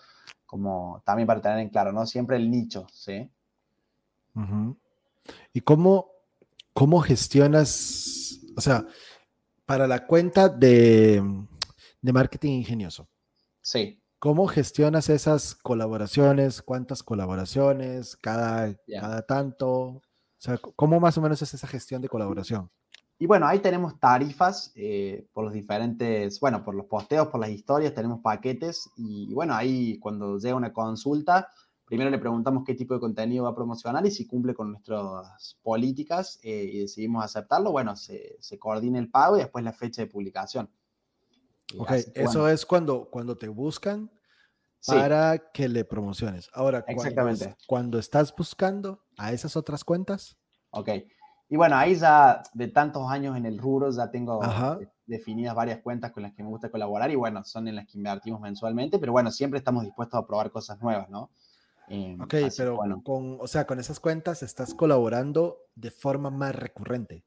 como 0.54 1.02
también 1.04 1.26
para 1.26 1.42
tener 1.42 1.58
en 1.58 1.70
claro, 1.70 1.92
¿no? 1.92 2.06
Siempre 2.06 2.38
el 2.38 2.52
nicho, 2.52 2.86
¿sí? 2.94 3.28
¿Y 5.52 5.62
cómo, 5.62 6.12
cómo 6.74 7.02
gestionas, 7.02 8.40
o 8.56 8.62
sea, 8.62 8.86
para 9.66 9.88
la 9.88 10.06
cuenta 10.06 10.50
de, 10.50 11.24
de 12.04 12.14
marketing 12.14 12.52
ingenioso, 12.52 13.10
Sí. 13.64 14.00
¿Cómo 14.20 14.46
gestionas 14.46 15.10
esas 15.10 15.56
colaboraciones? 15.56 16.62
¿Cuántas 16.62 17.02
colaboraciones? 17.02 18.16
¿Cada, 18.18 18.78
cada 19.00 19.24
tanto? 19.24 19.72
O 19.72 20.02
sea, 20.38 20.60
¿cómo 20.76 21.00
más 21.00 21.18
o 21.18 21.22
menos 21.22 21.42
es 21.42 21.52
esa 21.56 21.66
gestión 21.66 22.00
de 22.00 22.10
colaboración? 22.10 22.70
Y 23.24 23.26
bueno, 23.26 23.48
ahí 23.48 23.60
tenemos 23.60 23.98
tarifas 24.02 24.74
eh, 24.76 25.26
por 25.32 25.46
los 25.46 25.54
diferentes, 25.54 26.42
bueno, 26.42 26.62
por 26.62 26.76
los 26.76 26.88
posteos, 26.88 27.30
por 27.30 27.40
las 27.40 27.52
historias, 27.52 27.94
tenemos 27.94 28.20
paquetes 28.20 28.90
y, 28.98 29.34
bueno, 29.34 29.56
ahí 29.56 29.98
cuando 30.00 30.38
llega 30.38 30.56
una 30.56 30.74
consulta, 30.74 31.48
primero 31.86 32.10
le 32.10 32.18
preguntamos 32.18 32.66
qué 32.66 32.76
tipo 32.76 32.94
de 32.94 33.00
contenido 33.00 33.46
va 33.46 33.52
a 33.52 33.56
promocionar 33.56 34.06
y 34.06 34.12
si 34.12 34.28
cumple 34.28 34.54
con 34.54 34.74
nuestras 34.74 35.58
políticas 35.64 36.38
eh, 36.44 36.70
y 36.70 36.80
decidimos 36.80 37.24
aceptarlo, 37.24 37.72
bueno, 37.72 37.96
se, 37.96 38.36
se 38.42 38.60
coordina 38.60 39.00
el 39.00 39.10
pago 39.10 39.38
y 39.38 39.40
después 39.40 39.64
la 39.64 39.72
fecha 39.72 40.02
de 40.02 40.10
publicación. 40.10 40.70
Y 41.74 41.80
Ok, 41.80 41.92
así 41.92 42.12
eso 42.16 42.26
bueno, 42.26 42.50
es 42.50 42.66
cuando, 42.66 43.10
cuando 43.10 43.38
te 43.38 43.48
buscan 43.48 44.12
sí, 44.82 44.92
para 44.92 45.50
que 45.54 45.70
le 45.70 45.86
promociones. 45.86 46.50
Ahora, 46.54 46.82
cuando, 46.84 47.04
Exactamente. 47.04 47.56
cuando 47.68 48.00
estás 48.00 48.36
buscando 48.36 49.06
a 49.18 49.32
esas 49.32 49.56
otras 49.56 49.86
cuentas, 49.86 50.36
ok. 50.72 50.90
Y 51.50 51.58
bueno, 51.58 51.76
ahí 51.76 51.96
ya 51.96 52.42
de 52.54 52.68
tantos 52.70 53.10
años 53.10 53.38
en 53.38 53.46
el 53.46 53.58
rubro 53.60 53.92
ya 53.92 54.10
tengo 54.10 54.44
Ajá. 54.44 54.78
de- 54.80 54.90
definidas 55.06 55.54
varias 55.56 55.82
cuentas 55.82 56.12
con 56.12 56.24
las 56.24 56.34
que 56.34 56.44
me 56.44 56.50
gusta 56.50 56.70
colaborar 56.72 57.12
y 57.12 57.16
bueno, 57.16 57.44
son 57.44 57.68
en 57.68 57.76
las 57.76 57.86
que 57.88 57.98
invertimos 57.98 58.42
mensualmente, 58.42 58.98
pero 59.00 59.12
bueno, 59.12 59.30
siempre 59.32 59.60
estamos 59.60 59.84
dispuestos 59.84 60.20
a 60.20 60.26
probar 60.26 60.50
cosas 60.52 60.82
nuevas, 60.82 61.10
¿no? 61.10 61.30
Eh, 61.90 62.18
ok, 62.20 62.34
pero 62.58 62.76
bueno, 62.78 63.04
con, 63.04 63.38
o 63.40 63.48
sea, 63.48 63.66
con 63.68 63.80
esas 63.80 64.00
cuentas 64.00 64.42
estás 64.42 64.74
colaborando 64.74 65.58
de 65.76 65.92
forma 65.92 66.30
más 66.32 66.56
recurrente. 66.56 67.24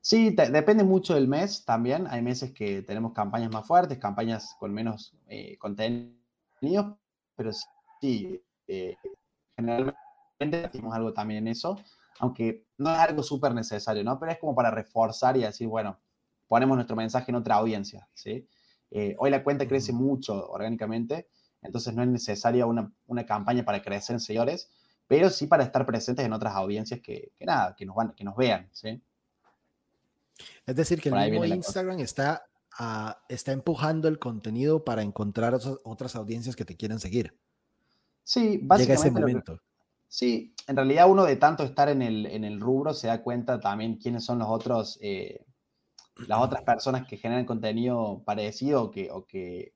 sí, 0.00 0.34
te- 0.34 0.50
depende 0.50 0.84
mucho 0.84 1.14
del 1.14 1.28
mes 1.28 1.64
también. 1.64 2.06
Hay 2.08 2.22
meses 2.22 2.52
que 2.52 2.82
tenemos 2.82 3.12
campañas 3.12 3.50
más 3.50 3.66
fuertes, 3.66 3.98
campañas 3.98 4.54
con 4.58 4.72
menos 4.72 5.14
eh, 5.28 5.56
contenido, 5.58 6.98
pero 7.36 7.50
sí, 8.00 8.42
eh, 8.66 8.96
generalmente 9.56 10.64
hacemos 10.66 10.94
algo 10.94 11.12
también 11.12 11.46
en 11.46 11.52
eso, 11.52 11.78
aunque 12.22 12.64
no 12.78 12.92
es 12.92 12.98
algo 13.00 13.20
súper 13.24 13.52
necesario, 13.52 14.04
¿no? 14.04 14.16
Pero 14.18 14.30
es 14.30 14.38
como 14.38 14.54
para 14.54 14.70
reforzar 14.70 15.36
y 15.36 15.40
decir, 15.40 15.66
bueno, 15.66 15.98
ponemos 16.46 16.76
nuestro 16.76 16.94
mensaje 16.94 17.32
en 17.32 17.34
otra 17.34 17.56
audiencia, 17.56 18.08
¿sí? 18.14 18.46
Eh, 18.92 19.16
hoy 19.18 19.28
la 19.30 19.42
cuenta 19.42 19.66
crece 19.66 19.92
mucho 19.92 20.48
orgánicamente, 20.48 21.26
entonces 21.62 21.92
no 21.94 22.02
es 22.02 22.08
necesaria 22.08 22.64
una, 22.66 22.92
una 23.08 23.26
campaña 23.26 23.64
para 23.64 23.82
crecer 23.82 24.14
en 24.14 24.20
seguidores, 24.20 24.70
pero 25.08 25.30
sí 25.30 25.48
para 25.48 25.64
estar 25.64 25.84
presentes 25.84 26.24
en 26.24 26.32
otras 26.32 26.54
audiencias 26.54 27.00
que, 27.00 27.32
que 27.36 27.44
nada, 27.44 27.74
que 27.74 27.84
nos, 27.84 27.96
van, 27.96 28.12
que 28.12 28.22
nos 28.22 28.36
vean, 28.36 28.68
¿sí? 28.70 29.02
Es 30.64 30.76
decir, 30.76 31.00
que 31.00 31.08
el 31.08 31.14
Por 31.16 31.28
mismo. 31.28 31.44
Instagram 31.44 31.98
está, 31.98 32.44
ah, 32.78 33.20
está 33.28 33.50
empujando 33.50 34.06
el 34.06 34.20
contenido 34.20 34.84
para 34.84 35.02
encontrar 35.02 35.58
otras, 35.82 36.14
audiencias 36.14 36.54
que 36.54 36.64
te 36.64 36.76
quieren 36.76 37.00
seguir. 37.00 37.36
Sí, 38.22 38.58
Llega 38.58 38.76
ese 38.76 39.10
básicamente 39.10 39.20
lo 39.20 39.26
que- 39.26 39.32
momento. 39.32 39.58
Sí, 40.14 40.54
en 40.68 40.76
realidad 40.76 41.08
uno 41.10 41.24
de 41.24 41.36
tanto 41.36 41.62
estar 41.64 41.88
en 41.88 42.02
el, 42.02 42.26
en 42.26 42.44
el 42.44 42.60
rubro 42.60 42.92
se 42.92 43.06
da 43.06 43.22
cuenta 43.22 43.58
también 43.60 43.96
quiénes 43.96 44.22
son 44.26 44.38
los 44.40 44.48
otros, 44.50 44.98
eh, 45.00 45.46
las 46.28 46.40
otras 46.40 46.62
personas 46.64 47.06
que 47.08 47.16
generan 47.16 47.46
contenido 47.46 48.22
parecido 48.24 48.84
o 48.84 48.90
que, 48.90 49.10
o 49.10 49.26
que 49.26 49.74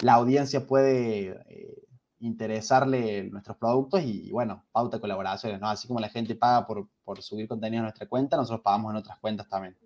la 0.00 0.14
audiencia 0.14 0.66
puede 0.66 1.40
eh, 1.48 1.82
interesarle 2.20 3.30
nuestros 3.30 3.56
productos 3.58 4.02
y, 4.02 4.32
bueno, 4.32 4.66
pauta 4.72 5.00
colaboraciones, 5.00 5.60
¿no? 5.60 5.68
Así 5.68 5.88
como 5.88 6.00
la 6.00 6.08
gente 6.08 6.34
paga 6.36 6.66
por, 6.66 6.88
por 7.04 7.22
subir 7.22 7.48
contenido 7.48 7.82
a 7.82 7.84
nuestra 7.84 8.08
cuenta, 8.08 8.36
nosotros 8.36 8.62
pagamos 8.62 8.92
en 8.92 8.98
otras 8.98 9.18
cuentas 9.20 9.48
también. 9.48 9.76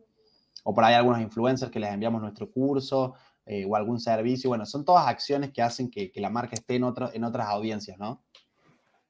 O 0.65 0.75
por 0.75 0.85
ahí 0.85 0.95
algunos 0.95 1.21
influencers 1.21 1.73
que 1.73 1.81
les 1.81 1.93
enviamos 1.93 2.23
nuestro 2.23 2.51
curso 2.51 3.15
eh, 3.47 3.67
o 3.69 3.77
algún 3.77 4.01
servicio. 4.01 4.51
Bueno, 4.51 4.67
son 4.67 4.85
todas 4.85 5.09
acciones 5.09 5.53
que 5.53 5.63
hacen 5.63 5.91
que, 5.91 6.13
que 6.13 6.21
la 6.21 6.31
marca 6.31 6.55
esté 6.55 6.77
en, 6.77 6.85
otro- 6.85 7.11
en 7.13 7.25
otras 7.25 7.49
audiencias, 7.49 7.99
¿no? 7.99 8.23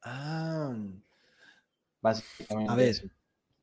Ah, 0.02 0.74
Básicamente. 2.00 2.72
A 2.72 2.74
ver. 2.76 3.12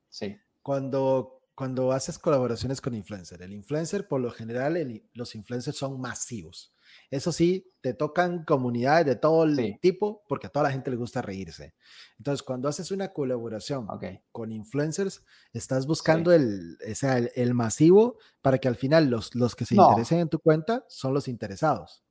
Sí. 0.10 0.38
cuando, 0.62 1.42
cuando 1.56 1.92
haces 1.92 2.18
colaboraciones 2.18 2.82
con 2.82 2.94
influencer, 2.96 3.42
el 3.42 3.54
influencer, 3.54 4.08
por 4.08 4.22
lo 4.22 4.32
general, 4.32 4.78
el- 4.78 5.08
los 5.14 5.36
influencers 5.36 5.78
son 5.78 6.00
masivos. 6.00 6.74
Eso 7.12 7.32
sí, 7.32 7.72
te 7.82 7.94
tocan 7.94 8.44
comunidades 8.46 9.06
de 9.06 9.16
todo 9.16 9.44
el 9.44 9.56
Sí. 9.56 9.78
tipo, 9.82 10.24
porque 10.28 10.48
a 10.48 10.50
toda 10.50 10.64
la 10.64 10.72
gente 10.72 10.90
le 10.90 10.98
gusta 10.98 11.22
reírse. 11.22 11.76
Entonces, 12.18 12.42
cuando 12.44 12.68
haces 12.70 12.92
una 12.92 13.14
colaboración 13.14 13.88
con 14.32 14.52
influencers, 14.52 15.24
estás 15.54 15.86
buscando 15.86 16.32
el, 16.34 16.78
o 16.90 16.96
sea, 16.96 17.18
el, 17.20 17.32
el 17.36 17.54
masivo 17.54 18.18
para 18.42 18.58
que 18.58 18.68
al 18.68 18.76
final 18.76 19.10
los, 19.10 19.36
los 19.36 19.56
que 19.56 19.66
se 19.66 19.76
No. 19.76 19.90
interesen 19.90 20.20
en 20.20 20.30
tu 20.30 20.40
cuenta 20.40 20.84
son 20.88 21.14
los 21.14 21.28
interesados. 21.28 22.04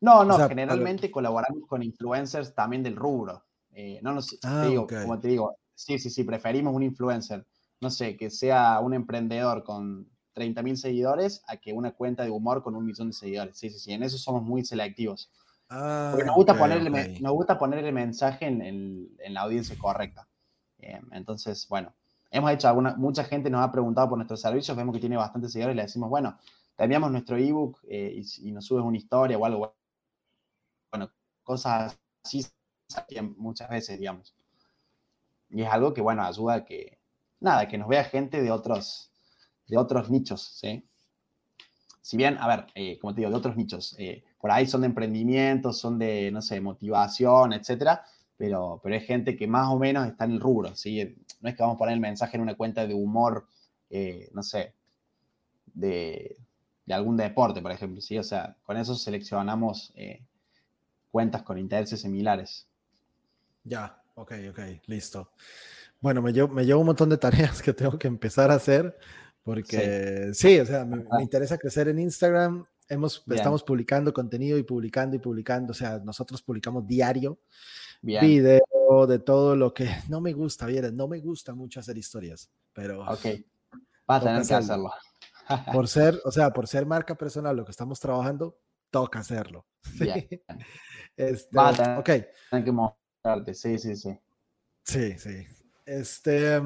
No, 0.00 0.24
no, 0.24 0.40
sea, 0.40 0.46
generalmente 0.46 1.10
colaboramos 1.10 1.66
con 1.66 1.82
influencers 1.82 2.54
también 2.54 2.82
del 2.82 2.96
rubro. 2.96 3.44
Eh, 3.72 3.98
no 4.02 4.12
nos, 4.12 4.28
te 4.58 4.66
Ah, 4.66 4.66
digo, 4.66 4.94
como 4.96 5.18
te 5.18 5.28
digo, 5.28 5.56
sí, 5.74 5.98
sí, 5.98 6.10
sí, 6.10 6.24
preferimos 6.24 6.74
un 6.74 6.82
influencer, 6.84 7.46
no 7.80 7.90
sé, 7.90 8.16
que 8.16 8.30
sea 8.30 8.80
un 8.80 8.94
emprendedor 8.94 9.64
con 9.64 10.08
30 10.32 10.62
mil 10.62 10.76
seguidores 10.76 11.42
a 11.48 11.56
que 11.56 11.72
una 11.72 11.92
cuenta 11.92 12.22
de 12.24 12.30
humor 12.30 12.62
con 12.62 12.76
un 12.76 12.84
millón 12.86 13.08
de 13.08 13.14
seguidores. 13.14 13.58
Sí, 13.58 13.70
sí, 13.70 13.78
sí, 13.80 13.92
en 13.92 14.02
eso 14.04 14.18
somos 14.18 14.42
muy 14.42 14.64
selectivos. 14.64 15.30
Ah, 15.70 16.10
Porque 16.10 16.24
nos 16.26 16.34
gusta, 16.36 16.56
ponerle, 16.56 16.90
nos 17.18 17.32
gusta 17.32 17.58
poner 17.58 17.84
el 17.84 17.92
mensaje 17.92 18.46
en, 18.46 18.62
en- 18.62 19.08
en 19.18 19.34
la 19.34 19.42
audiencia 19.42 19.76
correcta. 19.76 20.28
Eh, 20.78 21.00
entonces, 21.12 21.66
bueno, 21.68 21.94
hemos 22.30 22.50
hecho 22.52 22.68
alguna, 22.68 22.94
mucha 22.96 23.24
gente 23.24 23.50
nos 23.50 23.62
ha 23.62 23.72
preguntado 23.72 24.08
por 24.10 24.18
nuestros 24.18 24.40
servicios, 24.40 24.76
vemos 24.76 24.94
que 24.94 25.00
tiene 25.00 25.16
bastantes 25.16 25.52
seguidores, 25.52 25.76
le 25.76 25.82
decimos, 25.82 26.08
bueno, 26.10 26.38
te 26.76 26.84
enviamos 26.84 27.10
nuestro 27.10 27.36
ebook 27.36 27.78
eh, 27.88 28.22
y 28.38 28.52
nos 28.52 28.66
subes 28.66 28.84
una 28.84 28.96
historia 28.96 29.38
o 29.38 29.44
algo. 29.44 29.76
Bueno, 30.90 31.10
cosas 31.42 31.98
así 32.24 32.46
muchas 33.36 33.68
veces, 33.68 33.98
digamos. 33.98 34.34
Y 35.50 35.62
es 35.62 35.68
algo 35.68 35.94
que, 35.94 36.00
bueno, 36.00 36.24
ayuda 36.24 36.54
a 36.54 36.64
que, 36.64 36.98
nada, 37.40 37.68
que 37.68 37.78
nos 37.78 37.88
vea 37.88 38.04
gente 38.04 38.42
de 38.42 38.50
otros, 38.50 39.10
de 39.66 39.76
otros 39.78 40.10
nichos, 40.10 40.42
¿sí? 40.42 40.84
Si 42.00 42.16
bien, 42.16 42.38
a 42.38 42.46
ver, 42.46 42.66
eh, 42.74 42.98
como 42.98 43.14
te 43.14 43.20
digo, 43.20 43.30
de 43.30 43.36
otros 43.36 43.56
nichos, 43.56 43.94
eh, 43.98 44.24
por 44.40 44.50
ahí 44.50 44.66
son 44.66 44.82
de 44.82 44.86
emprendimiento, 44.86 45.72
son 45.72 45.98
de, 45.98 46.30
no 46.30 46.40
sé, 46.40 46.60
motivación, 46.60 47.52
etcétera, 47.52 48.04
pero, 48.36 48.80
pero 48.82 48.94
es 48.94 49.04
gente 49.04 49.36
que 49.36 49.46
más 49.46 49.68
o 49.68 49.78
menos 49.78 50.06
está 50.06 50.24
en 50.24 50.32
el 50.32 50.40
rubro, 50.40 50.74
¿sí? 50.74 51.16
No 51.40 51.48
es 51.48 51.56
que 51.56 51.62
vamos 51.62 51.76
a 51.76 51.78
poner 51.78 51.94
el 51.94 52.00
mensaje 52.00 52.36
en 52.36 52.42
una 52.42 52.54
cuenta 52.56 52.86
de 52.86 52.94
humor, 52.94 53.46
eh, 53.90 54.28
no 54.32 54.42
sé, 54.42 54.74
de, 55.74 56.36
de 56.86 56.94
algún 56.94 57.16
deporte, 57.16 57.60
por 57.60 57.72
ejemplo, 57.72 58.00
¿sí? 58.00 58.18
O 58.18 58.22
sea, 58.22 58.56
con 58.62 58.76
eso 58.76 58.94
seleccionamos 58.94 59.92
cuentas 61.10 61.42
con 61.42 61.58
intereses 61.58 62.00
similares. 62.00 62.68
Ya, 63.64 64.02
ok, 64.14 64.32
ok, 64.50 64.58
listo. 64.86 65.32
Bueno, 66.00 66.22
me 66.22 66.32
llevo, 66.32 66.48
me 66.48 66.64
llevo 66.64 66.80
un 66.80 66.86
montón 66.86 67.08
de 67.08 67.18
tareas 67.18 67.62
que 67.62 67.72
tengo 67.72 67.98
que 67.98 68.08
empezar 68.08 68.50
a 68.50 68.54
hacer 68.54 68.96
porque 69.48 70.30
sí, 70.34 70.60
o 70.60 70.66
sea, 70.66 70.84
me, 70.84 70.98
me 70.98 71.22
interesa 71.22 71.56
crecer 71.56 71.88
en 71.88 71.98
Instagram. 71.98 72.66
Hemos, 72.86 73.24
Bien. 73.24 73.38
estamos 73.38 73.62
publicando 73.62 74.12
contenido 74.12 74.58
y 74.58 74.62
publicando 74.62 75.16
y 75.16 75.20
publicando. 75.20 75.70
O 75.70 75.74
sea, 75.74 75.98
nosotros 76.00 76.42
publicamos 76.42 76.86
diario 76.86 77.38
Bien, 78.02 78.20
video 78.20 79.06
de 79.08 79.18
todo 79.18 79.56
lo 79.56 79.72
que 79.72 79.88
no 80.10 80.20
me 80.20 80.34
gusta, 80.34 80.66
vieras, 80.66 80.92
no 80.92 81.08
me 81.08 81.20
gusta 81.20 81.54
mucho 81.54 81.80
hacer 81.80 81.96
historias, 81.96 82.50
pero 82.74 83.00
ok. 83.02 83.26
Vas 84.06 84.22
a 84.22 84.26
tener 84.26 84.46
que 84.46 84.54
hacerlo. 84.54 84.90
por 85.72 85.88
ser, 85.88 86.20
o 86.26 86.30
sea, 86.30 86.50
por 86.50 86.68
ser 86.68 86.84
marca 86.84 87.14
personal, 87.14 87.56
lo 87.56 87.64
que 87.64 87.70
estamos 87.70 87.98
trabajando, 88.00 88.58
toca 88.90 89.20
hacerlo. 89.20 89.64
Bien. 89.98 90.28
Este, 91.18 91.48
Vas 91.56 91.78
a 91.78 91.82
tener 91.82 91.98
ok, 91.98 92.26
Tienes 92.50 92.64
que 92.64 92.72
mostrarte, 92.72 93.54
sí, 93.54 93.78
sí, 93.78 93.96
sí. 93.96 94.18
Sí, 94.84 95.18
sí. 95.18 95.46
Este, 95.84 96.60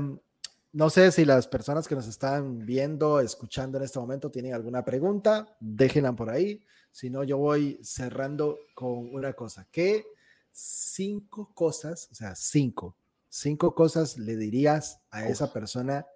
no 0.72 0.90
sé 0.90 1.10
si 1.10 1.24
las 1.24 1.48
personas 1.48 1.88
que 1.88 1.94
nos 1.94 2.06
están 2.06 2.64
viendo, 2.64 3.18
escuchando 3.20 3.78
en 3.78 3.84
este 3.84 3.98
momento 3.98 4.30
tienen 4.30 4.54
alguna 4.54 4.84
pregunta, 4.84 5.56
déjenla 5.58 6.12
por 6.12 6.30
ahí. 6.30 6.62
Si 6.90 7.08
no, 7.08 7.24
yo 7.24 7.38
voy 7.38 7.80
cerrando 7.82 8.58
con 8.74 9.14
una 9.14 9.32
cosa. 9.32 9.66
¿Qué 9.72 10.04
cinco 10.50 11.50
cosas, 11.54 12.08
o 12.12 12.14
sea, 12.14 12.34
cinco, 12.34 12.96
cinco 13.28 13.74
cosas 13.74 14.18
le 14.18 14.36
dirías 14.36 15.00
a 15.10 15.26
esa 15.26 15.50
persona 15.50 16.06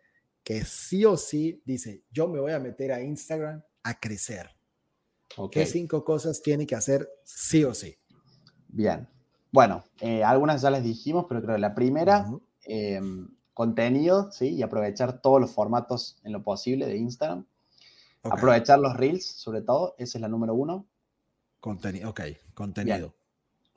que 0.44 0.64
sí 0.64 1.06
o 1.06 1.16
sí 1.16 1.62
dice, 1.64 2.04
yo 2.10 2.28
me 2.28 2.38
voy 2.38 2.52
a 2.52 2.58
meter 2.58 2.92
a 2.92 3.00
Instagram 3.00 3.62
a 3.82 3.98
crecer? 3.98 4.50
Ok. 5.38 5.52
¿Qué 5.52 5.66
cinco 5.66 6.04
cosas 6.04 6.42
tiene 6.42 6.66
que 6.66 6.76
hacer 6.76 7.08
sí 7.24 7.64
o 7.64 7.74
sí? 7.74 7.96
Bien. 8.68 9.08
Bueno, 9.52 9.84
eh, 10.00 10.22
algunas 10.24 10.60
ya 10.62 10.70
les 10.70 10.82
dijimos, 10.82 11.26
pero 11.28 11.40
creo 11.42 11.54
que 11.54 11.60
la 11.60 11.74
primera, 11.74 12.26
eh, 12.66 13.00
contenido, 13.54 14.30
¿sí? 14.32 14.48
Y 14.48 14.62
aprovechar 14.62 15.20
todos 15.22 15.40
los 15.40 15.50
formatos 15.50 16.18
en 16.24 16.32
lo 16.32 16.42
posible 16.42 16.86
de 16.86 16.96
Instagram. 16.98 17.46
Aprovechar 18.22 18.78
los 18.80 18.96
reels, 18.96 19.24
sobre 19.24 19.62
todo, 19.62 19.94
esa 19.98 20.18
es 20.18 20.22
la 20.22 20.28
número 20.28 20.54
uno. 20.54 20.86
conteni- 21.60 22.04
ok, 22.04 22.20
contenido. 22.54 23.14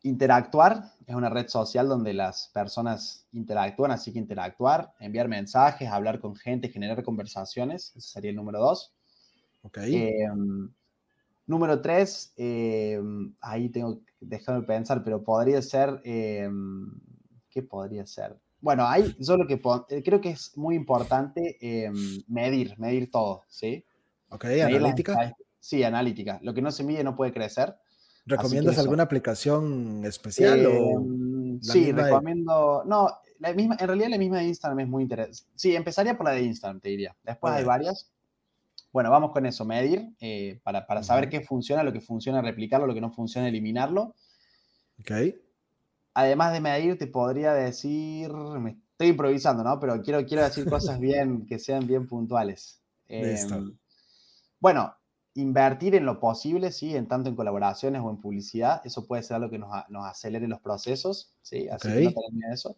Interactuar 0.03 0.93
es 1.05 1.15
una 1.15 1.29
red 1.29 1.47
social 1.47 1.87
donde 1.87 2.13
las 2.13 2.47
personas 2.53 3.25
interactúan, 3.31 3.91
así 3.91 4.11
que 4.13 4.19
interactuar, 4.19 4.93
enviar 4.99 5.27
mensajes, 5.27 5.89
hablar 5.89 6.19
con 6.19 6.35
gente, 6.35 6.69
generar 6.69 7.03
conversaciones, 7.03 7.93
ese 7.95 8.07
sería 8.09 8.29
el 8.31 8.35
número 8.37 8.59
dos. 8.59 8.93
Ok. 9.63 9.77
Eh, 9.81 10.27
Número 11.47 11.81
tres, 11.81 12.31
eh, 12.37 13.01
ahí 13.41 13.69
tengo 13.69 14.01
que 14.19 14.25
dejarme 14.25 14.63
pensar, 14.65 15.03
pero 15.03 15.23
podría 15.23 15.61
ser, 15.61 16.01
eh, 16.03 16.49
¿qué 17.49 17.63
podría 17.63 18.05
ser? 18.05 18.37
Bueno, 18.61 18.85
ahí 18.85 19.15
yo 19.19 19.37
lo 19.37 19.47
que 19.47 19.59
eh, 19.89 20.03
creo 20.03 20.19
que 20.19 20.31
es 20.31 20.57
muy 20.57 20.75
importante 20.75 21.57
eh, 21.61 21.91
medir, 22.27 22.77
medir 22.77 23.09
todo, 23.09 23.43
¿sí? 23.47 23.85
Ok, 24.29 24.43
Medir 24.45 24.63
analítica. 24.65 25.35
Sí, 25.61 25.83
analítica. 25.83 26.39
Lo 26.41 26.53
que 26.53 26.61
no 26.61 26.71
se 26.71 26.83
mide 26.83 27.03
no 27.03 27.15
puede 27.15 27.31
crecer. 27.33 27.75
¿Recomiendas 28.25 28.77
alguna 28.77 29.03
aplicación 29.03 30.05
especial 30.05 30.59
Eh, 30.59 30.95
la 31.61 31.73
sí, 31.73 31.91
de- 31.91 31.93
recomiendo. 32.03 32.83
No, 32.85 33.09
la 33.39 33.53
misma, 33.53 33.75
en 33.79 33.87
realidad 33.87 34.09
la 34.09 34.17
misma 34.17 34.37
de 34.39 34.45
Instagram 34.45 34.79
es 34.81 34.87
muy 34.87 35.03
interesante. 35.03 35.51
Sí, 35.55 35.75
empezaría 35.75 36.15
por 36.15 36.25
la 36.25 36.33
de 36.33 36.43
Instagram, 36.43 36.79
te 36.79 36.89
diría. 36.89 37.15
Después 37.23 37.53
hay 37.53 37.63
varias. 37.63 38.11
Bueno, 38.91 39.11
vamos 39.11 39.31
con 39.31 39.45
eso, 39.45 39.65
medir, 39.65 40.09
eh, 40.19 40.59
para, 40.63 40.87
para 40.87 41.03
saber 41.03 41.29
qué 41.29 41.41
funciona, 41.41 41.83
lo 41.83 41.93
que 41.93 42.01
funciona, 42.01 42.41
replicarlo, 42.41 42.87
lo 42.87 42.93
que 42.93 43.01
no 43.01 43.11
funciona, 43.11 43.47
eliminarlo. 43.47 44.15
Ok, 44.99 45.11
Además 46.15 46.53
de 46.53 46.59
medir, 46.59 46.97
te 46.97 47.07
podría 47.07 47.53
decir, 47.53 48.31
me 48.33 48.71
estoy 48.91 49.09
improvisando, 49.09 49.63
¿no? 49.63 49.79
Pero 49.79 50.01
quiero, 50.01 50.25
quiero 50.25 50.43
decir 50.43 50.65
cosas 50.69 50.99
bien, 50.99 51.45
que 51.45 51.59
sean 51.59 51.85
bien 51.87 52.07
puntuales. 52.07 52.81
Listo. 53.07 53.55
Em, 53.55 53.77
bueno, 54.59 54.93
invertir 55.35 55.95
en 55.95 56.05
lo 56.05 56.19
posible, 56.19 56.71
¿sí? 56.71 56.95
En 56.95 57.07
tanto 57.07 57.29
en 57.29 57.35
colaboraciones 57.35 58.01
o 58.03 58.09
en 58.09 58.19
publicidad, 58.19 58.81
eso 58.83 59.07
puede 59.07 59.23
ser 59.23 59.35
algo 59.35 59.49
que 59.49 59.59
nos, 59.59 59.69
nos 59.89 60.05
acelere 60.05 60.47
los 60.47 60.59
procesos, 60.59 61.33
¿sí? 61.41 61.69
Así 61.69 61.87
que 61.89 62.13
no 62.13 62.53
eso. 62.53 62.75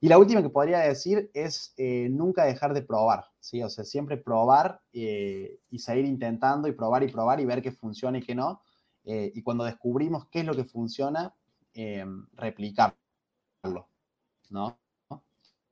Y 0.00 0.08
la 0.08 0.18
última 0.18 0.42
que 0.42 0.50
podría 0.50 0.78
decir 0.78 1.30
es 1.34 1.74
eh, 1.76 2.08
nunca 2.10 2.44
dejar 2.44 2.72
de 2.72 2.82
probar, 2.82 3.24
¿sí? 3.40 3.62
O 3.62 3.68
sea, 3.68 3.84
siempre 3.84 4.16
probar 4.16 4.80
eh, 4.92 5.58
y 5.70 5.78
seguir 5.80 6.04
intentando 6.04 6.68
y 6.68 6.72
probar 6.72 7.02
y 7.02 7.08
probar 7.10 7.40
y 7.40 7.44
ver 7.44 7.62
qué 7.62 7.72
funciona 7.72 8.18
y 8.18 8.22
qué 8.22 8.34
no. 8.34 8.60
eh, 9.04 9.32
y 9.34 9.42
cuando 9.42 9.64
descubrimos 9.64 10.26
qué 10.26 10.40
es 10.40 10.46
lo 10.46 10.54
que 10.54 10.64
funciona, 10.64 11.34
eh, 11.74 12.04
replicarlo, 12.34 12.96
¿no? 14.50 14.78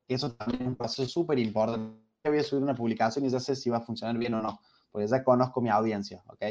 Eso 0.09 0.33
también 0.33 0.63
es 0.63 0.69
un 0.69 0.77
paso 0.77 1.05
súper 1.07 1.39
importante. 1.39 1.97
Voy 2.25 2.39
a 2.39 2.43
subir 2.43 2.63
una 2.63 2.75
publicación 2.75 3.25
y 3.25 3.29
ya 3.29 3.41
sé 3.41 3.55
si 3.55 3.71
va 3.71 3.79
a 3.79 3.81
funcionar 3.81 4.17
bien 4.19 4.35
o 4.35 4.43
no, 4.43 4.61
porque 4.91 5.07
ya 5.07 5.23
conozco 5.23 5.61
mi 5.61 5.69
audiencia, 5.69 6.23
¿ok? 6.27 6.43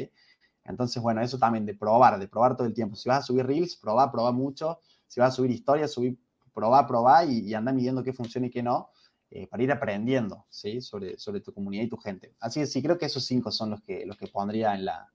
Entonces, 0.64 1.02
bueno, 1.02 1.20
eso 1.20 1.38
también 1.38 1.64
de 1.64 1.74
probar, 1.74 2.18
de 2.18 2.28
probar 2.28 2.56
todo 2.56 2.66
el 2.66 2.74
tiempo. 2.74 2.96
Si 2.96 3.08
vas 3.08 3.18
a 3.20 3.22
subir 3.22 3.46
reels, 3.46 3.76
probá, 3.76 4.10
probá 4.10 4.32
mucho. 4.32 4.80
Si 5.06 5.20
vas 5.20 5.32
a 5.32 5.36
subir 5.36 5.50
historias, 5.50 5.92
subir, 5.92 6.18
probá, 6.56 6.86
probá 6.86 7.24
y, 7.24 7.40
y 7.40 7.54
anda 7.54 7.70
midiendo 7.70 8.02
qué 8.02 8.14
funciona 8.14 8.46
y 8.46 8.50
qué 8.50 8.62
no, 8.62 8.90
eh, 9.30 9.46
para 9.46 9.62
ir 9.62 9.70
aprendiendo, 9.70 10.46
¿sí? 10.48 10.80
Sobre, 10.80 11.18
sobre 11.18 11.40
tu 11.40 11.52
comunidad 11.52 11.84
y 11.84 11.88
tu 11.88 11.98
gente. 11.98 12.34
Así 12.40 12.60
que 12.60 12.66
sí, 12.66 12.82
creo 12.82 12.96
que 12.96 13.06
esos 13.06 13.24
cinco 13.24 13.52
son 13.52 13.70
los 13.70 13.82
que, 13.82 14.06
los 14.06 14.16
que 14.16 14.28
pondría 14.28 14.74
en 14.74 14.86
la, 14.86 15.12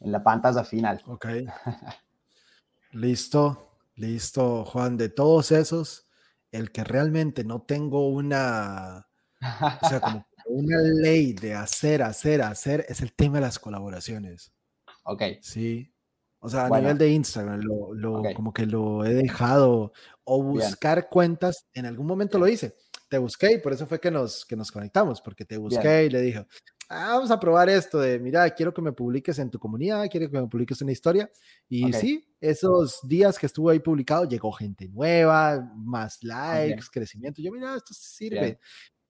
en 0.00 0.10
la 0.10 0.22
pantalla 0.22 0.64
final. 0.64 1.00
ok. 1.06 1.26
Listo, 2.92 3.76
listo, 3.94 4.64
Juan. 4.64 4.96
De 4.96 5.10
todos 5.10 5.52
esos, 5.52 6.08
el 6.50 6.72
que 6.72 6.82
realmente 6.82 7.44
no 7.44 7.62
tengo 7.62 8.08
una, 8.08 9.06
o 9.82 9.88
sea, 9.88 10.00
como 10.00 10.26
una 10.46 10.78
ley 10.78 11.32
de 11.32 11.54
hacer, 11.54 12.02
hacer, 12.02 12.42
hacer, 12.42 12.84
es 12.88 13.00
el 13.00 13.12
tema 13.12 13.36
de 13.36 13.42
las 13.42 13.60
colaboraciones. 13.60 14.52
ok, 15.04 15.22
Sí. 15.40 15.89
O 16.40 16.48
sea, 16.48 16.64
a 16.66 16.68
Bueno. 16.68 16.82
nivel 16.84 16.98
de 16.98 17.08
Instagram, 17.10 17.60
lo, 17.60 17.92
lo- 17.94 18.20
Ok. 18.20 18.32
como 18.34 18.52
que 18.52 18.66
lo 18.66 19.04
he 19.04 19.14
dejado. 19.14 19.92
O 20.24 20.42
Bien. 20.42 20.54
buscar 20.66 21.08
cuentas, 21.08 21.66
en 21.74 21.86
algún 21.86 22.06
momento 22.06 22.38
lo 22.38 22.48
hice. 22.48 22.74
Te 23.08 23.18
busqué 23.18 23.52
y 23.54 23.58
por 23.58 23.72
eso 23.72 23.86
fue 23.86 24.00
que 24.00 24.10
nos, 24.10 24.44
que 24.46 24.56
nos 24.56 24.70
conectamos, 24.70 25.20
porque 25.20 25.44
te 25.44 25.58
busqué 25.58 26.04
y 26.04 26.10
le 26.10 26.20
dije, 26.22 26.46
"Ah, 26.88 27.14
vamos 27.16 27.30
a 27.30 27.38
probar 27.40 27.68
esto 27.68 27.98
de, 27.98 28.18
mira, 28.20 28.48
quiero 28.50 28.72
que 28.72 28.80
me 28.82 28.92
publiques 28.92 29.38
en 29.38 29.50
tu 29.50 29.58
comunidad, 29.58 30.06
quiero 30.10 30.30
que 30.30 30.40
me 30.40 30.46
publiques 30.46 30.80
una 30.80 30.92
historia. 30.92 31.28
Y 31.68 31.84
Ok. 31.86 31.94
sí, 32.00 32.24
esos 32.40 33.00
días 33.02 33.38
que 33.38 33.46
estuvo 33.46 33.68
ahí 33.68 33.80
publicado, 33.80 34.24
llegó 34.26 34.50
gente 34.52 34.88
nueva, 34.88 35.60
más 35.76 36.22
likes, 36.22 36.84
crecimiento. 36.92 37.42
Yo, 37.42 37.50
mira, 37.52 37.74
esto 37.76 37.92
sirve, 37.92 38.40
Bien. 38.40 38.58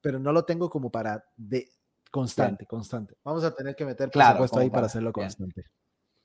pero 0.00 0.18
no 0.18 0.32
lo 0.32 0.44
tengo 0.44 0.68
como 0.70 0.90
para 0.90 1.22
de 1.36 1.68
constante, 2.10 2.66
constante. 2.66 3.14
Vamos 3.22 3.44
a 3.44 3.54
tener 3.54 3.76
que 3.76 3.84
meter 3.84 4.10
Claro, 4.10 4.30
presupuesto 4.30 4.58
ahí 4.58 4.68
para 4.70 4.78
para- 4.78 4.86
hacerlo 4.86 5.12
bien. 5.14 5.26
constante. 5.26 5.64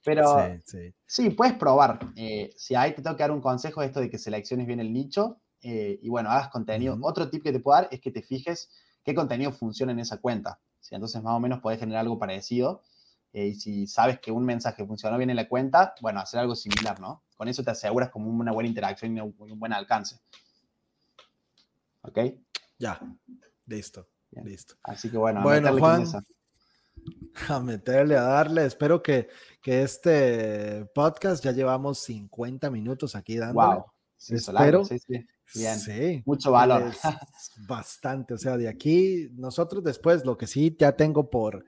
Pero 0.05 0.37
Sí, 0.37 0.61
sí. 0.63 0.93
Sí, 1.05 1.29
puedes 1.31 1.55
probar. 1.55 1.99
Eh, 2.15 2.53
si 2.55 2.75
ahí 2.75 2.93
te 2.93 3.01
tengo 3.01 3.17
que 3.17 3.23
dar 3.23 3.31
un 3.31 3.41
consejo, 3.41 3.81
esto 3.81 3.99
de 3.99 4.09
que 4.09 4.17
selecciones 4.17 4.67
bien 4.67 4.79
el 4.79 4.93
nicho 4.93 5.41
eh, 5.61 5.99
y 6.01 6.09
bueno, 6.09 6.29
hagas 6.29 6.49
contenido. 6.49 6.97
Otro 7.01 7.29
tip 7.29 7.43
que 7.43 7.51
te 7.51 7.59
puedo 7.59 7.81
dar 7.81 7.87
es 7.91 7.99
que 7.99 8.11
te 8.11 8.21
fijes 8.21 8.69
qué 9.03 9.13
contenido 9.15 9.51
funciona 9.51 9.91
en 9.91 9.99
esa 9.99 10.17
cuenta. 10.17 10.59
¿sí? 10.79 10.95
Entonces, 10.95 11.21
más 11.23 11.33
o 11.33 11.39
menos 11.39 11.59
podés 11.59 11.79
generar 11.79 12.01
algo 12.01 12.17
parecido. 12.19 12.83
eh, 13.33 13.47
y 13.47 13.55
si 13.55 13.87
sabes 13.87 14.19
que 14.19 14.31
un 14.31 14.45
mensaje 14.45 14.85
funcionó 14.85 15.17
bien 15.17 15.29
en 15.29 15.35
la 15.35 15.49
cuenta, 15.49 15.93
bueno, 16.01 16.19
hacer 16.21 16.39
algo 16.39 16.55
similar, 16.55 16.99
¿no? 17.01 17.23
Con 17.35 17.47
eso 17.49 17.63
te 17.63 17.71
aseguras 17.71 18.09
como 18.09 18.29
una 18.29 18.51
buena 18.53 18.69
interacción 18.69 19.17
y 19.17 19.19
un 19.19 19.35
un 19.37 19.59
buen 19.59 19.73
alcance. 19.73 20.19
¿Ok? 22.01 22.19
Ya, 22.79 22.99
listo, 23.65 24.07
Bien. 24.31 24.45
listo. 24.45 24.75
Así 24.83 25.09
que 25.09 25.17
bueno, 25.17 25.41
Bueno, 25.41 25.77
Juan. 25.77 26.05
A 27.49 27.59
meterle, 27.59 28.15
a 28.15 28.23
darle. 28.23 28.65
Espero 28.65 29.03
que, 29.03 29.27
que 29.61 29.83
este 29.83 30.85
podcast 30.93 31.43
ya 31.43 31.51
llevamos 31.51 31.99
50 31.99 32.69
minutos 32.69 33.15
aquí 33.15 33.37
dándole. 33.37 33.75
Wow. 33.75 33.85
Sí, 34.15 34.35
Espero. 34.35 34.85
sí, 34.85 34.97
sí. 34.99 35.25
Bien. 35.53 35.79
Sí. 35.79 36.23
Mucho 36.25 36.51
valor. 36.51 36.91
bastante. 37.67 38.33
O 38.33 38.37
sea, 38.37 38.57
de 38.57 38.67
aquí, 38.67 39.29
nosotros 39.33 39.83
después, 39.83 40.25
lo 40.25 40.37
que 40.37 40.47
sí 40.47 40.75
ya 40.79 40.93
tengo 40.93 41.29
por, 41.29 41.65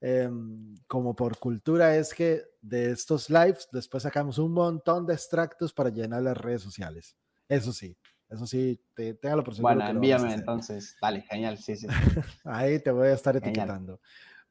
em, 0.00 0.74
como 0.86 1.16
por 1.16 1.38
cultura 1.38 1.96
es 1.96 2.14
que 2.14 2.44
de 2.60 2.90
estos 2.90 3.30
lives, 3.30 3.68
después 3.72 4.02
sacamos 4.02 4.38
un 4.38 4.52
montón 4.52 5.06
de 5.06 5.14
extractos 5.14 5.72
para 5.72 5.90
llenar 5.90 6.22
las 6.22 6.36
redes 6.36 6.62
sociales. 6.62 7.16
Eso 7.48 7.72
sí, 7.72 7.96
eso 8.28 8.46
sí, 8.46 8.80
te, 8.94 9.14
téngalo 9.14 9.42
por 9.42 9.54
seguro. 9.54 9.74
Bueno, 9.74 9.90
envíame 9.90 10.34
entonces. 10.34 10.96
Dale, 11.00 11.22
genial, 11.22 11.58
sí, 11.58 11.76
sí. 11.76 11.86
Ahí 12.44 12.80
te 12.80 12.90
voy 12.90 13.08
a 13.08 13.14
estar 13.14 13.34
Genial. 13.34 13.50
etiquetando. 13.50 14.00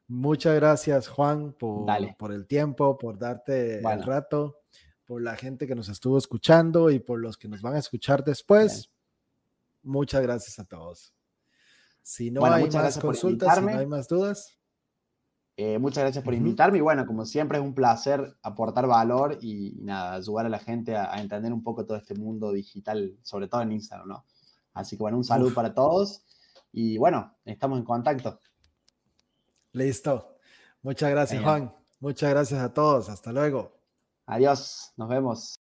Muchas 0.08 0.54
gracias, 0.54 1.08
Juan, 1.08 1.52
por, 1.52 2.32
el 2.32 2.46
tiempo, 2.46 2.96
por 2.96 3.18
darte 3.18 3.80
Bueno. 3.82 4.02
el 4.02 4.06
rato, 4.06 4.60
por 5.04 5.20
la 5.20 5.36
gente 5.36 5.66
que 5.66 5.74
nos 5.74 5.88
estuvo 5.88 6.16
escuchando 6.16 6.90
y 6.90 7.00
por 7.00 7.18
los 7.18 7.36
que 7.36 7.48
nos 7.48 7.60
van 7.60 7.74
a 7.74 7.78
escuchar 7.78 8.22
después. 8.24 8.90
Muchas 9.82 10.22
gracias 10.22 10.58
a 10.58 10.64
todos. 10.64 11.12
Si 12.02 12.30
no 12.30 12.40
Bueno, 12.40 12.56
hay 12.56 12.70
más 12.70 12.98
consultas, 12.98 13.56
si 13.56 13.64
no 13.64 13.68
hay 13.78 13.86
más 13.86 14.06
dudas, 14.08 14.56
Eh, 15.58 15.78
muchas 15.78 16.04
gracias 16.04 16.22
por 16.22 16.34
invitarme 16.34 16.76
y 16.78 16.82
bueno, 16.82 17.06
como 17.06 17.24
siempre 17.24 17.56
es 17.56 17.64
un 17.64 17.74
placer 17.74 18.36
aportar 18.42 18.86
valor 18.86 19.38
y, 19.40 19.78
nada, 19.80 20.12
ayudar 20.12 20.44
a 20.44 20.50
la 20.50 20.58
gente 20.58 20.94
a, 20.94 21.12
a 21.14 21.20
entender 21.20 21.50
un 21.50 21.62
poco 21.62 21.86
todo 21.86 21.96
este 21.96 22.14
mundo 22.14 22.52
digital, 22.52 23.16
sobre 23.22 23.48
todo 23.48 23.62
en 23.62 23.72
Instagram, 23.72 24.06
¿no? 24.06 24.24
Así 24.74 24.96
que 24.98 25.02
bueno, 25.02 25.16
un 25.16 25.24
saludo 25.24 25.48
Uf. 25.48 25.54
para 25.54 25.72
todos 25.72 26.26
y 26.72 26.98
bueno, 26.98 27.34
estamos 27.46 27.78
en 27.78 27.84
contacto. 27.86 28.38
Listo. 29.76 30.36
Muchas 30.82 31.10
gracias. 31.10 31.42
Juan. 31.42 31.74
Muchas 32.00 32.30
gracias 32.30 32.60
a 32.60 32.72
todos. 32.72 33.08
Hasta 33.08 33.32
luego. 33.32 33.72
Adiós, 34.26 34.92
nos 34.96 35.08
vemos. 35.08 35.56